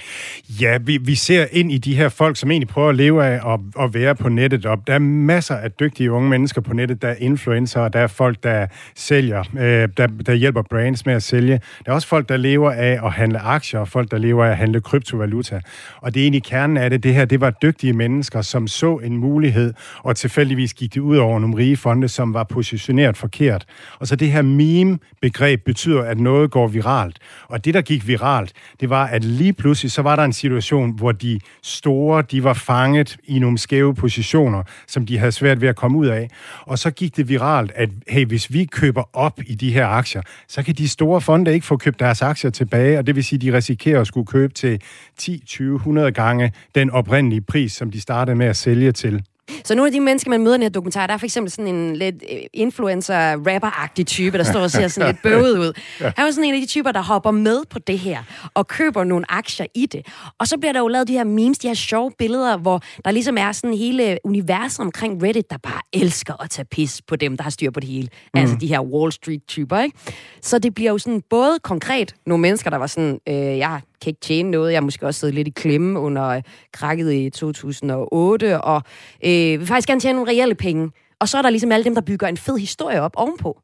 Ja, 0.62 0.78
vi, 0.78 0.98
vi 0.98 1.16
ser 1.16 1.46
ind 1.52 1.72
i 1.72 1.78
de 1.78 1.96
her 1.96 2.10
folk, 2.10 2.38
som 2.38 2.52
egentlig 2.52 2.68
prøver 2.68 2.90
at 2.90 2.96
leve 2.96 3.26
af 3.26 3.54
at, 3.54 3.60
at 3.80 3.94
være 3.94 4.16
på 4.16 4.30
nettet. 4.30 4.66
Og 4.66 4.78
der 4.88 4.94
er 4.94 5.00
masser 5.00 5.56
af 5.56 5.72
dygtige 5.72 6.12
unge 6.12 6.30
mennesker 6.30 6.62
på 6.62 6.74
nettet. 6.74 7.02
Der 7.02 7.08
er 7.08 7.16
influencer, 7.20 7.82
og 7.82 7.94
der 7.94 8.00
er 8.00 8.08
folk, 8.08 8.44
der 8.44 8.68
sælger, 8.96 9.44
øh, 9.60 9.90
der, 9.98 10.08
der 10.08 10.34
hjælper 10.34 10.62
brands 10.62 11.06
med 11.06 11.14
at 11.14 11.24
sælge. 11.24 11.60
Der 11.86 11.92
er 11.92 11.96
også 11.96 12.08
folk, 12.08 12.30
der 12.30 12.38
lever 12.38 12.72
af 12.72 13.00
at 13.06 13.12
handle 13.12 13.40
aktier, 13.40 13.80
og 13.80 13.88
folk, 13.88 14.12
der 14.12 14.18
lever 14.18 14.46
af 14.46 14.50
at 14.50 14.58
handle 14.58 14.82
kryptovaluta. 14.82 15.62
Og 16.02 16.14
det 16.14 16.20
er 16.20 16.24
egentlig 16.24 16.44
kernen 16.44 16.78
af 16.78 16.90
det. 16.90 17.04
Det 17.04 17.14
her, 17.14 17.26
det 17.26 17.42
var 17.42 17.50
dygtige 17.50 17.94
mennesker, 17.94 18.42
som 18.42 18.68
så 18.68 18.98
en 18.98 19.18
mulighed, 19.18 19.74
og 20.04 20.16
tilfældigvis 20.16 20.74
gik 20.74 20.94
det 20.94 21.02
ud 21.02 21.18
over 21.18 21.40
nogle 21.40 21.58
rige 21.58 21.78
fonde, 21.78 22.08
som 22.08 22.34
var 22.34 22.44
positioneret 22.44 23.18
forkert. 23.18 23.66
Og 24.00 24.08
så 24.08 24.16
det 24.16 24.32
her 24.32 24.42
meme-begreb 24.42 25.62
betyder, 25.66 26.07
at 26.08 26.20
noget 26.20 26.52
går 26.52 26.68
viralt. 26.68 27.20
Og 27.48 27.66
det, 27.66 27.74
der 27.74 27.82
gik 27.82 28.08
viralt, 28.08 28.54
det 28.80 28.90
var, 28.90 29.08
at 29.08 29.24
lige 29.24 29.54
pludselig 29.54 29.92
så 29.92 30.02
var 30.02 30.16
der 30.16 30.24
en 30.24 30.34
situation, 30.34 30.92
hvor 30.92 31.12
de 31.12 31.40
store, 31.64 32.24
de 32.32 32.44
var 32.44 32.54
fanget 32.54 33.18
i 33.24 33.40
nogle 33.40 33.58
skæve 33.58 33.96
positioner, 33.96 34.64
som 34.88 35.06
de 35.06 35.18
havde 35.18 35.32
svært 35.32 35.62
ved 35.62 35.70
at 35.70 35.76
komme 35.76 35.98
ud 35.98 36.08
af. 36.08 36.30
Og 36.62 36.80
så 36.80 36.92
gik 36.92 37.18
det 37.18 37.30
viralt, 37.30 37.72
at 37.76 37.90
hey, 38.08 38.26
hvis 38.26 38.54
vi 38.54 38.66
køber 38.66 39.04
op 39.14 39.40
i 39.48 39.56
de 39.56 39.74
her 39.74 39.88
aktier, 39.88 40.22
så 40.48 40.64
kan 40.64 40.76
de 40.76 40.90
store 40.90 41.22
fonde 41.22 41.54
ikke 41.54 41.66
få 41.66 41.78
købt 41.78 42.00
deres 42.00 42.22
aktier 42.22 42.52
tilbage, 42.52 43.00
og 43.00 43.08
det 43.08 43.16
vil 43.16 43.24
sige, 43.24 43.38
at 43.38 43.42
de 43.42 43.58
risikerer 43.58 44.02
at 44.02 44.08
skulle 44.08 44.28
købe 44.28 44.54
til 44.54 44.82
10, 45.18 45.44
20, 45.46 45.76
100 45.76 46.12
gange 46.12 46.52
den 46.76 46.90
oprindelige 46.90 47.42
pris, 47.42 47.74
som 47.74 47.92
de 47.92 48.02
startede 48.02 48.36
med 48.36 48.46
at 48.46 48.56
sælge 48.56 48.92
til. 48.92 49.24
Så 49.66 49.76
nogle 49.76 49.88
af 49.88 49.92
de 49.92 50.00
mennesker, 50.00 50.30
man 50.30 50.42
møder 50.42 50.54
i 50.54 50.58
den 50.58 50.64
her 50.64 50.70
dokumentar, 50.70 51.08
der 51.08 51.14
er 51.14 51.18
for 51.18 51.26
eksempel 51.26 51.52
sådan 51.52 51.76
en 51.76 51.96
lidt 51.96 52.16
øh, 52.32 52.38
influencer-rapper-agtig 52.54 54.06
type, 54.06 54.38
der 54.38 54.44
står 54.44 54.60
og 54.60 54.72
ser 54.72 54.88
sådan 54.88 55.10
lidt 55.10 55.22
bøvet 55.24 55.58
ud. 55.60 55.74
Han 56.00 56.28
er 56.28 56.32
sådan 56.32 56.44
en 56.44 56.54
af 56.56 56.62
de 56.62 56.68
typer, 56.68 56.92
der 56.92 57.02
hopper 57.02 57.32
med 57.32 57.64
på 57.70 57.80
det 57.80 58.00
her, 58.00 58.24
og 58.54 58.68
køber 58.68 59.04
nogle 59.04 59.32
aktier 59.32 59.66
i 59.76 59.86
det. 59.86 60.08
Og 60.40 60.48
så 60.48 60.58
bliver 60.58 60.74
der 60.74 60.80
jo 60.80 60.88
lavet 60.88 61.08
de 61.08 61.14
her 61.14 61.24
memes, 61.24 61.58
de 61.58 61.68
her 61.68 61.76
sjove 61.76 62.12
billeder, 62.20 62.58
hvor 62.58 62.82
der 63.06 63.12
ligesom 63.12 63.38
er 63.38 63.52
sådan 63.52 63.78
hele 63.78 64.18
universet 64.24 64.80
omkring 64.80 65.24
Reddit, 65.24 65.50
der 65.50 65.58
bare 65.58 65.82
elsker 65.94 66.44
at 66.44 66.50
tage 66.50 66.66
pis 66.66 67.02
på 67.02 67.16
dem, 67.16 67.38
der 67.38 67.44
har 67.44 67.50
styr 67.50 67.72
på 67.72 67.80
det 67.80 67.90
hele. 67.90 68.08
Mm. 68.34 68.40
Altså 68.40 68.56
de 68.62 68.68
her 68.68 68.80
Wall 68.80 69.12
Street-typer, 69.12 69.80
ikke? 69.80 69.98
Så 70.42 70.60
det 70.60 70.74
bliver 70.76 70.92
jo 70.92 70.98
sådan 70.98 71.24
både 71.30 71.60
konkret 71.64 72.16
nogle 72.26 72.42
mennesker, 72.42 72.70
der 72.70 72.78
var 72.78 72.88
sådan, 72.88 73.20
øh, 73.30 73.36
jeg 73.36 73.82
kan 74.02 74.10
ikke 74.10 74.22
tjene 74.22 74.52
noget. 74.52 74.72
Jeg 74.72 74.78
har 74.78 74.86
måske 74.86 75.06
også 75.06 75.20
siddet 75.20 75.36
lidt 75.36 75.48
i 75.48 75.52
klemme 75.52 76.00
under 76.00 76.42
krakket 76.74 77.14
i 77.14 77.30
2008, 77.30 78.62
og 78.62 78.82
øh, 79.26 79.60
vil 79.60 79.68
faktisk 79.68 79.88
gerne 79.88 80.02
tjene 80.02 80.16
nogle 80.16 80.32
reelle 80.32 80.56
penge. 80.56 80.92
Og 81.20 81.30
så 81.30 81.38
er 81.38 81.42
der 81.42 81.50
ligesom 81.50 81.72
alle 81.72 81.84
dem, 81.84 81.96
der 81.96 82.02
bygger 82.02 82.28
en 82.28 82.38
fed 82.38 82.58
historie 82.58 83.02
op 83.02 83.14
ovenpå. 83.16 83.62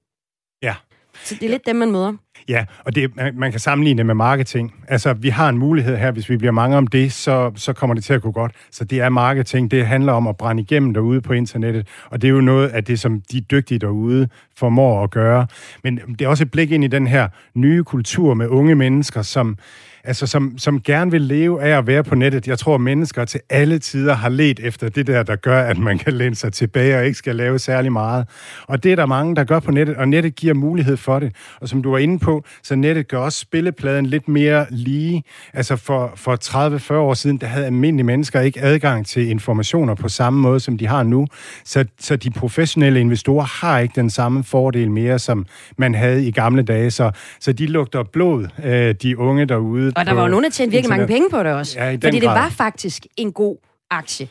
Ja. 0.61 0.75
Så 1.23 1.35
det 1.35 1.43
er 1.43 1.49
lidt 1.49 1.65
dem, 1.65 1.75
man 1.75 1.91
møder. 1.91 2.13
Ja, 2.49 2.65
og 2.85 2.95
det, 2.95 3.11
man 3.33 3.51
kan 3.51 3.59
sammenligne 3.59 3.97
det 3.97 4.05
med 4.05 4.15
marketing. 4.15 4.73
Altså, 4.87 5.13
vi 5.13 5.29
har 5.29 5.49
en 5.49 5.57
mulighed 5.57 5.97
her, 5.97 6.11
hvis 6.11 6.29
vi 6.29 6.37
bliver 6.37 6.51
mange 6.51 6.77
om 6.77 6.87
det, 6.87 7.13
så, 7.13 7.51
så 7.55 7.73
kommer 7.73 7.93
det 7.93 8.03
til 8.03 8.13
at 8.13 8.21
gå 8.21 8.31
godt. 8.31 8.51
Så 8.71 8.83
det 8.83 9.01
er 9.01 9.09
marketing, 9.09 9.71
det 9.71 9.87
handler 9.87 10.13
om 10.13 10.27
at 10.27 10.37
brænde 10.37 10.61
igennem 10.61 10.93
derude 10.93 11.21
på 11.21 11.33
internettet, 11.33 11.87
og 12.09 12.21
det 12.21 12.27
er 12.27 12.31
jo 12.31 12.41
noget 12.41 12.67
af 12.67 12.83
det, 12.83 12.99
som 12.99 13.21
de 13.31 13.41
dygtige 13.41 13.79
derude 13.79 14.27
formår 14.57 15.03
at 15.03 15.11
gøre. 15.11 15.47
Men 15.83 15.99
det 16.19 16.21
er 16.21 16.27
også 16.27 16.43
et 16.43 16.51
blik 16.51 16.71
ind 16.71 16.83
i 16.83 16.87
den 16.87 17.07
her 17.07 17.27
nye 17.55 17.83
kultur 17.83 18.33
med 18.33 18.47
unge 18.47 18.75
mennesker, 18.75 19.21
som 19.21 19.57
altså 20.03 20.27
som, 20.27 20.57
som 20.57 20.81
gerne 20.81 21.11
vil 21.11 21.21
leve 21.21 21.63
af 21.63 21.77
at 21.77 21.87
være 21.87 22.03
på 22.03 22.15
nettet. 22.15 22.47
Jeg 22.47 22.59
tror, 22.59 22.75
at 22.75 22.81
mennesker 22.81 23.25
til 23.25 23.39
alle 23.49 23.79
tider 23.79 24.13
har 24.13 24.29
let 24.29 24.59
efter 24.59 24.89
det 24.89 25.07
der, 25.07 25.23
der 25.23 25.35
gør, 25.35 25.61
at 25.61 25.77
man 25.77 25.97
kan 25.97 26.13
læne 26.13 26.35
sig 26.35 26.53
tilbage 26.53 26.97
og 26.97 27.05
ikke 27.05 27.17
skal 27.17 27.35
lave 27.35 27.59
særlig 27.59 27.91
meget. 27.91 28.27
Og 28.67 28.83
det 28.83 28.91
er 28.91 28.95
der 28.95 29.05
mange, 29.05 29.35
der 29.35 29.43
gør 29.43 29.59
på 29.59 29.71
nettet, 29.71 29.95
og 29.95 30.07
nettet 30.07 30.35
giver 30.35 30.53
mulighed 30.53 30.97
for 30.97 31.19
det. 31.19 31.35
Og 31.61 31.69
som 31.69 31.83
du 31.83 31.91
var 31.91 31.97
inde 31.97 32.19
på, 32.19 32.32
så 32.63 32.75
nettet 32.75 33.07
gør 33.07 33.17
også 33.17 33.39
spillepladen 33.39 34.05
lidt 34.05 34.27
mere 34.27 34.65
lige. 34.69 35.23
Altså 35.53 35.75
for, 35.75 36.11
for 36.15 36.37
30-40 36.91 36.93
år 36.93 37.13
siden, 37.13 37.37
der 37.37 37.47
havde 37.47 37.65
almindelige 37.65 38.05
mennesker 38.05 38.41
ikke 38.41 38.61
adgang 38.61 39.05
til 39.05 39.29
informationer 39.29 39.95
på 39.95 40.09
samme 40.09 40.39
måde, 40.41 40.59
som 40.59 40.77
de 40.77 40.87
har 40.87 41.03
nu. 41.03 41.27
Så, 41.65 41.85
så 41.99 42.15
de 42.15 42.31
professionelle 42.31 42.99
investorer 42.99 43.45
har 43.45 43.79
ikke 43.79 43.95
den 43.95 44.09
samme 44.09 44.43
fordel 44.43 44.91
mere, 44.91 45.19
som 45.19 45.45
man 45.77 45.95
havde 45.95 46.27
i 46.27 46.31
gamle 46.31 46.63
dage. 46.63 46.91
Så, 46.91 47.11
så 47.39 47.53
de 47.53 47.65
lugter 47.65 48.03
blod, 48.03 48.47
øh, 48.63 48.95
de 49.01 49.17
unge 49.17 49.45
derude, 49.45 49.93
og 49.95 50.05
der 50.05 50.13
var 50.13 50.21
jo 50.21 50.27
nogen, 50.27 50.43
der 50.43 50.49
tjente 50.49 50.71
virkelig 50.71 50.89
mange 50.89 51.07
penge 51.07 51.29
på 51.29 51.43
det 51.43 51.53
også. 51.53 51.79
Ja, 51.79 51.91
fordi 51.91 52.07
grad. 52.07 52.21
det 52.21 52.29
var 52.29 52.49
faktisk 52.49 53.05
en 53.17 53.31
god 53.31 53.57
aktie. 53.91 54.27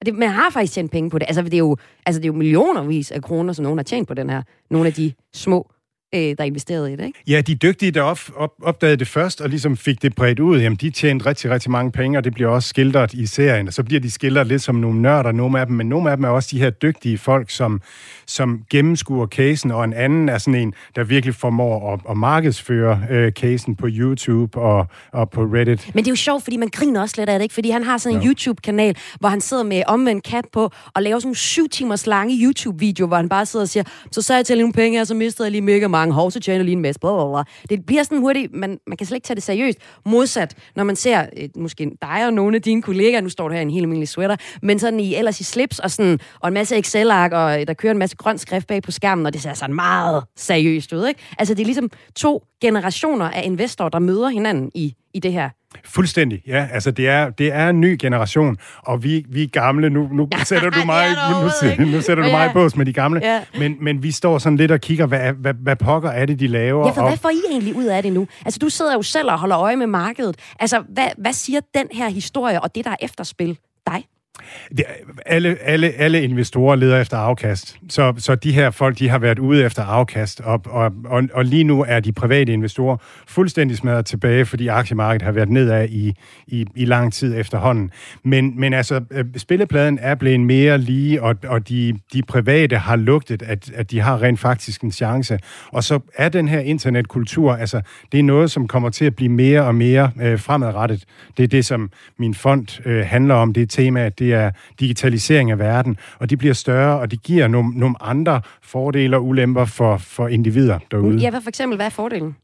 Og 0.00 0.06
det, 0.06 0.14
man 0.14 0.28
har 0.28 0.50
faktisk 0.50 0.72
tjent 0.72 0.90
penge 0.90 1.10
på 1.10 1.18
det. 1.18 1.26
Altså, 1.28 1.42
det 1.42 1.54
er 1.54 1.58
jo, 1.58 1.76
altså, 2.06 2.20
det 2.20 2.24
er 2.24 2.32
jo 2.32 2.38
millionervis 2.38 3.10
af 3.10 3.22
kroner, 3.22 3.52
som 3.52 3.62
nogen 3.62 3.78
har 3.78 3.84
tjent 3.84 4.08
på 4.08 4.14
den 4.14 4.30
her. 4.30 4.42
Nogle 4.70 4.86
af 4.86 4.92
de 4.92 5.12
små 5.34 5.70
øh, 6.14 6.34
der 6.38 6.44
investerede 6.44 6.92
i 6.92 6.96
det, 6.96 7.04
ikke? 7.04 7.22
Ja, 7.26 7.40
de 7.40 7.54
dygtige, 7.54 7.90
der 7.90 8.02
op, 8.02 8.20
op, 8.36 8.52
opdagede 8.62 8.96
det 8.96 9.08
først, 9.08 9.40
og 9.40 9.48
ligesom 9.48 9.76
fik 9.76 10.02
det 10.02 10.14
bredt 10.14 10.40
ud, 10.40 10.60
jamen 10.60 10.76
de 10.76 10.90
tjente 10.90 11.26
rigtig, 11.26 11.50
rigtig 11.50 11.70
mange 11.70 11.92
penge, 11.92 12.18
og 12.18 12.24
det 12.24 12.34
bliver 12.34 12.50
også 12.50 12.68
skildret 12.68 13.14
i 13.14 13.26
serien. 13.26 13.66
Og 13.68 13.72
så 13.74 13.82
bliver 13.82 14.00
de 14.00 14.10
skildret 14.10 14.46
lidt 14.46 14.62
som 14.62 14.74
nogle 14.74 15.02
nørder, 15.02 15.32
nogle 15.32 15.60
af 15.60 15.66
dem, 15.66 15.76
men 15.76 15.88
nogle 15.88 16.10
af 16.10 16.16
dem 16.16 16.24
er 16.24 16.28
også 16.28 16.48
de 16.52 16.58
her 16.58 16.70
dygtige 16.70 17.18
folk, 17.18 17.50
som, 17.50 17.80
som 18.26 18.62
gennemskuer 18.70 19.26
casen, 19.26 19.70
og 19.70 19.84
en 19.84 19.92
anden 19.92 20.28
er 20.28 20.38
sådan 20.38 20.54
en, 20.54 20.74
der 20.96 21.04
virkelig 21.04 21.34
formår 21.34 21.92
at, 21.92 22.00
at 22.10 22.16
markedsføre 22.16 23.02
øh, 23.10 23.32
casen 23.32 23.76
på 23.76 23.86
YouTube 23.90 24.58
og, 24.60 24.86
og 25.12 25.30
på 25.30 25.42
Reddit. 25.42 25.90
Men 25.94 26.04
det 26.04 26.10
er 26.10 26.12
jo 26.12 26.16
sjovt, 26.16 26.44
fordi 26.44 26.56
man 26.56 26.68
griner 26.68 27.00
også 27.00 27.14
lidt 27.18 27.30
af 27.30 27.38
det, 27.38 27.42
ikke? 27.42 27.54
Fordi 27.54 27.70
han 27.70 27.84
har 27.84 27.98
sådan 27.98 28.16
en 28.16 28.22
ja. 28.22 28.28
YouTube-kanal, 28.28 28.96
hvor 29.20 29.28
han 29.28 29.40
sidder 29.40 29.62
med 29.62 29.82
omvendt 29.86 30.24
kat 30.24 30.44
på, 30.52 30.70
og 30.94 31.02
laver 31.02 31.18
sådan 31.18 31.30
en 31.30 31.34
syv 31.34 31.68
timers 31.68 32.06
lange 32.06 32.34
YouTube-video, 32.44 33.06
hvor 33.06 33.16
han 33.16 33.28
bare 33.28 33.46
sidder 33.46 33.64
og 33.64 33.68
siger, 33.68 33.84
så 34.10 34.22
sagde 34.22 34.36
jeg 34.36 34.46
til 34.46 34.58
nogle 34.58 34.72
penge, 34.72 35.00
og 35.00 35.06
så 35.06 35.14
mistede 35.14 35.46
jeg 35.46 35.52
lige 35.52 35.62
mega 35.62 35.86
mange 35.98 36.14
hår, 36.14 36.30
så 36.30 36.40
tjener 36.40 36.64
lige 36.64 36.72
en 36.72 36.82
masse. 36.82 37.00
Blablabla. 37.00 37.42
Det 37.70 37.86
bliver 37.86 38.02
sådan 38.02 38.18
hurtigt, 38.18 38.54
man, 38.54 38.78
man 38.86 38.96
kan 38.96 39.06
slet 39.06 39.16
ikke 39.16 39.26
tage 39.26 39.34
det 39.34 39.42
seriøst. 39.42 39.78
Modsat, 40.06 40.54
når 40.76 40.84
man 40.84 40.96
ser 40.96 41.26
et, 41.32 41.56
måske 41.56 41.90
dig 42.02 42.26
og 42.26 42.32
nogle 42.32 42.56
af 42.56 42.62
dine 42.62 42.82
kollegaer, 42.82 43.20
nu 43.20 43.28
står 43.28 43.48
du 43.48 43.54
her 43.54 43.60
i 43.60 43.62
en 43.62 43.70
helt 43.70 43.82
almindelig 43.82 44.08
sweater, 44.08 44.36
men 44.62 44.78
sådan 44.78 45.00
i, 45.00 45.14
ellers 45.14 45.40
i 45.40 45.44
slips 45.44 45.78
og, 45.78 45.90
sådan, 45.90 46.18
og 46.40 46.48
en 46.48 46.54
masse 46.54 46.76
Excel-ark, 46.76 47.32
og 47.32 47.60
øh, 47.60 47.66
der 47.66 47.74
kører 47.74 47.92
en 47.92 47.98
masse 47.98 48.16
grøn 48.16 48.38
skrift 48.38 48.66
bag 48.66 48.82
på 48.82 48.90
skærmen, 48.90 49.26
og 49.26 49.32
det 49.32 49.42
ser 49.42 49.54
sådan 49.54 49.74
meget 49.74 50.24
seriøst 50.36 50.92
ud. 50.92 51.06
Ikke? 51.06 51.20
Altså 51.38 51.54
det 51.54 51.60
er 51.60 51.66
ligesom 51.66 51.90
to 52.16 52.44
generationer 52.60 53.30
af 53.30 53.42
investorer, 53.44 53.88
der 53.88 53.98
møder 53.98 54.28
hinanden 54.28 54.70
i, 54.74 54.94
i 55.14 55.18
det 55.18 55.32
her 55.32 55.50
Fuldstændig, 55.84 56.42
ja. 56.46 56.68
Altså, 56.72 56.90
det 56.90 57.08
er, 57.08 57.30
det 57.30 57.52
er 57.52 57.68
en 57.68 57.80
ny 57.80 57.96
generation, 58.00 58.56
og 58.82 59.02
vi, 59.02 59.24
vi 59.28 59.42
er 59.42 59.46
gamle. 59.46 59.90
Nu, 59.90 60.08
nu 60.12 60.28
sætter 60.44 60.70
du 60.70 60.84
mig, 60.92 61.06
nu, 61.30 61.86
nu, 61.86 62.00
sætter 62.00 62.24
du 62.24 62.30
mig 62.30 62.50
i 62.50 62.52
bås 62.52 62.76
med 62.76 62.86
de 62.86 62.92
gamle. 62.92 63.20
Ja. 63.24 63.40
Men, 63.58 63.76
men 63.80 64.02
vi 64.02 64.10
står 64.10 64.38
sådan 64.38 64.56
lidt 64.56 64.70
og 64.70 64.80
kigger, 64.80 65.06
hvad, 65.06 65.32
hvad, 65.32 65.54
hvad 65.54 65.76
pokker 65.76 66.10
er 66.10 66.26
det, 66.26 66.40
de 66.40 66.46
laver? 66.46 66.86
Ja, 66.86 66.92
for 66.92 67.02
og... 67.02 67.08
hvad 67.08 67.18
får 67.18 67.30
I 67.30 67.40
egentlig 67.50 67.76
ud 67.76 67.84
af 67.84 68.02
det 68.02 68.12
nu? 68.12 68.26
Altså, 68.44 68.58
du 68.58 68.68
sidder 68.68 68.94
jo 68.94 69.02
selv 69.02 69.30
og 69.30 69.38
holder 69.38 69.58
øje 69.58 69.76
med 69.76 69.86
markedet. 69.86 70.36
Altså, 70.60 70.82
hvad, 70.88 71.08
hvad 71.18 71.32
siger 71.32 71.60
den 71.74 71.86
her 71.92 72.08
historie 72.08 72.60
og 72.62 72.74
det, 72.74 72.84
der 72.84 72.90
er 72.90 72.96
efterspil 73.00 73.58
dig? 73.86 74.04
Det, 74.76 74.84
alle, 75.26 75.56
alle, 75.62 75.90
alle 75.90 76.22
investorer 76.22 76.76
leder 76.76 77.00
efter 77.00 77.16
afkast, 77.16 77.78
så, 77.88 78.14
så 78.18 78.34
de 78.34 78.52
her 78.52 78.70
folk, 78.70 78.98
de 78.98 79.08
har 79.08 79.18
været 79.18 79.38
ude 79.38 79.64
efter 79.64 79.82
afkast, 79.82 80.40
og, 80.40 80.62
og, 80.64 80.92
og, 81.04 81.22
og 81.32 81.44
lige 81.44 81.64
nu 81.64 81.84
er 81.88 82.00
de 82.00 82.12
private 82.12 82.52
investorer 82.52 82.96
fuldstændig 83.26 83.76
smadret 83.76 84.06
tilbage, 84.06 84.46
fordi 84.46 84.66
aktiemarkedet 84.66 85.22
har 85.22 85.32
været 85.32 85.48
nedad 85.48 85.88
i, 85.88 86.14
i, 86.46 86.66
i 86.74 86.84
lang 86.84 87.12
tid 87.12 87.38
efterhånden. 87.38 87.90
Men, 88.24 88.60
men 88.60 88.72
altså, 88.72 89.00
øh, 89.10 89.24
spillepladen 89.36 89.98
er 90.02 90.14
blevet 90.14 90.40
mere 90.40 90.78
lige, 90.78 91.22
og, 91.22 91.36
og 91.46 91.68
de, 91.68 91.98
de 92.12 92.22
private 92.22 92.78
har 92.78 92.96
lugtet, 92.96 93.42
at, 93.42 93.70
at 93.74 93.90
de 93.90 94.00
har 94.00 94.22
rent 94.22 94.40
faktisk 94.40 94.82
en 94.82 94.92
chance. 94.92 95.38
Og 95.72 95.84
så 95.84 96.00
er 96.14 96.28
den 96.28 96.48
her 96.48 96.60
internetkultur, 96.60 97.54
altså, 97.54 97.80
det 98.12 98.20
er 98.20 98.24
noget, 98.24 98.50
som 98.50 98.68
kommer 98.68 98.90
til 98.90 99.04
at 99.04 99.16
blive 99.16 99.28
mere 99.28 99.62
og 99.64 99.74
mere 99.74 100.10
øh, 100.22 100.38
fremadrettet. 100.38 101.04
Det 101.36 101.42
er 101.42 101.48
det, 101.48 101.64
som 101.64 101.90
min 102.18 102.34
fond 102.34 102.86
øh, 102.86 103.06
handler 103.06 103.34
om, 103.34 103.52
det 103.52 103.62
er 103.62 103.66
temaet, 103.66 104.18
det 104.18 104.27
er 104.32 104.50
digitalisering 104.80 105.50
af 105.50 105.58
verden, 105.58 105.96
og 106.18 106.30
de 106.30 106.36
bliver 106.36 106.54
større, 106.54 106.98
og 106.98 107.10
de 107.10 107.16
giver 107.16 107.48
nogle, 107.48 107.78
nogle 107.78 107.94
andre 108.00 108.40
fordele 108.62 109.16
og 109.16 109.26
ulemper 109.26 109.64
for, 109.64 109.96
for 109.96 110.28
individer 110.28 110.78
derude. 110.90 111.16
Ja, 111.16 111.30
hvad 111.30 111.40
for 111.40 111.48
eksempel, 111.48 111.76
hvad 111.76 111.86
er 111.86 111.90
fordelen? 111.90 112.36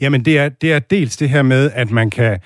Jamen, 0.00 0.24
det 0.24 0.38
er, 0.38 0.48
det 0.48 0.72
er 0.72 0.78
dels 0.78 1.16
det 1.16 1.28
her 1.28 1.42
med, 1.42 1.70
at 1.74 1.90
man 1.90 2.10
kan 2.10 2.38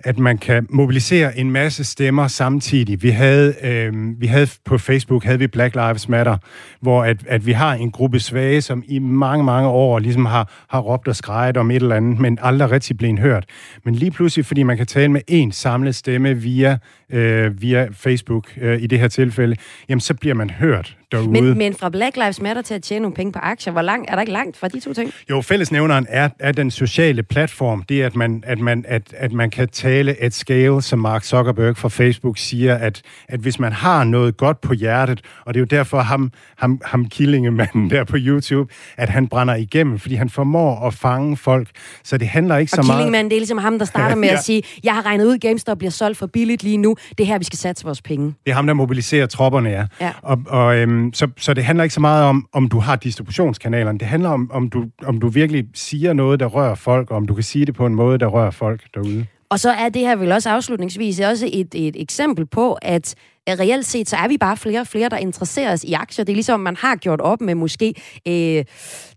at 0.00 0.18
man 0.18 0.38
kan 0.38 0.66
mobilisere 0.70 1.38
en 1.38 1.50
masse 1.50 1.84
stemmer 1.84 2.28
samtidig. 2.28 3.02
Vi 3.02 3.10
havde, 3.10 3.54
øh, 3.62 4.20
vi 4.20 4.26
havde 4.26 4.48
på 4.64 4.78
Facebook 4.78 5.24
havde 5.24 5.38
vi 5.38 5.46
Black 5.46 5.74
Lives 5.74 6.08
Matter, 6.08 6.36
hvor 6.80 7.04
at, 7.04 7.16
at 7.26 7.46
vi 7.46 7.52
har 7.52 7.74
en 7.74 7.90
gruppe 7.90 8.20
svage, 8.20 8.62
som 8.62 8.82
i 8.86 8.98
mange, 8.98 9.44
mange 9.44 9.68
år 9.68 9.98
ligesom 9.98 10.26
har, 10.26 10.52
har 10.68 10.80
råbt 10.80 11.08
og 11.08 11.16
skrejet 11.16 11.56
om 11.56 11.70
et 11.70 11.76
eller 11.76 11.96
andet, 11.96 12.20
men 12.20 12.38
aldrig 12.42 12.70
rigtig 12.70 12.96
blevet 12.96 13.18
hørt. 13.18 13.44
Men 13.84 13.94
lige 13.94 14.10
pludselig, 14.10 14.46
fordi 14.46 14.62
man 14.62 14.76
kan 14.76 14.86
tale 14.86 15.08
med 15.08 15.20
én 15.30 15.50
samlet 15.50 15.94
stemme 15.94 16.34
via, 16.34 16.78
øh, 17.10 17.62
via 17.62 17.88
Facebook 17.92 18.48
øh, 18.60 18.82
i 18.82 18.86
det 18.86 18.98
her 18.98 19.08
tilfælde, 19.08 19.56
jamen 19.88 20.00
så 20.00 20.14
bliver 20.14 20.34
man 20.34 20.50
hørt 20.50 20.96
derude. 21.12 21.30
Men, 21.30 21.58
men 21.58 21.74
fra 21.74 21.88
Black 21.88 22.16
Lives 22.16 22.40
Matter 22.40 22.62
til 22.62 22.74
at 22.74 22.82
tjene 22.82 23.02
nogle 23.02 23.14
penge 23.14 23.32
på 23.32 23.38
aktier, 23.38 23.72
hvor 23.72 23.82
langt, 23.82 24.10
er 24.10 24.14
der 24.14 24.20
ikke 24.20 24.32
langt 24.32 24.56
fra 24.56 24.68
de 24.68 24.80
to 24.80 24.92
ting? 24.92 25.12
Jo, 25.30 25.40
fællesnævneren 25.40 26.06
er, 26.08 26.28
er 26.38 26.52
den 26.52 26.70
sociale 26.70 27.22
platform. 27.22 27.82
Det 27.82 28.02
er, 28.02 28.06
at 28.06 28.16
man, 28.16 28.42
at 28.46 28.58
man, 28.58 28.84
at, 28.88 29.14
at 29.16 29.32
man 29.32 29.50
kan 29.50 29.68
tale 29.68 29.85
et 30.20 30.34
scale, 30.34 30.82
som 30.82 30.98
Mark 30.98 31.24
Zuckerberg 31.24 31.76
fra 31.76 31.88
Facebook 31.88 32.38
siger, 32.38 32.74
at, 32.74 33.02
at 33.28 33.40
hvis 33.40 33.58
man 33.58 33.72
har 33.72 34.04
noget 34.04 34.36
godt 34.36 34.60
på 34.60 34.74
hjertet, 34.74 35.20
og 35.44 35.54
det 35.54 35.60
er 35.60 35.62
jo 35.62 35.78
derfor 35.78 36.00
ham, 36.00 36.32
ham, 36.58 36.80
ham 36.84 37.08
killingemanden 37.08 37.90
der 37.90 38.04
på 38.04 38.16
YouTube, 38.18 38.72
at 38.96 39.08
han 39.08 39.28
brænder 39.28 39.54
igennem, 39.54 39.98
fordi 39.98 40.14
han 40.14 40.30
formår 40.30 40.86
at 40.86 40.94
fange 40.94 41.36
folk. 41.36 41.68
Så 42.04 42.18
det 42.18 42.28
handler 42.28 42.56
ikke 42.56 42.72
og 42.72 42.76
så 42.76 42.82
meget... 42.82 42.90
Og 42.90 42.94
killingemanden, 42.94 43.30
det 43.30 43.36
er 43.36 43.40
ligesom 43.40 43.58
ham, 43.58 43.78
der 43.78 43.84
starter 43.84 44.16
med 44.16 44.28
ja. 44.28 44.34
at 44.34 44.44
sige, 44.44 44.62
jeg 44.84 44.94
har 44.94 45.06
regnet 45.06 45.24
ud, 45.24 45.38
GameStop 45.38 45.78
bliver 45.78 45.90
solgt 45.90 46.18
for 46.18 46.26
billigt 46.26 46.62
lige 46.62 46.76
nu. 46.76 46.96
Det 47.18 47.20
er 47.20 47.28
her, 47.28 47.38
vi 47.38 47.44
skal 47.44 47.58
satse 47.58 47.84
vores 47.84 48.02
penge. 48.02 48.34
Det 48.44 48.50
er 48.50 48.54
ham, 48.54 48.66
der 48.66 48.74
mobiliserer 48.74 49.26
tropperne, 49.26 49.70
ja. 49.70 49.84
ja. 50.00 50.12
Og, 50.22 50.42
og, 50.46 50.76
øhm, 50.76 51.12
så, 51.14 51.28
så 51.36 51.54
det 51.54 51.64
handler 51.64 51.84
ikke 51.84 51.94
så 51.94 52.00
meget 52.00 52.24
om, 52.24 52.48
om 52.52 52.68
du 52.68 52.78
har 52.78 52.96
distributionskanalerne. 52.96 53.98
Det 53.98 54.08
handler 54.08 54.28
om, 54.28 54.50
om 54.52 54.70
du, 54.70 54.84
om 55.04 55.20
du 55.20 55.28
virkelig 55.28 55.64
siger 55.74 56.12
noget, 56.12 56.40
der 56.40 56.46
rører 56.46 56.74
folk, 56.74 57.10
og 57.10 57.16
om 57.16 57.26
du 57.26 57.34
kan 57.34 57.44
sige 57.44 57.66
det 57.66 57.74
på 57.74 57.86
en 57.86 57.94
måde, 57.94 58.18
der 58.18 58.26
rører 58.26 58.50
folk 58.50 58.80
derude. 58.94 59.26
Og 59.50 59.60
så 59.60 59.70
er 59.70 59.88
det 59.88 60.02
her 60.02 60.16
vel 60.16 60.32
også 60.32 60.50
afslutningsvis 60.50 61.20
også 61.20 61.50
et, 61.52 61.74
et 61.74 62.02
eksempel 62.02 62.46
på, 62.46 62.72
at 62.82 63.14
reelt 63.48 63.86
set, 63.86 64.08
så 64.08 64.16
er 64.16 64.28
vi 64.28 64.36
bare 64.38 64.56
flere 64.56 64.80
og 64.80 64.86
flere, 64.86 65.08
der 65.08 65.16
interesserer 65.16 65.72
os 65.72 65.84
i 65.84 65.92
aktier. 65.92 66.24
Det 66.24 66.32
er 66.32 66.36
ligesom, 66.36 66.60
man 66.60 66.76
har 66.76 66.96
gjort 66.96 67.20
op 67.20 67.40
med 67.40 67.54
måske 67.54 67.94
øh, 68.28 68.64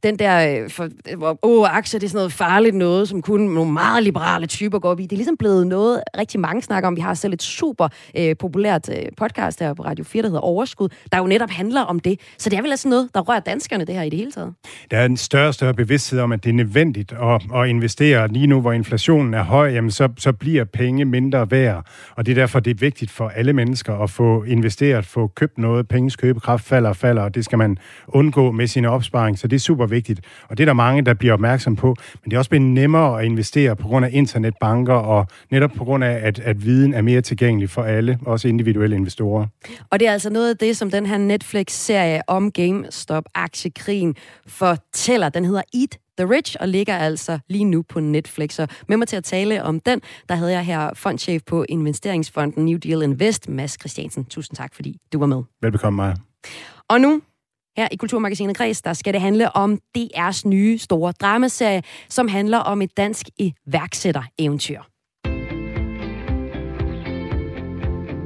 den 0.04 0.20
der, 0.20 0.64
øh, 0.64 0.70
for, 0.70 0.88
hvor 1.18 1.40
åh, 1.44 1.78
aktier 1.78 2.00
det 2.00 2.08
er 2.08 2.10
sådan 2.10 2.18
noget 2.18 2.34
farligt 2.34 2.76
noget, 2.76 3.10
som 3.10 3.22
kun 3.22 3.42
nogle 3.42 3.74
meget 3.74 4.04
liberale 4.04 4.48
typer 4.48 4.80
går 4.80 4.90
op 4.90 5.00
i. 5.00 5.04
Det 5.04 5.12
er 5.12 5.18
ligesom 5.18 5.38
blevet 5.38 5.68
noget, 5.68 6.02
rigtig 6.18 6.40
mange 6.40 6.62
snakker 6.62 6.88
om. 6.88 6.96
Vi 6.96 7.02
har 7.02 7.14
selv 7.14 7.34
et 7.34 7.44
super 7.44 7.88
øh, 8.18 8.36
populært 8.40 8.90
øh, 8.90 9.06
podcast 9.18 9.60
her 9.60 9.74
på 9.74 9.84
Radio 9.84 10.04
4, 10.04 10.22
der 10.22 10.28
hedder 10.28 10.42
Overskud, 10.42 10.90
der 11.12 11.18
jo 11.18 11.28
netop 11.28 11.50
handler 11.50 11.82
om 11.82 12.00
det. 12.00 12.20
Så 12.38 12.50
det 12.50 12.58
er 12.58 12.62
vel 12.62 12.72
altså 12.72 12.90
noget, 12.90 13.10
der 13.14 13.22
rører 13.22 13.40
danskerne, 13.40 13.86
det 13.86 13.96
her 13.96 14.02
i 14.02 14.10
det 14.10 14.20
hele 14.20 14.32
taget. 14.32 14.54
Der 14.92 14.98
er 14.98 15.06
en 15.06 15.18
større 15.18 15.48
og 15.48 15.54
større 15.54 15.74
bevidsthed 15.74 16.20
om, 16.20 16.32
at 16.32 16.44
det 16.44 16.50
er 16.50 16.54
nødvendigt 16.54 17.12
at, 17.12 17.42
at 17.56 17.70
investere. 17.70 18.28
Lige 18.28 18.48
nu, 18.48 18.62
hvor 18.62 18.72
inflationen 18.72 19.34
er 19.34 19.44
høj, 19.44 19.70
jamen 19.70 19.92
så, 19.92 20.10
så 20.18 20.32
bliver 20.32 20.64
penge 20.64 21.06
mindre 21.06 21.52
værd. 21.52 21.86
Og 22.16 22.26
det 22.26 22.32
er 22.32 22.36
derfor, 22.36 22.60
det 22.60 22.72
er 22.72 22.80
vigtigt 22.80 23.12
for 23.12 23.30
alle 23.30 23.54
mennesker 23.54 23.94
at 23.94 24.10
få 24.20 24.44
investeret, 24.44 25.06
få 25.06 25.28
købt 25.28 25.58
noget, 25.58 25.88
penges 25.88 26.16
købekraft 26.16 26.66
falder 26.66 26.90
og 26.90 26.96
falder, 26.96 27.22
og 27.22 27.36
det 27.36 27.46
skal 27.46 27.58
man 27.58 27.78
undgå 28.08 28.52
med 28.52 28.68
sin 28.68 28.86
opsparing, 28.86 29.40
så 29.40 29.48
det 29.48 29.56
er 29.56 29.60
super 29.60 29.86
vigtigt. 29.86 30.22
Og 30.50 30.58
det 30.58 30.64
er 30.64 30.66
der 30.66 30.74
mange, 30.74 31.02
der 31.02 31.14
bliver 31.14 31.34
opmærksom 31.34 31.76
på, 31.76 31.96
men 32.24 32.32
det 32.32 32.34
er 32.34 32.38
også 32.38 32.50
blevet 32.50 32.66
nemmere 32.66 33.20
at 33.20 33.26
investere 33.26 33.76
på 33.76 33.88
grund 33.88 34.06
af 34.06 34.10
internetbanker, 34.14 34.94
og 34.94 35.28
netop 35.52 35.72
på 35.72 35.84
grund 35.84 36.04
af, 36.04 36.20
at, 36.28 36.40
at 36.40 36.66
viden 36.66 36.94
er 36.94 37.02
mere 37.02 37.22
tilgængelig 37.22 37.70
for 37.70 37.84
alle, 37.84 38.20
også 38.26 38.48
individuelle 38.48 38.96
investorer. 38.96 39.48
Og 39.90 40.00
det 40.00 40.08
er 40.08 40.12
altså 40.12 40.30
noget 40.30 40.50
af 40.50 40.58
det, 40.58 40.78
som 40.78 40.92
den 40.92 41.06
her 41.06 41.18
Netflix-serie 41.18 42.22
om 42.28 42.52
GameStop-aktiekrigen 42.52 44.16
fortæller. 44.48 45.30
Den 45.30 45.46
hedder 45.46 45.62
Eat 45.74 45.98
The 46.20 46.30
Rich, 46.30 46.56
og 46.60 46.68
ligger 46.68 46.98
altså 46.98 47.40
lige 47.48 47.64
nu 47.64 47.82
på 47.82 48.00
Netflix. 48.00 48.60
Og 48.60 48.68
med 48.88 48.98
mig 48.98 49.08
til 49.08 49.16
at 49.16 49.24
tale 49.24 49.64
om 49.64 49.80
den, 49.80 50.02
der 50.30 50.36
havde 50.36 50.52
jeg 50.52 50.66
her 50.66 50.94
fondchef 50.94 51.42
på 51.48 51.66
investeringsfonden 51.70 52.66
New 52.66 52.78
Deal 52.78 53.04
Invest, 53.04 53.50
Mads 53.50 53.78
Christiansen. 53.80 54.26
Tusind 54.26 54.58
tak, 54.58 54.76
fordi 54.76 54.98
du 55.14 55.20
var 55.20 55.26
med. 55.26 55.44
Velbekomme, 55.62 55.98
Maja. 55.98 56.14
Og 56.90 57.02
nu 57.02 57.22
her 57.78 57.88
i 57.92 57.96
Kulturmagasinet 57.96 58.58
Græs, 58.58 58.82
der 58.82 58.94
skal 58.94 59.14
det 59.14 59.22
handle 59.22 59.56
om 59.56 59.80
DR's 59.98 60.42
nye 60.46 60.78
store 60.78 61.12
dramaserie, 61.12 61.84
som 62.10 62.28
handler 62.28 62.58
om 62.58 62.82
et 62.82 62.98
dansk 62.98 63.26
iværksætter-eventyr. 63.38 64.82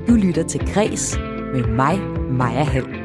Du 0.07 0.13
lytter 0.13 0.43
til 0.47 0.73
Græs 0.73 1.17
med 1.53 1.67
mig, 1.67 1.99
Maja 2.31 2.63
Hall. 2.63 3.02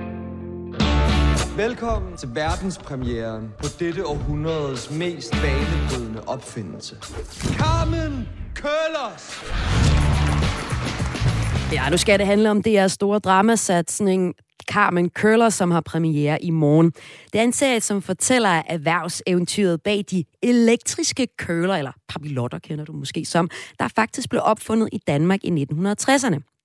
Velkommen 1.58 2.16
til 2.16 2.28
verdenspremieren 2.34 3.52
på 3.58 3.64
dette 3.78 4.06
århundredes 4.06 4.90
mest 4.90 5.32
banebrydende 5.32 6.20
opfindelse. 6.26 6.96
Carmen 7.58 8.28
Køllers! 8.54 9.44
Ja, 11.72 11.90
nu 11.90 11.96
skal 11.96 12.18
det 12.18 12.26
handle 12.26 12.50
om 12.50 12.62
DR's 12.66 12.88
store 12.88 13.18
dramasatsning 13.18 14.34
Carmen 14.70 15.10
Køller, 15.10 15.48
som 15.48 15.70
har 15.70 15.80
premiere 15.80 16.44
i 16.44 16.50
morgen. 16.50 16.92
Det 17.32 17.38
er 17.38 17.42
en 17.42 17.52
serie, 17.52 17.80
som 17.80 18.02
fortæller 18.02 18.48
erhvervseventyret 18.48 19.82
bag 19.82 20.04
de 20.10 20.24
elektriske 20.42 21.26
køler, 21.38 21.74
eller 21.74 21.92
papillotter 22.08 22.58
kender 22.58 22.84
du 22.84 22.92
måske 22.92 23.24
som, 23.24 23.50
der 23.78 23.88
faktisk 23.96 24.30
blev 24.30 24.42
opfundet 24.44 24.88
i 24.92 24.98
Danmark 25.06 25.44
i 25.44 25.66
1960'erne. 25.72 26.57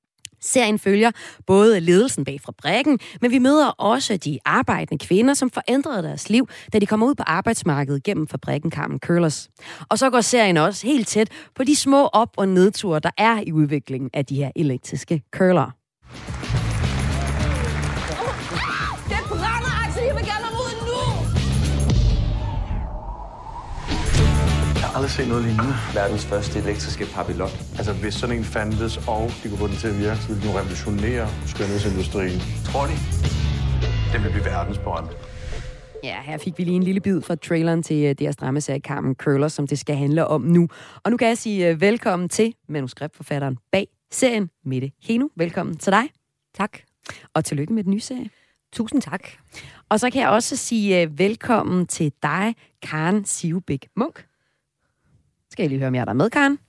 Serien 0.44 0.80
følger 0.80 1.12
både 1.48 1.80
ledelsen 1.80 2.26
bag 2.26 2.42
fabrikken, 2.46 3.00
men 3.22 3.32
vi 3.32 3.40
møder 3.40 3.68
også 3.68 4.18
de 4.18 4.40
arbejdende 4.46 5.06
kvinder, 5.06 5.34
som 5.34 5.52
forændrede 5.52 6.04
deres 6.04 6.30
liv, 6.30 6.48
da 6.74 6.80
de 6.80 6.86
kommer 6.86 7.08
ud 7.08 7.16
på 7.16 7.24
arbejdsmarkedet 7.28 8.04
gennem 8.04 8.28
fabrikken 8.28 8.72
Carmen 8.72 9.00
Curlers. 9.00 9.50
Og 9.90 10.00
så 10.00 10.10
går 10.10 10.22
serien 10.22 10.58
også 10.58 10.88
helt 10.88 11.08
tæt 11.08 11.30
på 11.56 11.64
de 11.64 11.76
små 11.76 12.10
op- 12.14 12.34
og 12.38 12.48
nedture, 12.48 13.00
der 13.00 13.12
er 13.18 13.40
i 13.48 13.52
udviklingen 13.52 14.10
af 14.14 14.26
de 14.26 14.36
her 14.36 14.52
elektriske 14.56 15.22
curler. 15.32 15.72
Aldrig 25.04 25.16
set 25.16 25.28
noget 25.28 25.44
lignende. 25.46 25.74
Verdens 25.94 26.26
første 26.26 26.60
elektriske 26.60 27.06
papillot. 27.06 27.54
Altså, 27.78 27.94
hvis 27.94 28.14
sådan 28.14 28.38
en 28.38 28.44
fandtes, 28.44 28.98
og 29.08 29.32
de 29.44 29.50
kunne 29.50 29.58
få 29.58 29.68
den 29.68 29.76
til 29.76 29.88
at 29.88 29.98
virke, 30.00 30.22
så 30.22 30.28
ville 30.28 30.42
den 30.44 30.56
revolutionere 30.60 31.28
skønhedsindustrien. 31.48 32.40
Tror 32.70 32.86
de? 32.90 32.96
Den 34.14 34.24
vil 34.24 34.32
blive 34.36 34.46
verdensberømt. 34.46 35.12
Ja, 36.04 36.18
her 36.22 36.38
fik 36.38 36.58
vi 36.58 36.64
lige 36.64 36.76
en 36.76 36.84
lille 36.84 37.02
bid 37.02 37.22
fra 37.22 37.36
traileren 37.36 37.84
til 37.84 38.20
deres 38.20 38.36
dramaserie 38.36 38.80
Carmen 38.80 39.16
Curler, 39.16 39.48
som 39.48 39.68
det 39.68 39.80
skal 39.80 39.96
handle 39.96 40.28
om 40.28 40.42
nu. 40.42 40.68
Og 41.04 41.12
nu 41.12 41.18
kan 41.18 41.28
jeg 41.28 41.38
sige 41.38 41.72
uh, 41.72 41.82
velkommen 41.82 42.30
til 42.30 42.56
manuskriptforfatteren 42.70 43.58
bag 43.72 43.88
serien, 44.12 44.50
Mette 44.66 44.92
Heno. 45.04 45.28
Velkommen 45.36 45.78
til 45.78 45.92
dig. 45.92 46.04
Tak. 46.56 46.72
Og 47.34 47.46
tillykke 47.46 47.74
med 47.74 47.84
den 47.84 47.92
nye 47.92 48.00
serie. 48.00 48.30
Tusind 48.74 49.02
tak. 49.02 49.24
Og 49.90 50.00
så 50.00 50.10
kan 50.10 50.22
jeg 50.22 50.30
også 50.30 50.56
sige 50.58 51.08
uh, 51.08 51.20
velkommen 51.20 51.88
til 51.88 52.12
dig, 52.24 52.56
Karen 52.82 53.26
Sivbæk 53.26 53.88
Munk. 53.96 54.33
Skal 55.54 55.64
jeg 55.64 55.70
lige 55.70 55.80
høre, 55.80 55.88
om 55.88 55.96
jeg 55.96 56.02
er 56.02 56.06
der 56.06 56.14
med, 56.14 56.30
Karen? 56.30 56.60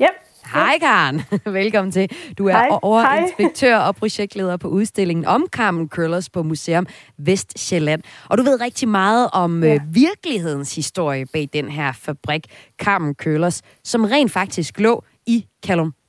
Ja. 0.00 0.08
Hej 0.52 0.78
Karen, 0.80 1.22
velkommen 1.60 1.92
til. 1.92 2.10
Du 2.38 2.46
er 2.46 2.52
Hej. 2.52 2.68
overinspektør 2.82 3.76
og 3.76 3.96
projektleder 3.96 4.56
på 4.56 4.68
udstillingen 4.68 5.24
om 5.24 5.46
Carmen 5.50 5.88
Køllers 5.88 6.30
på 6.30 6.42
Museum 6.42 6.86
Vestjylland. 7.18 8.02
Og 8.28 8.38
du 8.38 8.42
ved 8.42 8.60
rigtig 8.60 8.88
meget 8.88 9.28
om 9.32 9.64
ja. 9.64 9.74
øh, 9.74 9.80
virkelighedens 9.94 10.74
historie 10.74 11.26
bag 11.26 11.48
den 11.52 11.68
her 11.68 11.92
fabrik, 11.92 12.46
Carmen 12.78 13.14
Køllers, 13.14 13.62
som 13.84 14.04
rent 14.04 14.32
faktisk 14.32 14.80
lå 14.80 15.04
i 15.26 15.46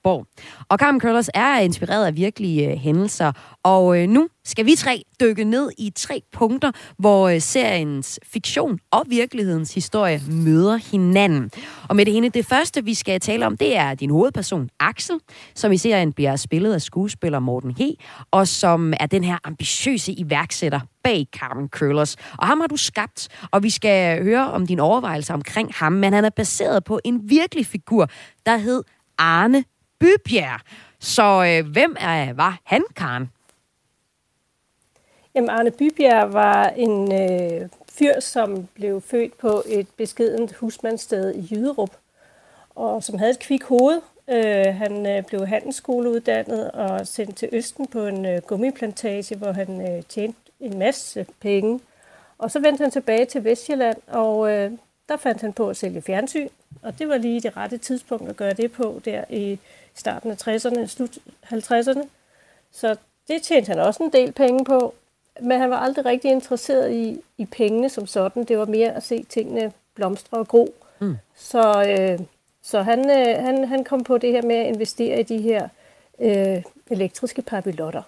Kalundborg. 0.04 0.26
Og 0.70 0.78
Carmen 0.78 1.02
Curlers 1.02 1.30
er 1.34 1.60
inspireret 1.60 2.06
af 2.06 2.16
virkelige 2.16 2.72
øh, 2.72 2.78
hændelser, 2.78 3.32
og 3.64 4.02
øh, 4.02 4.10
nu 4.10 4.28
skal 4.46 4.66
vi 4.66 4.76
tre 4.76 5.04
dykke 5.22 5.44
ned 5.44 5.72
i 5.78 5.92
tre 5.96 6.22
punkter, 6.32 6.72
hvor 6.98 7.30
øh, 7.30 7.42
seriens 7.42 8.20
fiktion 8.24 8.80
og 8.92 9.06
virkelighedens 9.08 9.74
historie 9.74 10.22
møder 10.32 10.76
hinanden. 10.92 11.52
Og 11.90 11.96
med 11.96 12.06
det 12.06 12.18
ene, 12.18 12.30
det 12.30 12.46
første, 12.46 12.86
vi 12.86 12.94
skal 12.94 13.20
tale 13.20 13.46
om, 13.46 13.58
det 13.58 13.78
er 13.78 13.94
din 13.94 14.10
hovedperson, 14.10 14.70
Axel, 14.80 15.20
som 15.56 15.72
i 15.72 15.78
serien 15.78 16.14
bliver 16.14 16.36
spillet 16.36 16.74
af 16.74 16.82
skuespiller 16.82 17.40
Morten 17.40 17.72
He, 17.78 17.96
og 18.32 18.48
som 18.48 18.94
er 19.00 19.06
den 19.06 19.24
her 19.24 19.38
ambitiøse 19.44 20.12
iværksætter 20.12 20.80
bag 21.04 21.26
Carmen 21.36 21.70
Curlers. 21.70 22.16
Og 22.38 22.48
ham 22.48 22.60
har 22.60 22.68
du 22.68 22.78
skabt, 22.78 23.28
og 23.52 23.64
vi 23.64 23.70
skal 23.70 24.24
høre 24.24 24.52
om 24.52 24.68
dine 24.68 24.82
overvejelser 24.82 25.34
omkring 25.34 25.72
ham, 25.74 25.92
men 25.92 26.14
han 26.14 26.26
er 26.26 26.30
baseret 26.30 26.84
på 26.84 27.00
en 27.04 27.30
virkelig 27.30 27.66
figur, 27.66 28.10
der 28.46 28.58
hed 28.58 28.84
Arne 29.18 29.64
Bybjerg. 30.00 30.60
Så 31.00 31.24
øh, 31.24 31.72
hvem 31.72 31.96
er, 32.00 32.34
var 32.34 32.60
han, 32.64 32.84
Karen? 32.96 33.32
Jamen, 35.36 35.50
Arne 35.50 35.72
Bybjerg 35.72 36.34
var 36.34 36.68
en 36.68 37.14
øh, 37.14 37.70
fyr, 37.92 38.20
som 38.20 38.68
blev 38.74 39.02
født 39.02 39.38
på 39.38 39.64
et 39.66 39.88
beskedent 39.98 40.54
husmandssted 40.54 41.36
i 41.36 41.48
Jyderup, 41.52 41.92
og 42.76 43.04
som 43.04 43.18
havde 43.18 43.32
et 43.32 43.40
kvik 43.40 43.64
hoved. 43.64 44.02
Øh, 44.30 44.76
han 44.76 45.06
øh, 45.06 45.24
blev 45.24 45.48
handelsskoleuddannet 45.48 46.72
og 46.72 47.08
sendt 47.08 47.36
til 47.36 47.50
Østen 47.52 47.88
på 47.88 48.06
en 48.06 48.26
øh, 48.26 48.42
gummiplantage, 48.42 49.36
hvor 49.36 49.52
han 49.52 49.82
øh, 49.92 50.04
tjente 50.04 50.40
en 50.60 50.80
masse 50.80 51.26
penge. 51.40 51.80
Og 52.38 52.52
så 52.52 52.60
vendte 52.60 52.82
han 52.82 52.92
tilbage 52.92 53.26
til 53.26 53.44
Vestjylland, 53.44 53.98
og 54.08 54.52
øh, 54.52 54.72
der 55.10 55.18
fandt 55.18 55.42
han 55.42 55.54
på 55.54 55.70
at 55.70 55.78
sælge 55.78 56.02
fjernsyn. 56.02 56.48
Og 56.82 57.00
det 57.00 57.10
var 57.10 57.18
lige 57.18 57.42
det 57.42 57.58
rette 57.58 57.78
tidspunkt 57.78 58.30
at 58.30 58.38
gøre 58.38 58.54
det 58.54 58.72
på, 58.72 59.02
der 59.06 59.24
i 59.30 59.60
starten 59.96 60.32
af 60.32 60.48
60'erne, 60.48 60.86
slut 60.86 61.18
50'erne. 61.46 62.08
Så 62.72 62.96
det 63.28 63.42
tjente 63.42 63.70
han 63.70 63.80
også 63.80 64.04
en 64.04 64.14
del 64.14 64.32
penge 64.32 64.66
på. 64.66 64.94
Men 65.42 65.60
han 65.60 65.70
var 65.70 65.78
aldrig 65.78 66.06
rigtig 66.06 66.32
interesseret 66.32 66.92
i, 66.92 67.22
i 67.38 67.46
pengene 67.46 67.90
som 67.90 68.08
sådan. 68.08 68.44
Det 68.44 68.58
var 68.58 68.66
mere 68.66 68.96
at 68.96 69.04
se 69.04 69.24
tingene 69.24 69.72
blomstre 69.96 70.38
og 70.38 70.48
gro. 70.48 70.74
Mm. 71.00 71.18
Så, 71.36 71.84
øh, 71.88 72.20
så 72.62 72.82
han, 72.82 73.10
øh, 73.12 73.44
han, 73.44 73.68
han 73.68 73.84
kom 73.84 74.04
på 74.04 74.18
det 74.18 74.32
her 74.32 74.42
med 74.42 74.56
at 74.56 74.68
investere 74.68 75.20
i 75.20 75.24
de 75.24 75.42
her 75.42 75.68
øh, 76.20 76.64
elektriske 76.90 77.42
papillotter. 77.42 78.02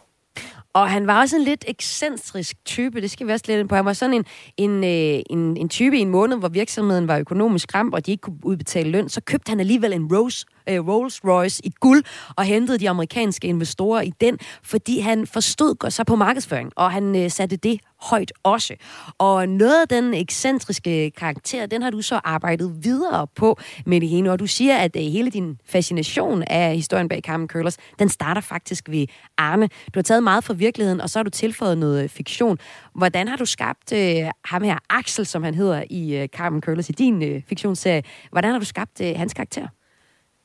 Og 0.74 0.90
han 0.90 1.08
var 1.08 1.20
også 1.20 1.36
en 1.36 1.44
lidt 1.44 1.66
ekscentrisk 1.68 2.66
type, 2.66 3.02
det 3.02 3.12
skal 3.12 3.28
vi 3.28 3.32
også 3.32 3.46
lidt 3.48 3.60
ind 3.60 3.70
på. 3.70 3.76
Han 3.76 3.86
var 3.86 3.94
sådan 3.94 4.14
en, 4.14 4.26
en, 4.58 4.84
øh, 4.84 5.22
en, 5.30 5.58
en 5.58 5.70
type 5.70 5.98
i 5.98 6.02
en 6.02 6.10
måned, 6.10 6.38
hvor 6.38 6.50
virksomheden 6.50 7.08
var 7.08 7.18
økonomisk 7.18 7.76
ramt, 7.76 7.94
og 7.94 8.06
de 8.06 8.12
ikke 8.12 8.22
kunne 8.22 8.38
udbetale 8.44 8.92
løn. 8.92 9.10
Så 9.10 9.22
købte 9.22 9.50
han 9.50 9.60
alligevel 9.60 9.94
en 9.94 10.16
Rose, 10.16 10.46
øh, 10.70 10.88
Rolls 10.88 11.24
Royce 11.24 11.66
i 11.66 11.72
guld, 11.80 12.04
og 12.36 12.44
hentede 12.44 12.78
de 12.78 12.90
amerikanske 12.90 13.48
investorer 13.48 14.02
i 14.02 14.14
den, 14.22 14.38
fordi 14.64 15.00
han 15.00 15.28
forstod 15.28 15.92
sig 15.92 16.06
på 16.06 16.16
markedsføring, 16.16 16.72
og 16.76 16.92
han 16.92 17.16
øh, 17.16 17.32
satte 17.32 17.56
det 17.56 17.80
højt 18.02 18.32
også. 18.44 18.76
Og 19.18 19.50
noget 19.50 19.82
af 19.82 19.88
den 19.88 20.14
ekscentriske 20.14 21.12
karakter, 21.12 21.66
den 21.66 21.82
har 21.82 21.90
du 21.90 22.02
så 22.02 22.20
arbejdet 22.24 22.84
videre 22.84 23.28
på 23.36 23.60
med 23.86 24.02
det 24.02 24.10
hele, 24.10 24.32
og 24.32 24.40
du 24.40 24.48
siger, 24.48 24.78
at 24.78 24.96
øh, 24.96 25.02
hele 25.02 25.32
din 25.32 25.60
fascination 25.66 26.44
af 26.44 26.76
historien 26.76 27.10
bag 27.10 27.22
Carmen 27.22 27.48
Curlers, 27.48 27.78
den 28.00 28.10
starter 28.10 28.42
faktisk 28.42 28.90
ved 28.90 29.08
Arne. 29.38 29.68
Du 29.68 30.00
har 30.00 30.02
taget 30.02 30.24
meget 30.24 30.44
fra 30.44 30.54
virkeligheden, 30.54 31.02
og 31.02 31.10
så 31.10 31.20
har 31.20 31.24
du 31.24 31.30
tilføjet 31.30 31.78
noget 31.78 32.04
øh, 32.04 32.10
fiktion. 32.10 32.58
Hvordan 32.96 33.28
har 33.28 33.36
du 33.36 33.46
skabt 33.46 33.94
øh, 33.94 34.30
ham 34.46 34.64
her, 34.64 34.78
Axel, 34.90 35.26
som 35.26 35.44
han 35.44 35.56
hedder 35.56 35.84
i 35.90 36.16
øh, 36.16 36.28
Carmen 36.28 36.62
Curlers, 36.62 36.90
i 36.90 36.92
din 36.92 37.24
øh, 37.24 37.42
fiktionsserie, 37.48 38.04
hvordan 38.32 38.52
har 38.52 38.60
du 38.60 38.66
skabt 38.66 39.02
øh, 39.02 39.14
hans 39.16 39.34
karakter? 39.34 39.68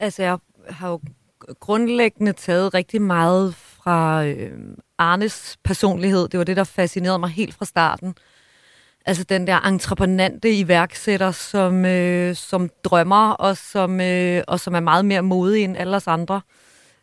Altså, 0.01 0.23
jeg 0.23 0.39
har 0.71 0.89
jo 0.89 1.01
grundlæggende 1.61 2.33
taget 2.33 2.75
rigtig 2.75 3.03
meget 3.03 3.55
fra 3.55 4.25
øh, 4.25 4.59
Arnes 4.99 5.57
personlighed. 5.65 6.29
Det 6.29 6.39
var 6.39 6.45
det, 6.45 6.57
der 6.57 6.65
fascinerede 6.65 7.19
mig 7.19 7.31
helt 7.31 7.55
fra 7.55 7.65
starten. 7.65 8.15
Altså 9.07 9.25
den 9.25 9.47
der 9.47 9.61
entreprenante 9.61 10.53
iværksætter, 10.53 11.31
som, 11.31 11.85
øh, 11.85 12.35
som 12.37 12.71
drømmer, 12.85 13.31
og 13.31 13.57
som, 13.57 14.01
øh, 14.01 14.43
og 14.49 14.61
som 14.61 14.75
er 14.75 14.81
meget 14.81 15.05
mere 15.05 15.23
modig 15.23 15.65
end 15.65 15.77
alle 15.77 15.97
os 15.97 16.07
andre. 16.07 16.41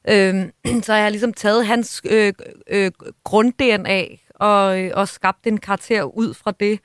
Øh, 0.10 0.46
så 0.86 0.94
jeg 0.94 1.04
har 1.04 1.10
ligesom 1.10 1.34
taget 1.34 1.66
hans 1.66 2.02
øh, 2.06 2.34
øh, 2.68 2.92
grund-DNA 3.24 4.06
og, 4.36 4.82
øh, 4.82 4.92
og 4.94 5.08
skabt 5.08 5.48
en 5.48 5.58
karakter 5.58 6.04
ud 6.04 6.34
fra 6.34 6.52
det. 6.60 6.80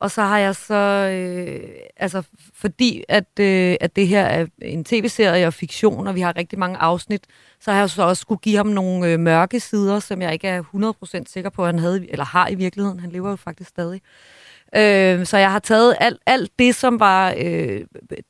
Og 0.00 0.10
så 0.10 0.22
har 0.22 0.38
jeg 0.38 0.56
så, 0.56 0.74
øh, 1.12 1.70
altså 1.96 2.22
fordi 2.54 3.04
at, 3.08 3.38
øh, 3.40 3.76
at 3.80 3.96
det 3.96 4.08
her 4.08 4.24
er 4.24 4.46
en 4.62 4.84
tv-serie 4.84 5.46
og 5.46 5.54
fiktion, 5.54 6.06
og 6.06 6.14
vi 6.14 6.20
har 6.20 6.36
rigtig 6.36 6.58
mange 6.58 6.78
afsnit, 6.78 7.24
så 7.60 7.72
har 7.72 7.78
jeg 7.78 7.90
så 7.90 8.02
også 8.02 8.20
skulle 8.20 8.40
give 8.40 8.56
ham 8.56 8.66
nogle 8.66 9.08
øh, 9.08 9.20
mørke 9.20 9.60
sider, 9.60 10.00
som 10.00 10.22
jeg 10.22 10.32
ikke 10.32 10.48
er 10.48 10.62
100% 10.62 11.22
sikker 11.26 11.50
på, 11.50 11.62
at 11.62 11.68
han 11.68 11.78
havde, 11.78 12.10
eller 12.10 12.24
har 12.24 12.48
i 12.48 12.54
virkeligheden. 12.54 13.00
Han 13.00 13.10
lever 13.10 13.30
jo 13.30 13.36
faktisk 13.36 13.70
stadig. 13.70 14.00
Øh, 14.76 15.26
så 15.26 15.36
jeg 15.36 15.52
har 15.52 15.58
taget 15.58 15.96
alt, 16.00 16.20
alt 16.26 16.58
det, 16.58 16.74
som 16.74 17.00
var 17.00 17.34
øh, 17.38 17.80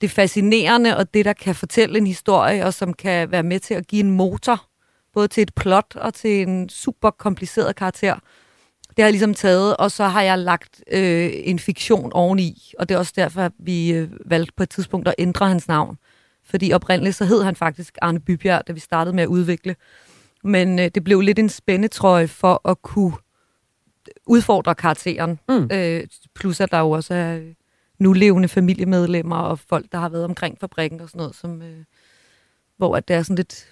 det 0.01 0.11
fascinerende, 0.11 0.97
og 0.97 1.15
det, 1.15 1.25
der 1.25 1.33
kan 1.33 1.55
fortælle 1.55 1.99
en 1.99 2.07
historie, 2.07 2.65
og 2.65 2.75
som 2.75 2.93
kan 2.93 3.31
være 3.31 3.43
med 3.43 3.61
til 3.61 3.75
at 3.75 3.87
give 3.87 4.01
en 4.01 4.11
motor, 4.11 4.65
både 5.13 5.29
til 5.29 5.43
et 5.43 5.55
plot 5.55 5.97
og 5.97 6.15
til 6.15 6.43
en 6.49 6.69
super 6.69 7.11
kompliceret 7.11 7.77
karakter. 7.77 8.17
Det 8.97 9.03
har 9.03 9.05
jeg 9.05 9.13
ligesom 9.13 9.35
taget, 9.35 9.77
og 9.77 9.91
så 9.91 10.05
har 10.05 10.23
jeg 10.23 10.39
lagt 10.39 10.85
øh, 10.93 11.31
en 11.35 11.59
fiktion 11.59 12.13
oveni, 12.13 12.73
og 12.79 12.89
det 12.89 12.95
er 12.95 12.99
også 12.99 13.13
derfor, 13.17 13.41
at 13.41 13.53
vi 13.59 13.93
øh, 13.93 14.11
valgte 14.27 14.53
på 14.57 14.63
et 14.63 14.71
tidspunkt 14.71 15.09
at 15.09 15.15
ændre 15.19 15.49
hans 15.49 15.69
navn. 15.69 15.99
Fordi 16.45 16.73
oprindeligt 16.73 17.17
så 17.17 17.25
hed 17.25 17.43
han 17.43 17.57
faktisk 17.57 17.99
Arne 18.03 18.21
Bybjerg, 18.21 18.63
da 18.67 18.73
vi 18.73 18.81
startede 18.81 19.17
med 19.17 19.23
at 19.23 19.29
udvikle. 19.29 19.77
Men 20.45 20.79
øh, 20.79 20.91
det 20.95 21.05
blev 21.05 21.21
lidt 21.21 21.39
en 21.39 21.49
spændetrøje 21.49 22.29
for 22.29 22.69
at 22.69 22.83
kunne 22.83 23.13
udfordre 24.27 24.75
karakteren. 24.75 25.39
Mm. 25.49 25.69
Øh, 25.73 26.07
plus 26.35 26.61
at 26.61 26.71
der 26.71 26.79
jo 26.79 26.91
også 26.91 27.15
er 27.15 27.41
nulevende 27.99 28.49
familiemedlemmer 28.49 29.37
og 29.37 29.59
folk, 29.59 29.87
der 29.93 29.99
har 29.99 30.09
været 30.09 30.25
omkring 30.25 30.59
fabrikken 30.61 31.01
og 31.01 31.09
sådan 31.09 31.19
noget, 31.19 31.35
som... 31.37 31.63
Øh, 31.63 31.85
hvor 32.79 32.97
at 32.97 33.09
det 33.09 33.17
er 33.17 33.23
sådan 33.23 33.37
lidt, 33.37 33.67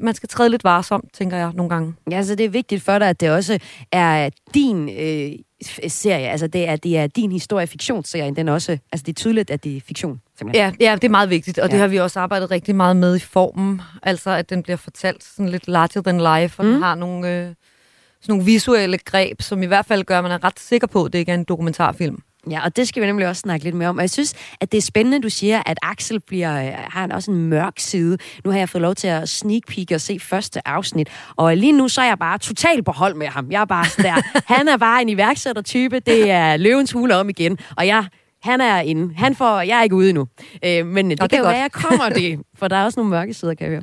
man 0.00 0.14
skal 0.14 0.28
træde 0.28 0.50
lidt 0.50 0.64
varsomt, 0.64 1.12
tænker 1.12 1.36
jeg 1.36 1.52
nogle 1.54 1.70
gange. 1.70 1.94
Ja, 2.10 2.22
så 2.22 2.34
det 2.34 2.46
er 2.46 2.50
vigtigt 2.50 2.82
for 2.82 2.98
dig, 2.98 3.08
at 3.08 3.20
det 3.20 3.30
også 3.30 3.58
er 3.92 4.30
din 4.54 4.88
øh, 4.88 5.32
serie, 5.88 6.28
altså 6.28 6.46
det 6.46 6.68
er, 6.68 6.76
det 6.76 6.98
er 6.98 7.06
din 7.06 7.32
historie, 7.32 7.66
fiktionsserien, 7.66 8.36
den 8.36 8.48
også, 8.48 8.78
altså 8.92 9.04
det 9.06 9.08
er 9.08 9.14
tydeligt, 9.14 9.50
at 9.50 9.64
det 9.64 9.76
er 9.76 9.80
fiktion. 9.80 10.20
Simpelthen. 10.38 10.74
Ja, 10.80 10.90
ja, 10.90 10.94
det 10.94 11.04
er 11.04 11.08
meget 11.08 11.30
vigtigt, 11.30 11.58
og 11.58 11.68
ja. 11.68 11.72
det 11.72 11.80
har 11.80 11.88
vi 11.88 11.96
også 11.96 12.20
arbejdet 12.20 12.50
rigtig 12.50 12.76
meget 12.76 12.96
med 12.96 13.16
i 13.16 13.20
formen, 13.20 13.80
altså 14.02 14.30
at 14.30 14.50
den 14.50 14.62
bliver 14.62 14.76
fortalt 14.76 15.24
sådan 15.24 15.48
lidt 15.48 15.68
larger 15.68 16.02
than 16.02 16.18
life, 16.18 16.60
og 16.60 16.66
mm. 16.66 16.72
den 16.72 16.82
har 16.82 16.94
nogle, 16.94 17.28
øh, 17.28 17.44
sådan 18.20 18.32
nogle 18.32 18.44
visuelle 18.44 18.98
greb, 18.98 19.42
som 19.42 19.62
i 19.62 19.66
hvert 19.66 19.86
fald 19.86 20.04
gør, 20.04 20.18
at 20.18 20.24
man 20.24 20.32
er 20.32 20.44
ret 20.44 20.60
sikker 20.60 20.86
på, 20.86 21.04
at 21.04 21.12
det 21.12 21.18
ikke 21.18 21.32
er 21.32 21.36
en 21.36 21.44
dokumentarfilm. 21.44 22.22
Ja, 22.50 22.64
og 22.64 22.76
det 22.76 22.88
skal 22.88 23.02
vi 23.02 23.06
nemlig 23.06 23.28
også 23.28 23.40
snakke 23.40 23.64
lidt 23.64 23.74
mere 23.74 23.88
om. 23.88 23.96
Og 23.96 24.02
jeg 24.02 24.10
synes, 24.10 24.34
at 24.60 24.72
det 24.72 24.78
er 24.78 24.82
spændende, 24.82 25.20
du 25.20 25.28
siger, 25.28 25.62
at 25.66 25.78
Axel 25.82 26.20
bliver, 26.20 26.70
har 26.90 27.08
også 27.08 27.30
en 27.30 27.36
mørk 27.36 27.74
side. 27.78 28.18
Nu 28.44 28.50
har 28.50 28.58
jeg 28.58 28.68
fået 28.68 28.82
lov 28.82 28.94
til 28.94 29.08
at 29.08 29.28
sneak 29.28 29.62
peek 29.68 29.90
og 29.90 30.00
se 30.00 30.18
første 30.18 30.68
afsnit. 30.68 31.08
Og 31.36 31.56
lige 31.56 31.72
nu, 31.72 31.88
så 31.88 32.00
er 32.00 32.06
jeg 32.06 32.18
bare 32.18 32.38
totalt 32.38 32.84
på 32.84 32.92
hold 32.92 33.14
med 33.14 33.26
ham. 33.26 33.50
Jeg 33.50 33.60
er 33.60 33.64
bare 33.64 33.86
der. 34.02 34.22
Han 34.54 34.68
er 34.68 34.76
bare 34.76 35.02
en 35.02 35.08
iværksættertype. 35.08 36.00
Det 36.00 36.30
er 36.30 36.56
løvens 36.56 36.92
hule 36.92 37.16
om 37.16 37.28
igen. 37.28 37.58
Og 37.76 37.86
jeg 37.86 38.04
han 38.42 38.60
er 38.60 38.80
inde. 38.80 39.14
Han 39.16 39.34
får, 39.34 39.60
jeg 39.60 39.78
er 39.78 39.82
ikke 39.82 39.94
ude 39.94 40.08
endnu. 40.08 40.26
Øh, 40.64 40.86
men 40.86 41.10
det, 41.10 41.20
det 41.20 41.30
kan 41.30 41.38
jo 41.38 41.44
være, 41.44 41.56
jeg 41.56 41.72
kommer 41.72 42.08
det. 42.08 42.40
For 42.62 42.68
der 42.68 42.76
er 42.76 42.84
også 42.84 43.00
nogle 43.00 43.10
mørke 43.10 43.34
sider, 43.34 43.54
kan 43.54 43.64
jeg 43.64 43.70
høre. 43.70 43.82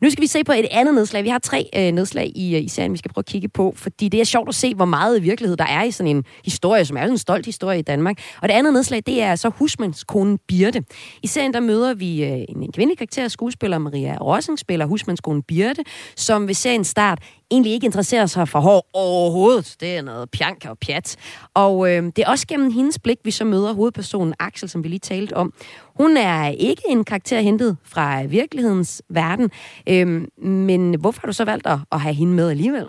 Nu 0.00 0.10
skal 0.10 0.22
vi 0.22 0.26
se 0.26 0.44
på 0.44 0.52
et 0.52 0.66
andet 0.70 0.94
nedslag. 0.94 1.24
Vi 1.24 1.28
har 1.28 1.38
tre 1.38 1.70
øh, 1.76 1.92
nedslag 1.92 2.32
i, 2.34 2.56
øh, 2.56 2.62
i 2.62 2.68
serien, 2.68 2.92
vi 2.92 2.98
skal 2.98 3.12
prøve 3.12 3.22
at 3.22 3.26
kigge 3.26 3.48
på. 3.48 3.74
Fordi 3.76 4.08
det 4.08 4.20
er 4.20 4.24
sjovt 4.24 4.48
at 4.48 4.54
se, 4.54 4.74
hvor 4.74 4.84
meget 4.84 5.22
virkelighed 5.22 5.56
der 5.56 5.64
er 5.64 5.82
i 5.82 5.90
sådan 5.90 6.16
en 6.16 6.24
historie, 6.44 6.84
som 6.84 6.96
er 6.96 7.02
en 7.02 7.18
stolt 7.18 7.46
historie 7.46 7.78
i 7.78 7.82
Danmark. 7.82 8.18
Og 8.42 8.48
det 8.48 8.54
andet 8.54 8.72
nedslag, 8.72 9.02
det 9.06 9.22
er 9.22 9.36
så 9.36 9.48
husmandskonen 9.48 10.38
Birte. 10.48 10.84
I 11.22 11.26
serien, 11.26 11.54
der 11.54 11.60
møder 11.60 11.94
vi 11.94 12.24
øh, 12.24 12.38
en 12.48 12.72
kvindelig 12.72 12.98
karakter, 12.98 13.28
skuespiller 13.28 13.78
Maria 13.78 14.16
Rossing, 14.16 14.58
spiller 14.58 14.86
husmandskonen 14.86 15.42
Birte, 15.42 15.84
som 16.16 16.48
ved 16.48 16.54
seriens 16.54 16.88
start 16.88 17.18
egentlig 17.52 17.72
ikke 17.72 17.84
interesserer 17.84 18.26
sig 18.26 18.48
for 18.48 18.60
hår 18.60 18.90
overhovedet. 18.92 19.76
Det 19.80 19.96
er 19.96 20.02
noget 20.02 20.30
pjank 20.30 20.66
og 20.68 20.78
pjat. 20.78 21.16
Og 21.54 21.90
øh, 21.90 22.02
det 22.16 22.18
er 22.18 22.28
også 22.28 22.46
gennem 22.46 22.72
hendes 22.72 22.98
blik, 22.98 23.18
vi 23.24 23.30
så 23.30 23.44
møder 23.44 23.72
hovedpersonen 23.72 24.34
Axel, 24.38 24.68
som 24.68 24.84
vi 24.84 24.88
lige 24.88 24.98
talte 24.98 25.36
om. 25.36 25.52
Hun 25.96 26.16
er 26.16 26.48
ikke 26.48 26.82
en 26.88 27.04
karakter 27.04 27.40
hentet 27.40 27.76
fra 27.84 28.22
virkelighedens 28.22 29.02
verden, 29.08 29.50
øh, 29.88 30.26
men 30.46 31.00
hvorfor 31.00 31.20
har 31.20 31.26
du 31.26 31.32
så 31.32 31.44
valgt 31.44 31.66
at, 31.66 31.78
at 31.92 32.00
have 32.00 32.14
hende 32.14 32.32
med 32.32 32.50
alligevel? 32.50 32.86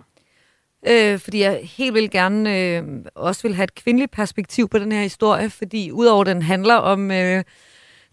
øh, 0.87 1.19
fordi 1.19 1.41
jeg 1.41 1.59
helt 1.63 1.93
vil 1.93 2.11
gerne 2.11 2.59
øh, 2.59 2.83
også 3.15 3.41
vil 3.41 3.55
have 3.55 3.63
et 3.63 3.75
kvindeligt 3.75 4.11
perspektiv 4.11 4.69
på 4.69 4.79
den 4.79 4.91
her 4.91 5.01
historie, 5.01 5.49
fordi 5.49 5.91
udover 5.91 6.23
den 6.23 6.41
handler 6.41 6.75
om 6.75 7.11
øh, 7.11 7.43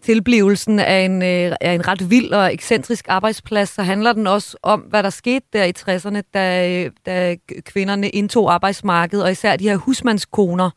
tilblivelsen 0.03 0.79
af 0.79 0.99
en, 0.99 1.21
øh, 1.21 1.55
af 1.61 1.73
en 1.73 1.87
ret 1.87 2.09
vild 2.09 2.31
og 2.31 2.53
ekscentrisk 2.53 3.05
arbejdsplads, 3.09 3.69
så 3.69 3.83
handler 3.83 4.13
den 4.13 4.27
også 4.27 4.57
om, 4.63 4.79
hvad 4.79 5.03
der 5.03 5.09
skete 5.09 5.45
der 5.53 5.63
i 5.63 5.73
60'erne, 5.79 6.21
da, 6.33 6.69
øh, 6.69 6.91
da 7.05 7.35
kvinderne 7.65 8.09
indtog 8.09 8.53
arbejdsmarkedet, 8.53 9.23
og 9.23 9.31
især 9.31 9.55
de 9.55 9.69
her 9.69 9.75
husmandskoner, 9.75 10.69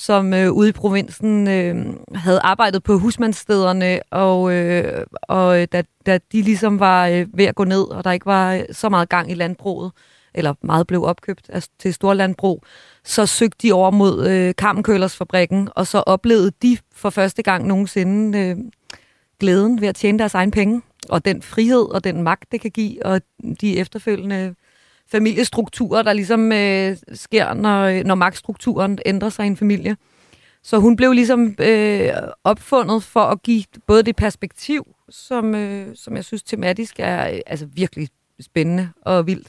som 0.00 0.34
øh, 0.34 0.52
ude 0.52 0.68
i 0.68 0.72
provinsen 0.72 1.48
øh, 1.48 1.76
havde 2.14 2.40
arbejdet 2.40 2.82
på 2.82 2.98
husmandsstederne, 2.98 4.00
og, 4.10 4.52
øh, 4.52 5.06
og 5.22 5.60
øh, 5.60 5.68
da, 5.72 5.82
da 6.06 6.18
de 6.32 6.42
ligesom 6.42 6.80
var 6.80 7.06
øh, 7.06 7.26
ved 7.34 7.44
at 7.44 7.54
gå 7.54 7.64
ned, 7.64 7.82
og 7.82 8.04
der 8.04 8.12
ikke 8.12 8.26
var 8.26 8.54
øh, 8.54 8.62
så 8.72 8.88
meget 8.88 9.08
gang 9.08 9.30
i 9.30 9.34
landbruget, 9.34 9.92
eller 10.34 10.54
meget 10.62 10.86
blev 10.86 11.04
opkøbt 11.04 11.50
altså, 11.52 11.68
til 11.78 11.94
store 11.94 12.14
landbrug, 12.14 12.64
så 13.04 13.26
søgte 13.26 13.58
de 13.62 13.72
over 13.72 13.90
mod 13.90 14.28
øh, 14.28 14.54
Kammenkølers-fabrikken, 14.58 15.68
og 15.76 15.86
så 15.86 15.98
oplevede 15.98 16.52
de 16.62 16.78
for 16.94 17.10
første 17.10 17.42
gang 17.42 17.66
nogensinde 17.66 18.38
øh, 18.38 18.56
glæden 19.40 19.80
ved 19.80 19.88
at 19.88 19.96
tjene 19.96 20.18
deres 20.18 20.34
egen 20.34 20.50
penge, 20.50 20.82
og 21.08 21.24
den 21.24 21.42
frihed 21.42 21.94
og 21.94 22.04
den 22.04 22.22
magt, 22.22 22.52
det 22.52 22.60
kan 22.60 22.70
give, 22.70 23.06
og 23.06 23.20
de 23.60 23.78
efterfølgende 23.78 24.54
familiestrukturer, 25.12 26.02
der 26.02 26.12
ligesom 26.12 26.52
øh, 26.52 26.96
sker, 27.12 27.54
når, 27.54 27.82
øh, 27.82 28.04
når 28.04 28.14
magtstrukturen 28.14 28.98
ændrer 29.06 29.28
sig 29.28 29.44
i 29.44 29.46
en 29.46 29.56
familie. 29.56 29.96
Så 30.62 30.78
hun 30.78 30.96
blev 30.96 31.12
ligesom 31.12 31.54
øh, 31.58 32.10
opfundet 32.44 33.02
for 33.02 33.20
at 33.20 33.42
give 33.42 33.64
både 33.86 34.02
det 34.02 34.16
perspektiv, 34.16 34.86
som, 35.08 35.54
øh, 35.54 35.96
som 35.96 36.16
jeg 36.16 36.24
synes 36.24 36.42
tematisk 36.42 36.94
er 36.98 37.30
øh, 37.30 37.40
altså 37.46 37.66
virkelig 37.66 38.08
spændende 38.40 38.88
og 39.02 39.26
vildt, 39.26 39.48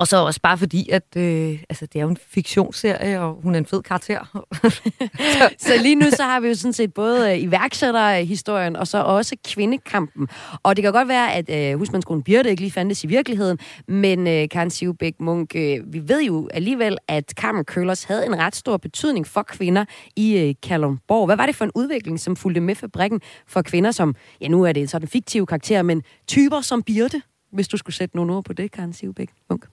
og 0.00 0.06
så 0.06 0.16
også 0.16 0.40
bare 0.40 0.58
fordi, 0.58 0.88
at 0.88 1.16
øh, 1.16 1.62
altså, 1.68 1.86
det 1.86 1.98
er 1.98 2.02
jo 2.02 2.08
en 2.08 2.16
fiktionsserie, 2.16 3.20
og 3.20 3.40
hun 3.42 3.54
er 3.54 3.58
en 3.58 3.66
fed 3.66 3.82
karakter. 3.82 4.44
så, 5.38 5.54
så 5.58 5.72
lige 5.82 5.94
nu 5.94 6.10
så 6.10 6.22
har 6.22 6.40
vi 6.40 6.48
jo 6.48 6.54
sådan 6.54 6.72
set 6.72 6.94
både 6.94 7.32
øh, 7.32 7.42
iværksætterhistorien, 7.42 8.76
og 8.76 8.86
så 8.86 9.02
også 9.02 9.36
kvindekampen. 9.44 10.28
Og 10.62 10.76
det 10.76 10.82
kan 10.82 10.92
godt 10.92 11.08
være, 11.08 11.34
at 11.34 11.72
øh, 11.72 11.78
husmandskolen 11.78 12.22
Birte 12.22 12.50
ikke 12.50 12.62
lige 12.62 12.72
fandtes 12.72 13.04
i 13.04 13.06
virkeligheden, 13.06 13.58
men 13.88 14.26
øh, 14.26 14.48
Karen 14.48 14.70
Sivbæk 14.70 15.14
Munk, 15.20 15.56
øh, 15.56 15.92
vi 15.92 16.08
ved 16.08 16.22
jo 16.22 16.48
alligevel, 16.54 16.98
at 17.08 17.30
Carmen 17.30 17.64
Køllers 17.64 18.04
havde 18.04 18.26
en 18.26 18.38
ret 18.38 18.56
stor 18.56 18.76
betydning 18.76 19.26
for 19.26 19.42
kvinder 19.42 19.84
i 20.16 20.38
øh, 20.38 20.54
Kalundborg. 20.62 21.26
Hvad 21.26 21.36
var 21.36 21.46
det 21.46 21.56
for 21.56 21.64
en 21.64 21.72
udvikling, 21.74 22.20
som 22.20 22.36
fulgte 22.36 22.60
med 22.60 22.74
fabrikken 22.74 23.20
for 23.46 23.62
kvinder, 23.62 23.90
som, 23.90 24.14
ja 24.40 24.48
nu 24.48 24.62
er 24.62 24.72
det 24.72 24.90
sådan 24.90 25.08
fiktive 25.08 25.46
karakterer, 25.46 25.82
men 25.82 26.02
typer 26.26 26.60
som 26.60 26.82
Birte? 26.82 27.22
Hvis 27.52 27.68
du 27.68 27.76
skulle 27.76 27.96
sætte 27.96 28.16
nogle 28.16 28.34
ord 28.34 28.44
på 28.44 28.52
det, 28.52 28.72
Karen 28.72 28.92
Sivbæk 28.92 29.28
Munk. 29.50 29.66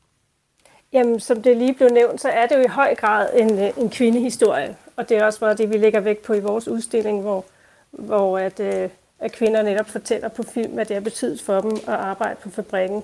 Jamen, 0.93 1.19
som 1.19 1.41
det 1.41 1.57
lige 1.57 1.73
blev 1.73 1.89
nævnt, 1.89 2.21
så 2.21 2.29
er 2.29 2.45
det 2.45 2.55
jo 2.55 2.61
i 2.61 2.67
høj 2.67 2.95
grad 2.95 3.29
en, 3.33 3.59
øh, 3.59 3.77
en 3.77 3.89
kvindehistorie. 3.89 4.75
Og 4.95 5.09
det 5.09 5.17
er 5.17 5.25
også 5.25 5.39
meget 5.41 5.57
det, 5.57 5.69
vi 5.69 5.77
lægger 5.77 5.99
vægt 5.99 6.21
på 6.21 6.33
i 6.33 6.39
vores 6.39 6.67
udstilling, 6.67 7.21
hvor, 7.21 7.45
hvor 7.91 8.39
at, 8.39 8.59
øh, 8.59 8.89
at 9.19 9.31
kvinder 9.31 9.61
netop 9.61 9.89
fortæller 9.89 10.27
på 10.27 10.43
film, 10.43 10.71
hvad 10.73 10.85
det 10.85 10.95
har 10.95 11.01
betydet 11.01 11.41
for 11.41 11.61
dem 11.61 11.71
at 11.71 11.93
arbejde 11.93 12.35
på 12.43 12.49
fabrikken. 12.49 13.03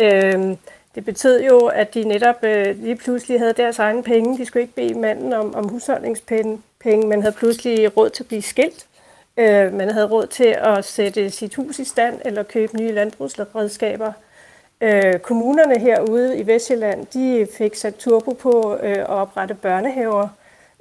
Øhm, 0.00 0.58
det 0.94 1.04
betød 1.04 1.42
jo, 1.42 1.66
at 1.66 1.94
de 1.94 2.04
netop 2.04 2.44
øh, 2.44 2.82
lige 2.82 2.96
pludselig 2.96 3.38
havde 3.38 3.52
deres 3.52 3.78
egne 3.78 4.02
penge. 4.02 4.38
De 4.38 4.46
skulle 4.46 4.62
ikke 4.62 4.74
bede 4.74 4.98
manden 4.98 5.32
om, 5.32 5.54
om 5.54 5.68
husholdningspenge, 5.68 6.58
men 6.84 7.22
havde 7.22 7.34
pludselig 7.34 7.96
råd 7.96 8.10
til 8.10 8.22
at 8.22 8.28
blive 8.28 8.42
skilt. 8.42 8.86
Øh, 9.36 9.74
man 9.74 9.90
havde 9.90 10.06
råd 10.06 10.26
til 10.26 10.56
at 10.58 10.84
sætte 10.84 11.30
sit 11.30 11.54
hus 11.54 11.78
i 11.78 11.84
stand 11.84 12.20
eller 12.24 12.42
købe 12.42 12.76
nye 12.76 12.92
landbrugsredskaber. 12.92 14.12
Øh, 14.82 15.18
kommunerne 15.18 15.78
herude 15.78 16.38
i 16.38 16.46
Vestjylland, 16.46 17.06
de 17.06 17.46
fik 17.58 17.74
sat 17.74 17.94
turbo 17.94 18.32
på 18.32 18.78
øh, 18.82 18.96
at 18.96 19.06
oprette 19.06 19.54
børnehaver, 19.54 20.28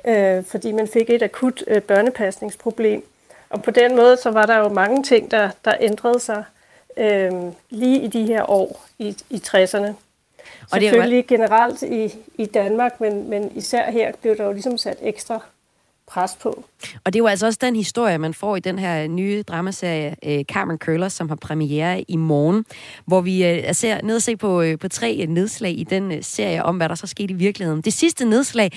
øh, 0.05 0.43
fordi 0.43 0.71
man 0.71 0.87
fik 0.87 1.09
et 1.09 1.21
akut 1.21 1.63
øh, 1.67 1.81
børnepasningsproblem. 1.81 3.03
Og 3.49 3.63
på 3.63 3.71
den 3.71 3.95
måde, 3.95 4.17
så 4.17 4.31
var 4.31 4.45
der 4.45 4.57
jo 4.57 4.69
mange 4.69 5.03
ting, 5.03 5.31
der, 5.31 5.49
der 5.65 5.73
ændrede 5.79 6.19
sig 6.19 6.43
øh, 6.97 7.31
lige 7.69 8.01
i 8.01 8.07
de 8.07 8.25
her 8.25 8.49
år 8.49 8.85
i, 8.99 9.17
i 9.29 9.41
60'erne. 9.47 9.93
Og 10.71 10.79
Selvfølgelig 10.79 11.29
det 11.29 11.39
var... 11.39 11.45
generelt 11.45 11.81
i, 11.81 12.15
i 12.35 12.45
Danmark, 12.45 13.01
men, 13.01 13.29
men 13.29 13.51
især 13.55 13.91
her 13.91 14.11
blev 14.21 14.37
der 14.37 14.43
jo 14.45 14.51
ligesom 14.51 14.77
sat 14.77 14.97
ekstra 15.01 15.39
pres 16.11 16.37
på. 16.41 16.65
Og 17.05 17.13
det 17.13 17.15
er 17.15 17.23
jo 17.23 17.27
altså 17.27 17.45
også 17.45 17.59
den 17.61 17.75
historie, 17.75 18.17
man 18.17 18.33
får 18.33 18.55
i 18.55 18.59
den 18.59 18.79
her 18.79 19.07
nye 19.07 19.43
dramaserie 19.47 20.15
øh, 20.25 20.43
Carmen 20.43 20.77
Curler, 20.77 21.09
som 21.09 21.29
har 21.29 21.35
premiere 21.35 22.01
i 22.07 22.15
morgen, 22.15 22.65
hvor 23.05 23.21
vi 23.21 23.45
øh, 23.45 23.75
ser 23.75 24.01
ned 24.03 24.15
og 24.15 24.21
se 24.21 24.37
på, 24.37 24.61
øh, 24.61 24.79
på 24.79 24.87
tre 24.87 25.25
nedslag 25.29 25.79
i 25.79 25.83
den 25.83 26.23
serie 26.23 26.63
om, 26.63 26.77
hvad 26.77 26.89
der 26.89 26.95
så 26.95 27.07
skete 27.07 27.33
i 27.33 27.37
virkeligheden. 27.37 27.81
Det 27.81 27.93
sidste 27.93 28.25
nedslag, 28.25 28.71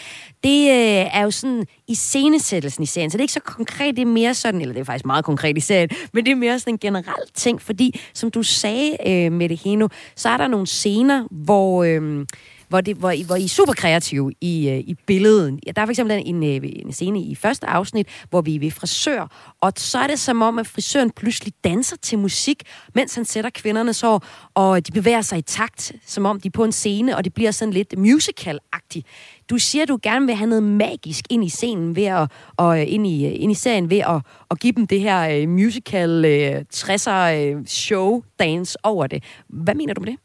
det 0.45 0.71
er 1.17 1.23
jo 1.23 1.31
sådan 1.31 1.67
i 1.89 1.95
scenesættelsen 1.95 2.83
i 2.83 2.87
serien, 2.87 3.11
så 3.11 3.19
det 3.19 3.21
er 3.21 3.25
ikke 3.25 3.33
så 3.33 3.41
konkret, 3.41 3.97
det 3.97 4.03
er 4.03 4.07
mere 4.07 4.35
sådan, 4.35 4.61
eller 4.61 4.73
det 4.73 4.81
er 4.81 4.85
faktisk 4.85 5.07
meget 5.07 5.25
konkret 5.25 5.57
i 5.57 5.61
serien, 5.61 5.89
men 6.13 6.27
det 6.27 6.33
er 6.33 6.37
mere 6.37 6.59
sådan 6.59 6.75
en 6.75 6.79
generel 6.79 7.31
ting, 7.35 7.63
fordi 7.63 8.01
som 8.15 8.31
du 8.31 8.43
sagde, 8.43 8.97
med 9.05 9.31
Mette 9.31 9.55
Heno, 9.55 9.89
så 10.17 10.29
er 10.29 10.37
der 10.37 10.49
nogle 10.49 10.67
scener, 10.67 11.25
hvor... 11.31 11.85
Øh, 11.85 12.27
hvor, 12.69 12.81
det, 12.81 12.97
hvor, 12.97 13.11
I, 13.11 13.23
hvor 13.23 13.37
I 13.37 13.45
er 13.45 13.49
super 13.49 13.73
kreative 13.73 14.33
i, 14.41 14.69
øh, 14.69 14.79
i 14.79 14.95
billedet. 15.07 15.61
Ja, 15.67 15.73
der 15.73 15.83
er 15.83 15.87
for 15.87 15.91
eksempel 15.91 16.23
en, 16.27 16.43
øh, 16.43 16.71
en 16.87 16.93
scene 16.93 17.21
i 17.21 17.35
første 17.35 17.67
afsnit, 17.67 18.09
hvor 18.31 18.41
vi 18.41 18.55
er 18.55 18.61
ved 18.61 18.71
frisør, 18.71 19.55
og 19.61 19.73
så 19.77 19.99
er 19.99 20.07
det 20.07 20.19
som 20.19 20.43
om, 20.43 20.59
at 20.59 20.67
frisøren 20.67 21.11
pludselig 21.11 21.53
danser 21.65 21.97
til 21.97 22.19
musik, 22.19 22.63
mens 22.95 23.15
han 23.15 23.25
sætter 23.25 23.51
kvindernes 23.51 24.01
hår, 24.01 24.25
og 24.55 24.87
de 24.87 24.93
bevæger 24.93 25.23
sig 25.23 25.39
i 25.39 25.43
takt, 25.43 25.93
som 26.07 26.27
om 26.27 26.41
de 26.41 26.49
er 26.49 26.53
på 26.53 26.65
en 26.65 26.73
scene, 26.73 27.17
og 27.17 27.25
det 27.25 27.35
bliver 27.35 27.51
sådan 27.51 27.75
lidt 27.75 27.95
musical-agtigt. 27.99 29.07
Du 29.51 29.59
siger, 29.59 29.83
at 29.83 29.89
du 29.89 29.99
gerne 30.03 30.27
vil 30.27 30.35
have 30.35 30.49
noget 30.49 30.63
magisk 30.63 31.25
ind 31.31 31.45
i 31.45 31.49
scenen 31.49 31.97
ved 31.97 32.05
at, 32.05 32.31
og 32.57 32.81
øh, 32.81 32.93
ind 32.93 33.07
i, 33.07 33.27
øh, 33.27 33.33
ind 33.35 33.53
i 33.53 33.55
serien 33.55 33.91
ved 33.91 33.99
at, 33.99 34.23
at 34.51 34.61
give 34.61 34.73
dem 34.73 34.87
det 34.87 35.01
her 35.01 35.29
øh, 35.29 35.49
musical 35.49 36.25
60'er 36.75 37.65
show 37.67 38.23
dance 38.39 38.79
over 38.83 39.07
det. 39.07 39.25
Hvad 39.49 39.75
mener 39.75 39.95
du 39.95 40.01
med 40.01 40.13
det? 40.13 40.19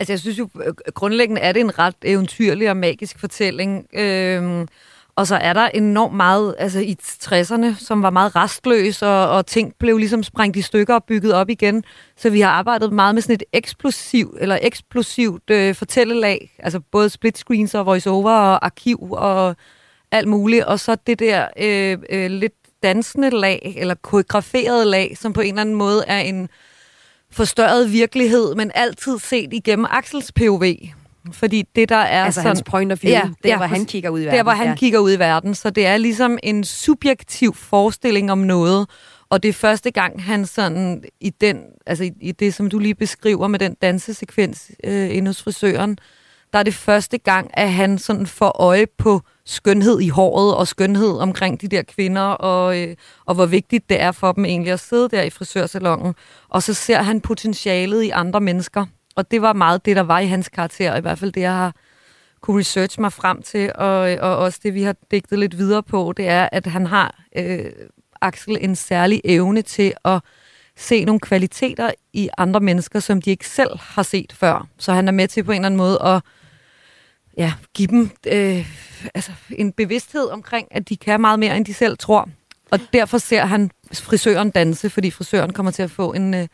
Altså, 0.00 0.12
jeg 0.12 0.20
synes 0.20 0.38
jo, 0.38 0.48
øh, 0.64 0.74
grundlæggende 0.94 1.40
er 1.40 1.52
det 1.52 1.60
en 1.60 1.78
ret 1.78 1.94
eventyrlig 2.04 2.70
og 2.70 2.76
magisk 2.76 3.18
fortælling. 3.20 3.86
Øhm, 3.94 4.68
og 5.16 5.26
så 5.26 5.36
er 5.36 5.52
der 5.52 5.68
enormt 5.68 6.14
meget, 6.14 6.54
altså 6.58 6.80
i 6.80 6.96
60'erne, 7.02 7.84
som 7.84 8.02
var 8.02 8.10
meget 8.10 8.36
restløs, 8.36 9.02
og, 9.02 9.28
og 9.28 9.46
ting 9.46 9.74
blev 9.78 9.98
ligesom 9.98 10.22
sprængt 10.22 10.56
i 10.56 10.62
stykker 10.62 10.94
og 10.94 11.04
bygget 11.04 11.32
op 11.32 11.48
igen. 11.48 11.84
Så 12.16 12.30
vi 12.30 12.40
har 12.40 12.50
arbejdet 12.50 12.92
meget 12.92 13.14
med 13.14 13.22
sådan 13.22 13.34
et 13.34 13.42
eksplosiv, 13.52 14.36
eller 14.40 14.58
eksplosivt 14.62 15.50
øh, 15.50 15.74
fortællelag, 15.74 16.56
altså 16.58 16.80
både 16.80 17.10
split 17.10 17.38
screens 17.38 17.74
og 17.74 17.86
voiceover 17.86 18.30
og 18.30 18.64
arkiv 18.64 19.08
og 19.10 19.56
alt 20.10 20.28
muligt. 20.28 20.64
Og 20.64 20.80
så 20.80 20.96
det 21.06 21.18
der 21.18 21.48
øh, 21.60 21.98
øh, 22.10 22.30
lidt 22.30 22.54
dansende 22.82 23.30
lag, 23.30 23.74
eller 23.76 23.94
koreograferet 23.94 24.86
lag, 24.86 25.16
som 25.18 25.32
på 25.32 25.40
en 25.40 25.48
eller 25.48 25.60
anden 25.60 25.74
måde 25.74 26.04
er 26.06 26.20
en 26.20 26.48
forstørret 27.32 27.92
virkelighed, 27.92 28.54
men 28.54 28.70
altid 28.74 29.18
set 29.18 29.52
igennem 29.52 29.86
Axels 29.90 30.32
POV. 30.32 30.64
Fordi 31.32 31.64
det, 31.76 31.88
der 31.88 31.96
er 31.96 32.24
altså 32.24 32.40
sådan... 32.40 32.48
hans 32.48 32.62
point 32.62 32.92
of 32.92 33.02
view, 33.02 33.12
ja, 33.12 33.22
der 33.42 33.48
ja, 33.48 33.56
hvor 33.56 33.66
han 33.66 33.84
kigger 33.84 34.10
ud 34.10 34.20
i 34.20 34.24
verden. 34.24 34.36
Der, 34.36 34.42
hvor 34.42 34.52
han 34.52 34.66
ja. 34.66 34.74
kigger 34.74 34.98
ud 34.98 35.12
i 35.12 35.18
verden. 35.18 35.54
Så 35.54 35.70
det 35.70 35.86
er 35.86 35.96
ligesom 35.96 36.38
en 36.42 36.64
subjektiv 36.64 37.54
forestilling 37.54 38.32
om 38.32 38.38
noget, 38.38 38.88
og 39.28 39.42
det 39.42 39.48
er 39.48 39.52
første 39.52 39.90
gang, 39.90 40.22
han 40.22 40.46
sådan 40.46 41.04
i 41.20 41.30
den, 41.30 41.60
altså 41.86 42.04
i, 42.04 42.12
i 42.20 42.32
det, 42.32 42.54
som 42.54 42.70
du 42.70 42.78
lige 42.78 42.94
beskriver 42.94 43.48
med 43.48 43.58
den 43.58 43.76
dansesekvens 43.82 44.70
øh, 44.84 45.16
inde 45.16 45.28
hos 45.28 45.42
frisøren, 45.42 45.98
der 46.52 46.58
er 46.58 46.62
det 46.62 46.74
første 46.74 47.18
gang, 47.18 47.50
at 47.54 47.72
han 47.72 47.98
sådan 47.98 48.26
får 48.26 48.60
øje 48.60 48.86
på 48.98 49.20
skønhed 49.44 50.00
i 50.00 50.08
håret 50.08 50.56
og 50.56 50.68
skønhed 50.68 51.18
omkring 51.18 51.60
de 51.60 51.68
der 51.68 51.82
kvinder, 51.82 52.22
og, 52.22 52.82
øh, 52.82 52.96
og 53.26 53.34
hvor 53.34 53.46
vigtigt 53.46 53.88
det 53.88 54.00
er 54.00 54.12
for 54.12 54.32
dem 54.32 54.44
egentlig 54.44 54.72
at 54.72 54.80
sidde 54.80 55.08
der 55.08 55.22
i 55.22 55.30
frisørsalongen. 55.30 56.14
Og 56.48 56.62
så 56.62 56.74
ser 56.74 57.02
han 57.02 57.20
potentialet 57.20 58.02
i 58.02 58.10
andre 58.10 58.40
mennesker. 58.40 58.86
Og 59.16 59.30
det 59.30 59.42
var 59.42 59.52
meget 59.52 59.86
det, 59.86 59.96
der 59.96 60.02
var 60.02 60.18
i 60.18 60.26
hans 60.26 60.48
karakter, 60.48 60.96
i 60.96 61.00
hvert 61.00 61.18
fald 61.18 61.32
det, 61.32 61.40
jeg 61.40 61.54
har 61.54 61.74
kunne 62.40 62.60
researche 62.60 63.00
mig 63.00 63.12
frem 63.12 63.42
til, 63.42 63.72
og, 63.74 64.12
øh, 64.12 64.18
og 64.20 64.36
også 64.36 64.60
det, 64.62 64.74
vi 64.74 64.82
har 64.82 64.96
digtet 65.10 65.38
lidt 65.38 65.58
videre 65.58 65.82
på, 65.82 66.12
det 66.16 66.28
er, 66.28 66.48
at 66.52 66.66
han 66.66 66.86
har, 66.86 67.22
øh, 67.36 67.70
Axel, 68.20 68.58
en 68.60 68.76
særlig 68.76 69.20
evne 69.24 69.62
til 69.62 69.92
at 70.04 70.20
se 70.76 71.04
nogle 71.04 71.20
kvaliteter 71.20 71.90
i 72.12 72.28
andre 72.38 72.60
mennesker, 72.60 73.00
som 73.00 73.22
de 73.22 73.30
ikke 73.30 73.48
selv 73.48 73.70
har 73.78 74.02
set 74.02 74.32
før. 74.32 74.68
Så 74.78 74.92
han 74.92 75.08
er 75.08 75.12
med 75.12 75.28
til 75.28 75.44
på 75.44 75.52
en 75.52 75.56
eller 75.56 75.66
anden 75.66 75.78
måde 75.78 76.02
at 76.04 76.22
ja, 77.36 77.52
give 77.74 77.88
dem 77.88 78.10
øh, 78.26 78.66
altså 79.14 79.32
en 79.50 79.72
bevidsthed 79.72 80.28
omkring, 80.30 80.68
at 80.70 80.88
de 80.88 80.96
kan 80.96 81.20
meget 81.20 81.38
mere, 81.38 81.56
end 81.56 81.64
de 81.64 81.74
selv 81.74 81.98
tror. 81.98 82.28
Og 82.70 82.80
derfor 82.92 83.18
ser 83.18 83.44
han 83.44 83.70
frisøren 83.92 84.50
danse, 84.50 84.90
fordi 84.90 85.10
frisøren 85.10 85.52
kommer 85.52 85.72
til 85.72 85.82
at 85.82 85.90
få 85.90 86.12
en 86.12 86.34
øh, 86.34 86.48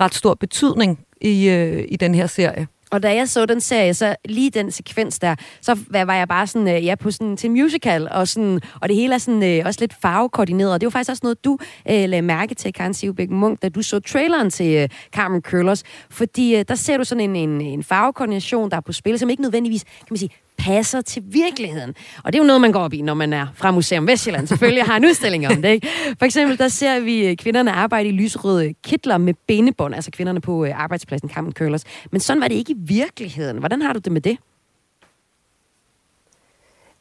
ret 0.00 0.14
stor 0.14 0.34
betydning 0.34 1.04
i, 1.20 1.48
øh, 1.48 1.84
i 1.88 1.96
den 1.96 2.14
her 2.14 2.26
serie. 2.26 2.66
Og 2.90 3.02
da 3.02 3.14
jeg 3.14 3.28
så 3.28 3.46
den 3.46 3.60
serie, 3.60 3.94
så 3.94 4.16
lige 4.24 4.50
den 4.50 4.70
sekvens 4.70 5.18
der, 5.18 5.34
så 5.60 5.78
var 5.90 6.14
jeg 6.14 6.28
bare 6.28 6.46
sådan, 6.46 6.68
øh, 6.68 6.84
ja, 6.84 6.94
på 6.94 7.10
sådan 7.10 7.36
til 7.36 7.50
musical, 7.50 8.08
og, 8.10 8.28
sådan, 8.28 8.60
og 8.80 8.88
det 8.88 8.96
hele 8.96 9.14
er 9.14 9.18
sådan, 9.18 9.42
øh, 9.42 9.66
også 9.66 9.80
lidt 9.80 9.94
farvekoordineret. 10.02 10.72
Og 10.72 10.80
det 10.80 10.86
var 10.86 10.90
faktisk 10.90 11.10
også 11.10 11.20
noget, 11.22 11.44
du 11.44 11.58
øh, 11.90 12.08
lagde 12.08 12.22
mærke 12.22 12.54
til, 12.54 12.72
Karen 12.72 12.94
Sivbæk 12.94 13.30
Munk, 13.30 13.62
da 13.62 13.68
du 13.68 13.82
så 13.82 14.00
traileren 14.00 14.50
til 14.50 14.76
øh, 14.76 14.88
Carmen 15.12 15.42
Curlers. 15.42 15.82
Fordi 16.10 16.56
øh, 16.56 16.64
der 16.68 16.74
ser 16.74 16.96
du 16.96 17.04
sådan 17.04 17.36
en, 17.36 17.36
en, 17.36 17.60
en 17.60 17.82
farvekoordination, 17.82 18.70
der 18.70 18.76
er 18.76 18.80
på 18.80 18.92
spil, 18.92 19.18
som 19.18 19.30
ikke 19.30 19.42
nødvendigvis, 19.42 19.84
kan 19.84 20.06
man 20.10 20.18
sige, 20.18 20.30
passer 20.58 21.00
til 21.00 21.22
virkeligheden. 21.26 21.94
Og 22.24 22.32
det 22.32 22.38
er 22.38 22.42
jo 22.42 22.46
noget, 22.46 22.60
man 22.60 22.72
går 22.72 22.80
op 22.80 22.92
i, 22.92 23.02
når 23.02 23.14
man 23.14 23.32
er 23.32 23.46
fra 23.54 23.70
Museum 23.70 24.06
Vestjylland. 24.06 24.46
Selvfølgelig 24.46 24.84
har 24.84 24.96
en 24.96 25.04
udstilling 25.04 25.46
om 25.46 25.62
det. 25.62 25.68
Ikke? 25.68 25.88
For 26.18 26.24
eksempel, 26.24 26.58
der 26.58 26.68
ser 26.68 27.00
vi 27.00 27.26
øh, 27.26 27.36
kvinderne 27.36 27.72
arbejde 27.72 28.08
i 28.08 28.12
lyserøde 28.12 28.74
kitler 28.84 29.18
med 29.18 29.34
bindebånd, 29.46 29.94
altså 29.94 30.10
kvinderne 30.10 30.40
på 30.40 30.64
øh, 30.64 30.80
arbejdspladsen 30.80 31.28
Carmen 31.28 31.52
Curlers. 31.52 31.84
Men 32.10 32.20
sådan 32.20 32.40
var 32.40 32.48
det 32.48 32.54
ikke 32.54 32.72
i 32.72 32.76
virkeligheden. 32.78 33.58
Hvordan 33.58 33.82
har 33.82 33.92
du 33.92 33.98
det 33.98 34.12
med 34.12 34.20
det? 34.20 34.38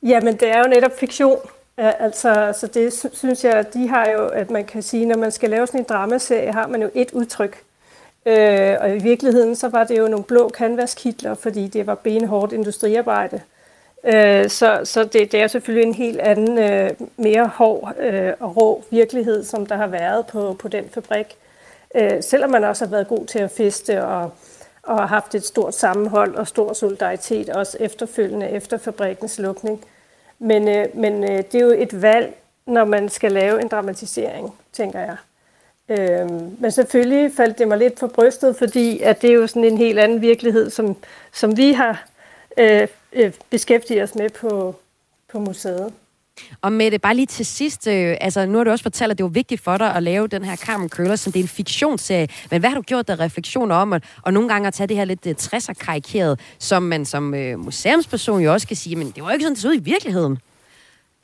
Jamen, 0.03 0.34
det 0.34 0.49
er 0.49 0.60
jo 0.60 0.68
netop 0.68 0.91
fiktion. 0.99 1.38
Ja, 1.78 1.91
altså, 1.99 2.53
så 2.60 2.68
det 2.68 3.10
synes 3.14 3.43
jeg, 3.43 3.74
de 3.74 3.88
har 3.88 4.10
jo, 4.10 4.28
at 4.28 4.49
man 4.49 4.66
kan 4.66 4.82
sige, 4.82 5.05
når 5.05 5.18
man 5.18 5.32
skal 5.32 5.49
lave 5.49 5.68
sådan 5.68 5.80
en 5.80 5.86
dramaserie, 5.89 6.53
har 6.53 6.68
man 6.68 6.82
jo 6.82 6.89
et 6.95 7.12
udtryk. 7.14 7.64
Øh, 8.28 8.78
og 8.80 8.96
i 8.96 9.00
virkeligheden, 9.00 9.56
så 9.56 9.70
var 9.70 9.84
det 9.84 9.98
jo 9.98 10.08
nogle 10.08 10.24
blå 10.24 10.50
canvaskitler, 10.50 11.34
fordi 11.34 11.68
det 11.68 11.88
var 11.88 11.96
benhårdt 11.96 12.54
industriarbejde. 12.54 13.42
Øh, 14.04 14.50
så 14.50 14.82
så 14.84 15.04
det, 15.04 15.32
det 15.32 15.42
er 15.42 15.48
selvfølgelig 15.48 15.88
en 15.88 15.94
helt 15.94 16.20
anden, 16.20 16.58
øh, 16.58 16.90
mere 17.18 17.48
hård 17.48 17.94
øh, 18.00 18.34
og 18.40 18.58
rå 18.58 18.84
virkelighed, 18.90 19.44
som 19.44 19.66
der 19.66 19.76
har 19.76 19.88
været 19.88 20.26
på, 20.28 20.56
på 20.60 20.68
den 20.68 20.84
fabrik. 20.90 21.38
Øh, 21.96 22.24
selvom 22.24 22.50
man 22.50 22.64
også 22.64 22.86
har 22.86 22.92
været 22.92 23.08
god 23.08 23.26
til 23.26 23.40
at 23.40 23.52
feste 23.52 24.04
og, 24.06 24.32
og 24.84 24.98
har 25.00 25.08
haft 25.08 25.36
et 25.36 25.46
stort 25.46 25.76
sammenhold 25.76 26.36
og 26.36 26.48
stor 26.48 26.74
solidaritet, 26.74 27.50
også 27.50 27.78
efterfølgende 27.80 28.50
efter 28.50 28.78
fabrikkens 28.78 29.40
lukning. 29.40 29.86
Men, 30.40 30.68
øh, 30.68 30.86
men 30.94 31.24
øh, 31.24 31.38
det 31.52 31.56
er 31.56 31.60
jo 31.66 31.76
et 31.78 32.02
valg, 32.02 32.36
når 32.66 32.86
man 32.86 33.10
skal 33.10 33.32
lave 33.32 33.62
en 33.62 33.68
dramatisering, 33.68 34.56
tænker 34.74 35.00
jeg. 35.00 35.18
Øh, 35.90 36.30
men 36.62 36.72
selvfølgelig 36.72 37.32
faldt 37.38 37.58
det 37.58 37.68
mig 37.68 37.78
lidt 37.78 38.00
for 38.00 38.08
brystet, 38.08 38.56
fordi 38.56 39.00
at 39.00 39.22
det 39.22 39.30
er 39.30 39.34
jo 39.34 39.48
sådan 39.48 39.64
en 39.64 39.78
helt 39.78 40.00
anden 40.00 40.22
virkelighed, 40.22 40.70
som, 40.70 40.96
som 41.34 41.58
vi 41.58 41.72
har 41.72 42.08
øh, 42.58 42.88
øh, 43.14 43.32
beskæftiget 43.50 44.04
os 44.04 44.16
med 44.16 44.30
på, 44.30 44.76
på 45.32 45.40
museet. 45.40 45.94
Og 46.62 46.72
med 46.72 46.92
det 46.92 47.02
bare 47.02 47.16
lige 47.16 47.26
til 47.26 47.46
sidst, 47.46 47.88
øh, 47.88 48.18
altså 48.22 48.46
nu 48.46 48.58
har 48.58 48.64
du 48.64 48.72
også 48.72 48.84
fortalt, 48.84 49.12
at 49.12 49.18
det 49.18 49.24
var 49.24 49.30
vigtigt 49.30 49.62
for 49.62 49.78
dig 49.78 49.96
at 49.96 50.04
lave 50.04 50.28
den 50.28 50.44
her 50.44 50.56
Carmen 50.56 50.90
Køller, 50.90 51.16
som 51.16 51.32
det 51.32 51.40
er 51.40 51.44
en 51.44 51.48
fiktionsserie. 51.50 52.28
Men 52.52 52.60
hvad 52.60 52.70
har 52.70 52.76
du 52.78 52.82
gjort 52.82 53.08
der 53.08 53.20
refleksioner 53.20 53.76
om, 53.76 53.94
at, 53.94 54.04
og 54.22 54.34
nogle 54.34 54.50
gange 54.50 54.68
at 54.68 54.74
tage 54.74 54.88
det 54.88 54.98
her 54.98 55.06
lidt 55.06 55.28
øh, 55.28 55.36
60'er 55.40 55.74
karikeret, 55.74 56.40
som 56.60 56.84
man 56.84 57.06
som 57.06 57.34
øh, 57.34 57.60
museumsperson 57.60 58.42
jo 58.42 58.54
også 58.54 58.68
kan 58.68 58.76
sige, 58.76 58.96
men 58.96 59.12
det 59.12 59.24
var 59.24 59.30
jo 59.30 59.34
ikke 59.34 59.44
sådan, 59.44 59.54
det 59.54 59.62
så 59.62 59.70
ud 59.70 59.76
i 59.76 59.84
virkeligheden. 59.84 60.38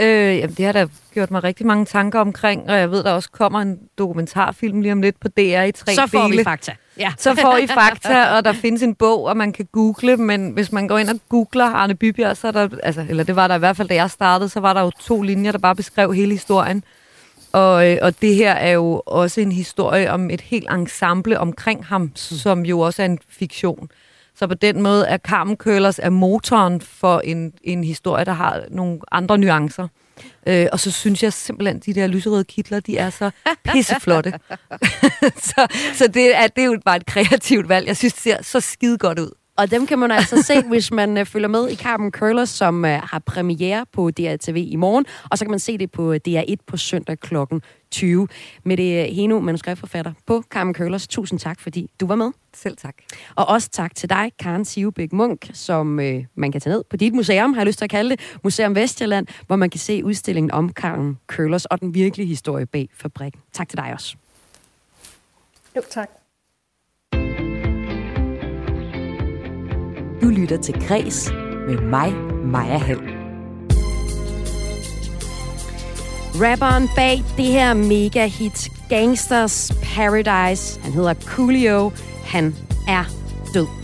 Øh, 0.02 0.38
jamen, 0.38 0.56
det 0.56 0.66
har 0.66 0.72
da 0.72 0.88
gjort 1.14 1.32
mig 1.32 1.44
rigtig 1.44 1.66
mange 1.66 1.86
tanker 1.86 2.20
omkring, 2.20 2.70
og 2.70 2.78
jeg 2.78 2.92
ved, 2.92 3.04
der 3.04 3.12
også 3.12 3.32
kommer 3.32 3.60
en 3.62 3.80
dokumentarfilm 3.98 4.82
lige 4.82 4.92
om 4.92 5.02
lidt 5.02 5.20
på 5.20 5.28
DR 5.28 5.62
i 5.64 5.72
tre 5.72 5.96
Så 5.96 6.08
får 6.08 6.24
dele. 6.24 6.38
vi 6.38 6.44
fakta. 6.44 6.72
Ja. 6.98 7.14
Så 7.18 7.36
får 7.36 7.58
I 7.58 7.68
fakta, 7.68 8.26
og 8.26 8.46
der 8.46 8.54
findes 8.54 8.82
en 8.84 8.96
bog, 8.96 9.24
og 9.26 9.38
man 9.38 9.52
kan 9.54 9.68
google, 9.72 10.18
men 10.18 10.50
hvis 10.50 10.72
man 10.72 10.88
går 10.88 10.98
ind 10.98 11.10
og 11.10 11.20
googler 11.30 11.66
Arne 11.66 11.96
Bybjerg, 11.96 12.38
så 12.38 12.48
er 12.48 12.52
der, 12.52 12.70
altså, 12.84 13.06
eller 13.10 13.24
det 13.24 13.36
var 13.36 13.48
der 13.48 13.56
i 13.56 13.60
hvert 13.60 13.78
fald, 13.78 13.88
da 13.88 13.96
jeg 13.96 14.12
startede, 14.12 14.50
så 14.50 14.60
var 14.60 14.74
der 14.74 14.82
jo 14.82 14.92
to 15.00 15.22
linjer, 15.22 15.52
der 15.52 15.60
bare 15.60 15.76
beskrev 15.76 16.14
hele 16.14 16.32
historien. 16.32 16.84
Og, 17.52 17.92
øh, 17.92 17.98
og 18.02 18.22
det 18.22 18.36
her 18.36 18.52
er 18.52 18.72
jo 18.72 19.02
også 19.06 19.42
en 19.42 19.52
historie 19.52 20.12
om 20.12 20.30
et 20.30 20.42
helt 20.42 20.72
ensemble 20.72 21.40
omkring 21.40 21.86
ham, 21.86 22.12
som 22.16 22.66
jo 22.66 22.80
også 22.80 23.02
er 23.02 23.06
en 23.06 23.20
fiktion. 23.30 23.90
Så 24.36 24.48
på 24.48 24.54
den 24.54 24.82
måde 24.82 25.08
er 25.08 25.18
Carmen 25.18 25.58
Køllers 25.58 26.00
er 26.00 26.10
motoren 26.10 26.82
for 26.82 27.20
en, 27.20 27.54
en 27.64 27.84
historie, 27.84 28.26
der 28.26 28.32
har 28.32 28.64
nogle 28.70 29.00
andre 29.12 29.38
nuancer. 29.38 29.88
Øh, 30.48 30.68
og 30.72 30.80
så 30.80 30.92
synes 30.92 31.24
jeg 31.24 31.34
simpelthen, 31.34 31.78
at 31.78 31.86
de 31.86 31.94
der 31.94 32.08
lyserøde 32.08 32.44
kitler, 32.44 32.80
de 32.80 32.98
er 32.98 33.10
så 33.10 33.32
pisseflotte. 33.64 34.34
så 35.50 35.68
så 35.94 36.08
det, 36.08 36.36
er, 36.36 36.48
det 36.48 36.62
er 36.62 36.66
jo 36.66 36.80
bare 36.86 36.98
et 36.98 37.06
kreativt 37.06 37.70
valg. 37.70 37.88
Jeg 37.88 37.98
synes, 37.98 38.14
det 38.14 38.22
ser 38.24 38.44
så 38.44 38.60
skide 38.60 38.98
godt 38.98 39.20
ud. 39.20 39.32
Og 39.58 39.72
dem 39.72 39.88
kan 39.88 40.00
man 40.00 40.12
altså 40.12 40.42
se, 40.42 40.64
hvis 40.72 40.92
man 40.92 41.18
uh, 41.18 41.26
følger 41.26 41.48
med 41.48 41.70
i 41.70 41.76
Carmen 41.76 42.12
Curlers, 42.12 42.50
som 42.50 42.84
uh, 42.84 42.90
har 42.90 43.20
premiere 43.26 43.86
på 43.92 44.12
DRTV 44.12 44.56
i 44.58 44.76
morgen. 44.76 45.06
Og 45.32 45.38
så 45.38 45.46
kan 45.46 45.50
man 45.50 45.60
se 45.60 45.78
det 45.78 45.92
på 45.92 46.14
DR1 46.28 46.56
på 46.68 46.78
søndag 46.78 47.20
kl. 47.20 47.36
20. 47.92 48.28
Med 48.64 48.78
det 48.78 49.14
Heno, 49.16 49.40
manuskriptforfatter 49.40 50.14
på 50.26 50.44
Carmen 50.50 50.76
Curlers. 50.76 51.08
Tusind 51.08 51.40
tak, 51.40 51.60
fordi 51.60 51.90
du 52.00 52.08
var 52.08 52.16
med. 52.16 52.32
Selv 52.54 52.78
tak. 52.78 52.96
Og 53.36 53.48
også 53.48 53.70
tak 53.70 53.96
til 53.96 54.10
dig, 54.10 54.32
Karen 54.40 54.66
Sivebæk 54.66 55.14
Munk, 55.14 55.50
som 55.54 56.00
uh, 56.00 56.06
man 56.36 56.52
kan 56.52 56.62
tage 56.62 56.74
ned 56.74 56.84
på 56.90 56.98
dit 56.98 57.14
museum, 57.14 57.54
har 57.54 57.62
jeg 57.62 57.68
lyst 57.68 57.78
til 57.78 57.86
at 57.86 57.92
kalde 57.92 58.10
det, 58.10 58.38
Museum 58.44 58.76
Vestjylland, 58.76 59.28
hvor 59.48 59.56
man 59.56 59.70
kan 59.70 59.80
se 59.80 60.06
udstillingen 60.06 60.52
om 60.52 60.70
Carmen 60.70 61.18
Curlers 61.28 61.66
og 61.66 61.82
den 61.82 61.94
virkelige 61.94 62.28
historie 62.28 62.66
bag 62.66 62.90
fabrikken. 62.94 63.42
Tak 63.54 63.70
til 63.70 63.78
dig 63.78 63.94
også. 63.94 64.16
Jo, 65.76 65.82
tak. 65.90 66.23
Du 70.24 70.30
lytter 70.30 70.58
til 70.58 70.88
Græs 70.88 71.32
med 71.68 71.78
mig, 71.78 72.14
Maja 72.46 72.78
Hall. 72.78 73.00
Rapperen 76.36 76.90
bag 76.96 77.24
det 77.38 77.46
her 77.46 77.74
mega 77.74 78.26
hit 78.26 78.72
Gangsters 78.90 79.72
Paradise, 79.96 80.80
han 80.82 80.94
hedder 80.94 81.14
Coolio, 81.14 81.92
han 82.26 82.56
er 82.88 83.04
død. 83.54 83.83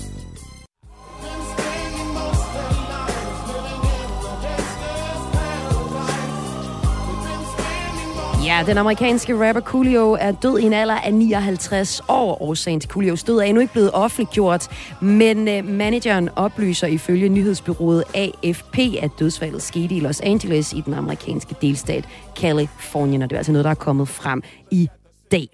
Ja, 8.60 8.64
den 8.64 8.78
amerikanske 8.78 9.48
rapper 9.48 9.62
Coolio 9.62 10.18
er 10.20 10.32
død 10.32 10.60
i 10.60 10.64
en 10.64 10.74
alder 10.74 10.96
af 10.96 11.14
59 11.14 12.02
år. 12.08 12.42
Årsagen 12.42 12.80
til 12.80 12.90
Coolios 12.90 13.24
død 13.24 13.38
er 13.38 13.44
endnu 13.44 13.62
ikke 13.62 13.74
blevet 13.74 13.92
offentliggjort, 13.94 14.68
men 15.02 15.48
øh, 15.48 15.68
manageren 15.68 16.30
oplyser 16.36 16.88
ifølge 16.88 17.30
nyhedsbyrået 17.30 18.04
AFP, 18.14 18.78
at 19.02 19.12
dødsfaldet 19.20 19.62
skete 19.62 19.96
i 19.96 20.00
Los 20.00 20.22
Angeles 20.22 20.74
i 20.74 20.82
den 20.82 20.94
amerikanske 20.94 21.56
delstat 21.62 22.06
Californien, 22.36 23.22
og 23.22 23.30
det 23.30 23.36
er 23.36 23.40
altså 23.40 23.52
noget, 23.52 23.66
der 23.66 23.72
er 23.72 23.76
kommet 23.76 24.08
frem 24.08 24.44
i 24.72 24.90
dag. 25.32 25.48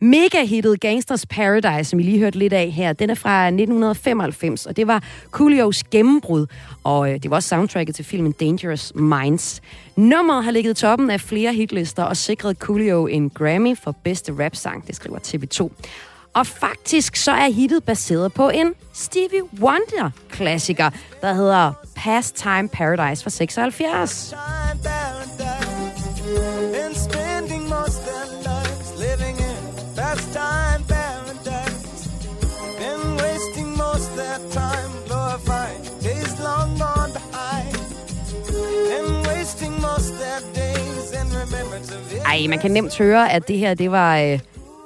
Mega-hittet 0.00 0.80
Gangsters 0.80 1.26
Paradise, 1.26 1.90
som 1.90 2.00
I 2.00 2.02
lige 2.02 2.18
hørte 2.18 2.38
lidt 2.38 2.52
af 2.52 2.70
her, 2.70 2.92
den 2.92 3.10
er 3.10 3.14
fra 3.14 3.46
1995, 3.46 4.66
og 4.66 4.76
det 4.76 4.86
var 4.86 5.02
Coolios 5.30 5.84
gennembrud, 5.84 6.46
og 6.84 7.12
øh, 7.12 7.22
det 7.22 7.30
var 7.30 7.36
også 7.36 7.48
soundtracket 7.48 7.94
til 7.94 8.04
filmen 8.04 8.32
Dangerous 8.32 8.92
Minds. 8.94 9.60
Nummeret 9.96 10.44
har 10.44 10.50
ligget 10.50 10.78
i 10.78 10.80
toppen 10.80 11.10
af 11.10 11.20
flere 11.20 11.52
hitlister 11.52 12.02
og 12.02 12.16
sikret 12.16 12.56
Coolio 12.58 13.06
en 13.06 13.30
Grammy 13.30 13.76
for 13.76 13.96
bedste 14.04 14.44
rap-sang, 14.44 14.86
det 14.86 14.96
skriver 14.96 15.18
TV2. 15.18 15.70
Og 16.34 16.46
faktisk 16.46 17.16
så 17.16 17.32
er 17.32 17.50
hittet 17.50 17.84
baseret 17.84 18.32
på 18.32 18.48
en 18.48 18.74
Stevie 18.92 19.42
Wonder-klassiker, 19.60 20.90
der 21.20 21.32
hedder 21.32 21.72
Pastime 21.96 22.68
Paradise 22.68 23.22
fra 23.22 23.30
76. 23.30 24.34
Ej, 42.26 42.46
man 42.48 42.58
kan 42.58 42.70
nemt 42.70 42.98
høre, 42.98 43.32
at 43.32 43.48
det 43.48 43.58
her, 43.58 43.74
det 43.74 43.90
var 43.90 44.18
øh, 44.18 44.38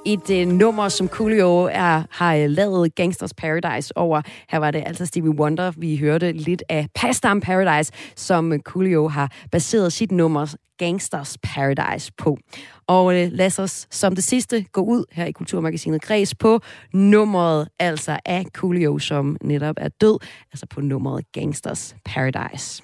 et 0.05 0.29
øh, 0.29 0.47
nummer, 0.47 0.89
som 0.89 1.07
Coolio 1.07 1.69
er, 1.71 2.03
har 2.09 2.35
øh, 2.35 2.49
lavet 2.49 2.95
Gangsters 2.95 3.33
Paradise 3.33 3.97
over. 3.97 4.21
Her 4.49 4.59
var 4.59 4.71
det 4.71 4.83
altså 4.85 5.05
Stevie 5.05 5.31
Wonder, 5.31 5.71
vi 5.77 5.97
hørte 5.97 6.31
lidt 6.31 6.63
af 6.69 6.87
Pastime 6.95 7.41
Paradise, 7.41 7.91
som 8.15 8.53
øh, 8.53 8.59
Coolio 8.59 9.07
har 9.07 9.31
baseret 9.51 9.93
sit 9.93 10.11
nummer 10.11 10.55
Gangsters 10.77 11.37
Paradise 11.43 12.11
på. 12.17 12.37
Og 12.87 13.15
øh, 13.15 13.29
lad 13.31 13.59
os 13.59 13.87
som 13.91 14.15
det 14.15 14.23
sidste 14.23 14.65
gå 14.71 14.81
ud 14.81 15.05
her 15.11 15.25
i 15.25 15.31
Kulturmagasinet 15.31 16.01
Græs 16.01 16.35
på 16.35 16.59
nummeret 16.93 17.67
altså 17.79 18.19
af 18.25 18.45
Coolio, 18.53 18.99
som 18.99 19.37
netop 19.41 19.75
er 19.77 19.89
død, 20.01 20.19
altså 20.51 20.65
på 20.69 20.81
nummeret 20.81 21.31
Gangsters 21.31 21.95
Paradise. 22.05 22.83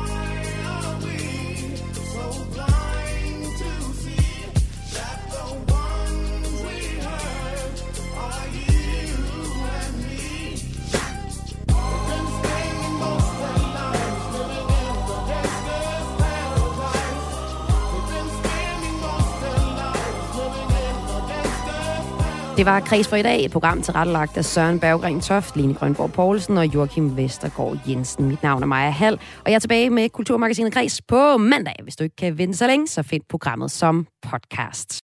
Det 22.61 22.69
var 22.69 22.79
Kreds 22.79 23.07
for 23.07 23.15
i 23.15 23.21
dag, 23.21 23.45
et 23.45 23.51
program 23.51 23.81
tilrettelagt 23.81 24.37
af 24.37 24.45
Søren 24.45 24.79
Berggren 24.79 25.21
Toft, 25.21 25.55
Line 25.55 25.73
Grønborg 25.73 26.11
Poulsen 26.11 26.57
og 26.57 26.65
Joachim 26.65 27.17
Vestergaard 27.17 27.77
Jensen. 27.87 28.27
Mit 28.27 28.43
navn 28.43 28.63
er 28.63 28.67
Maja 28.67 28.89
Hall, 28.89 29.15
og 29.15 29.51
jeg 29.51 29.55
er 29.55 29.59
tilbage 29.59 29.89
med 29.89 30.09
Kulturmagasinet 30.09 30.73
Kreds 30.73 31.01
på 31.01 31.37
mandag. 31.37 31.75
Hvis 31.83 31.95
du 31.95 32.03
ikke 32.03 32.15
kan 32.15 32.37
vente 32.37 32.57
så 32.57 32.67
længe, 32.67 32.87
så 32.87 33.03
find 33.03 33.23
programmet 33.29 33.71
som 33.71 34.07
podcast. 34.21 34.99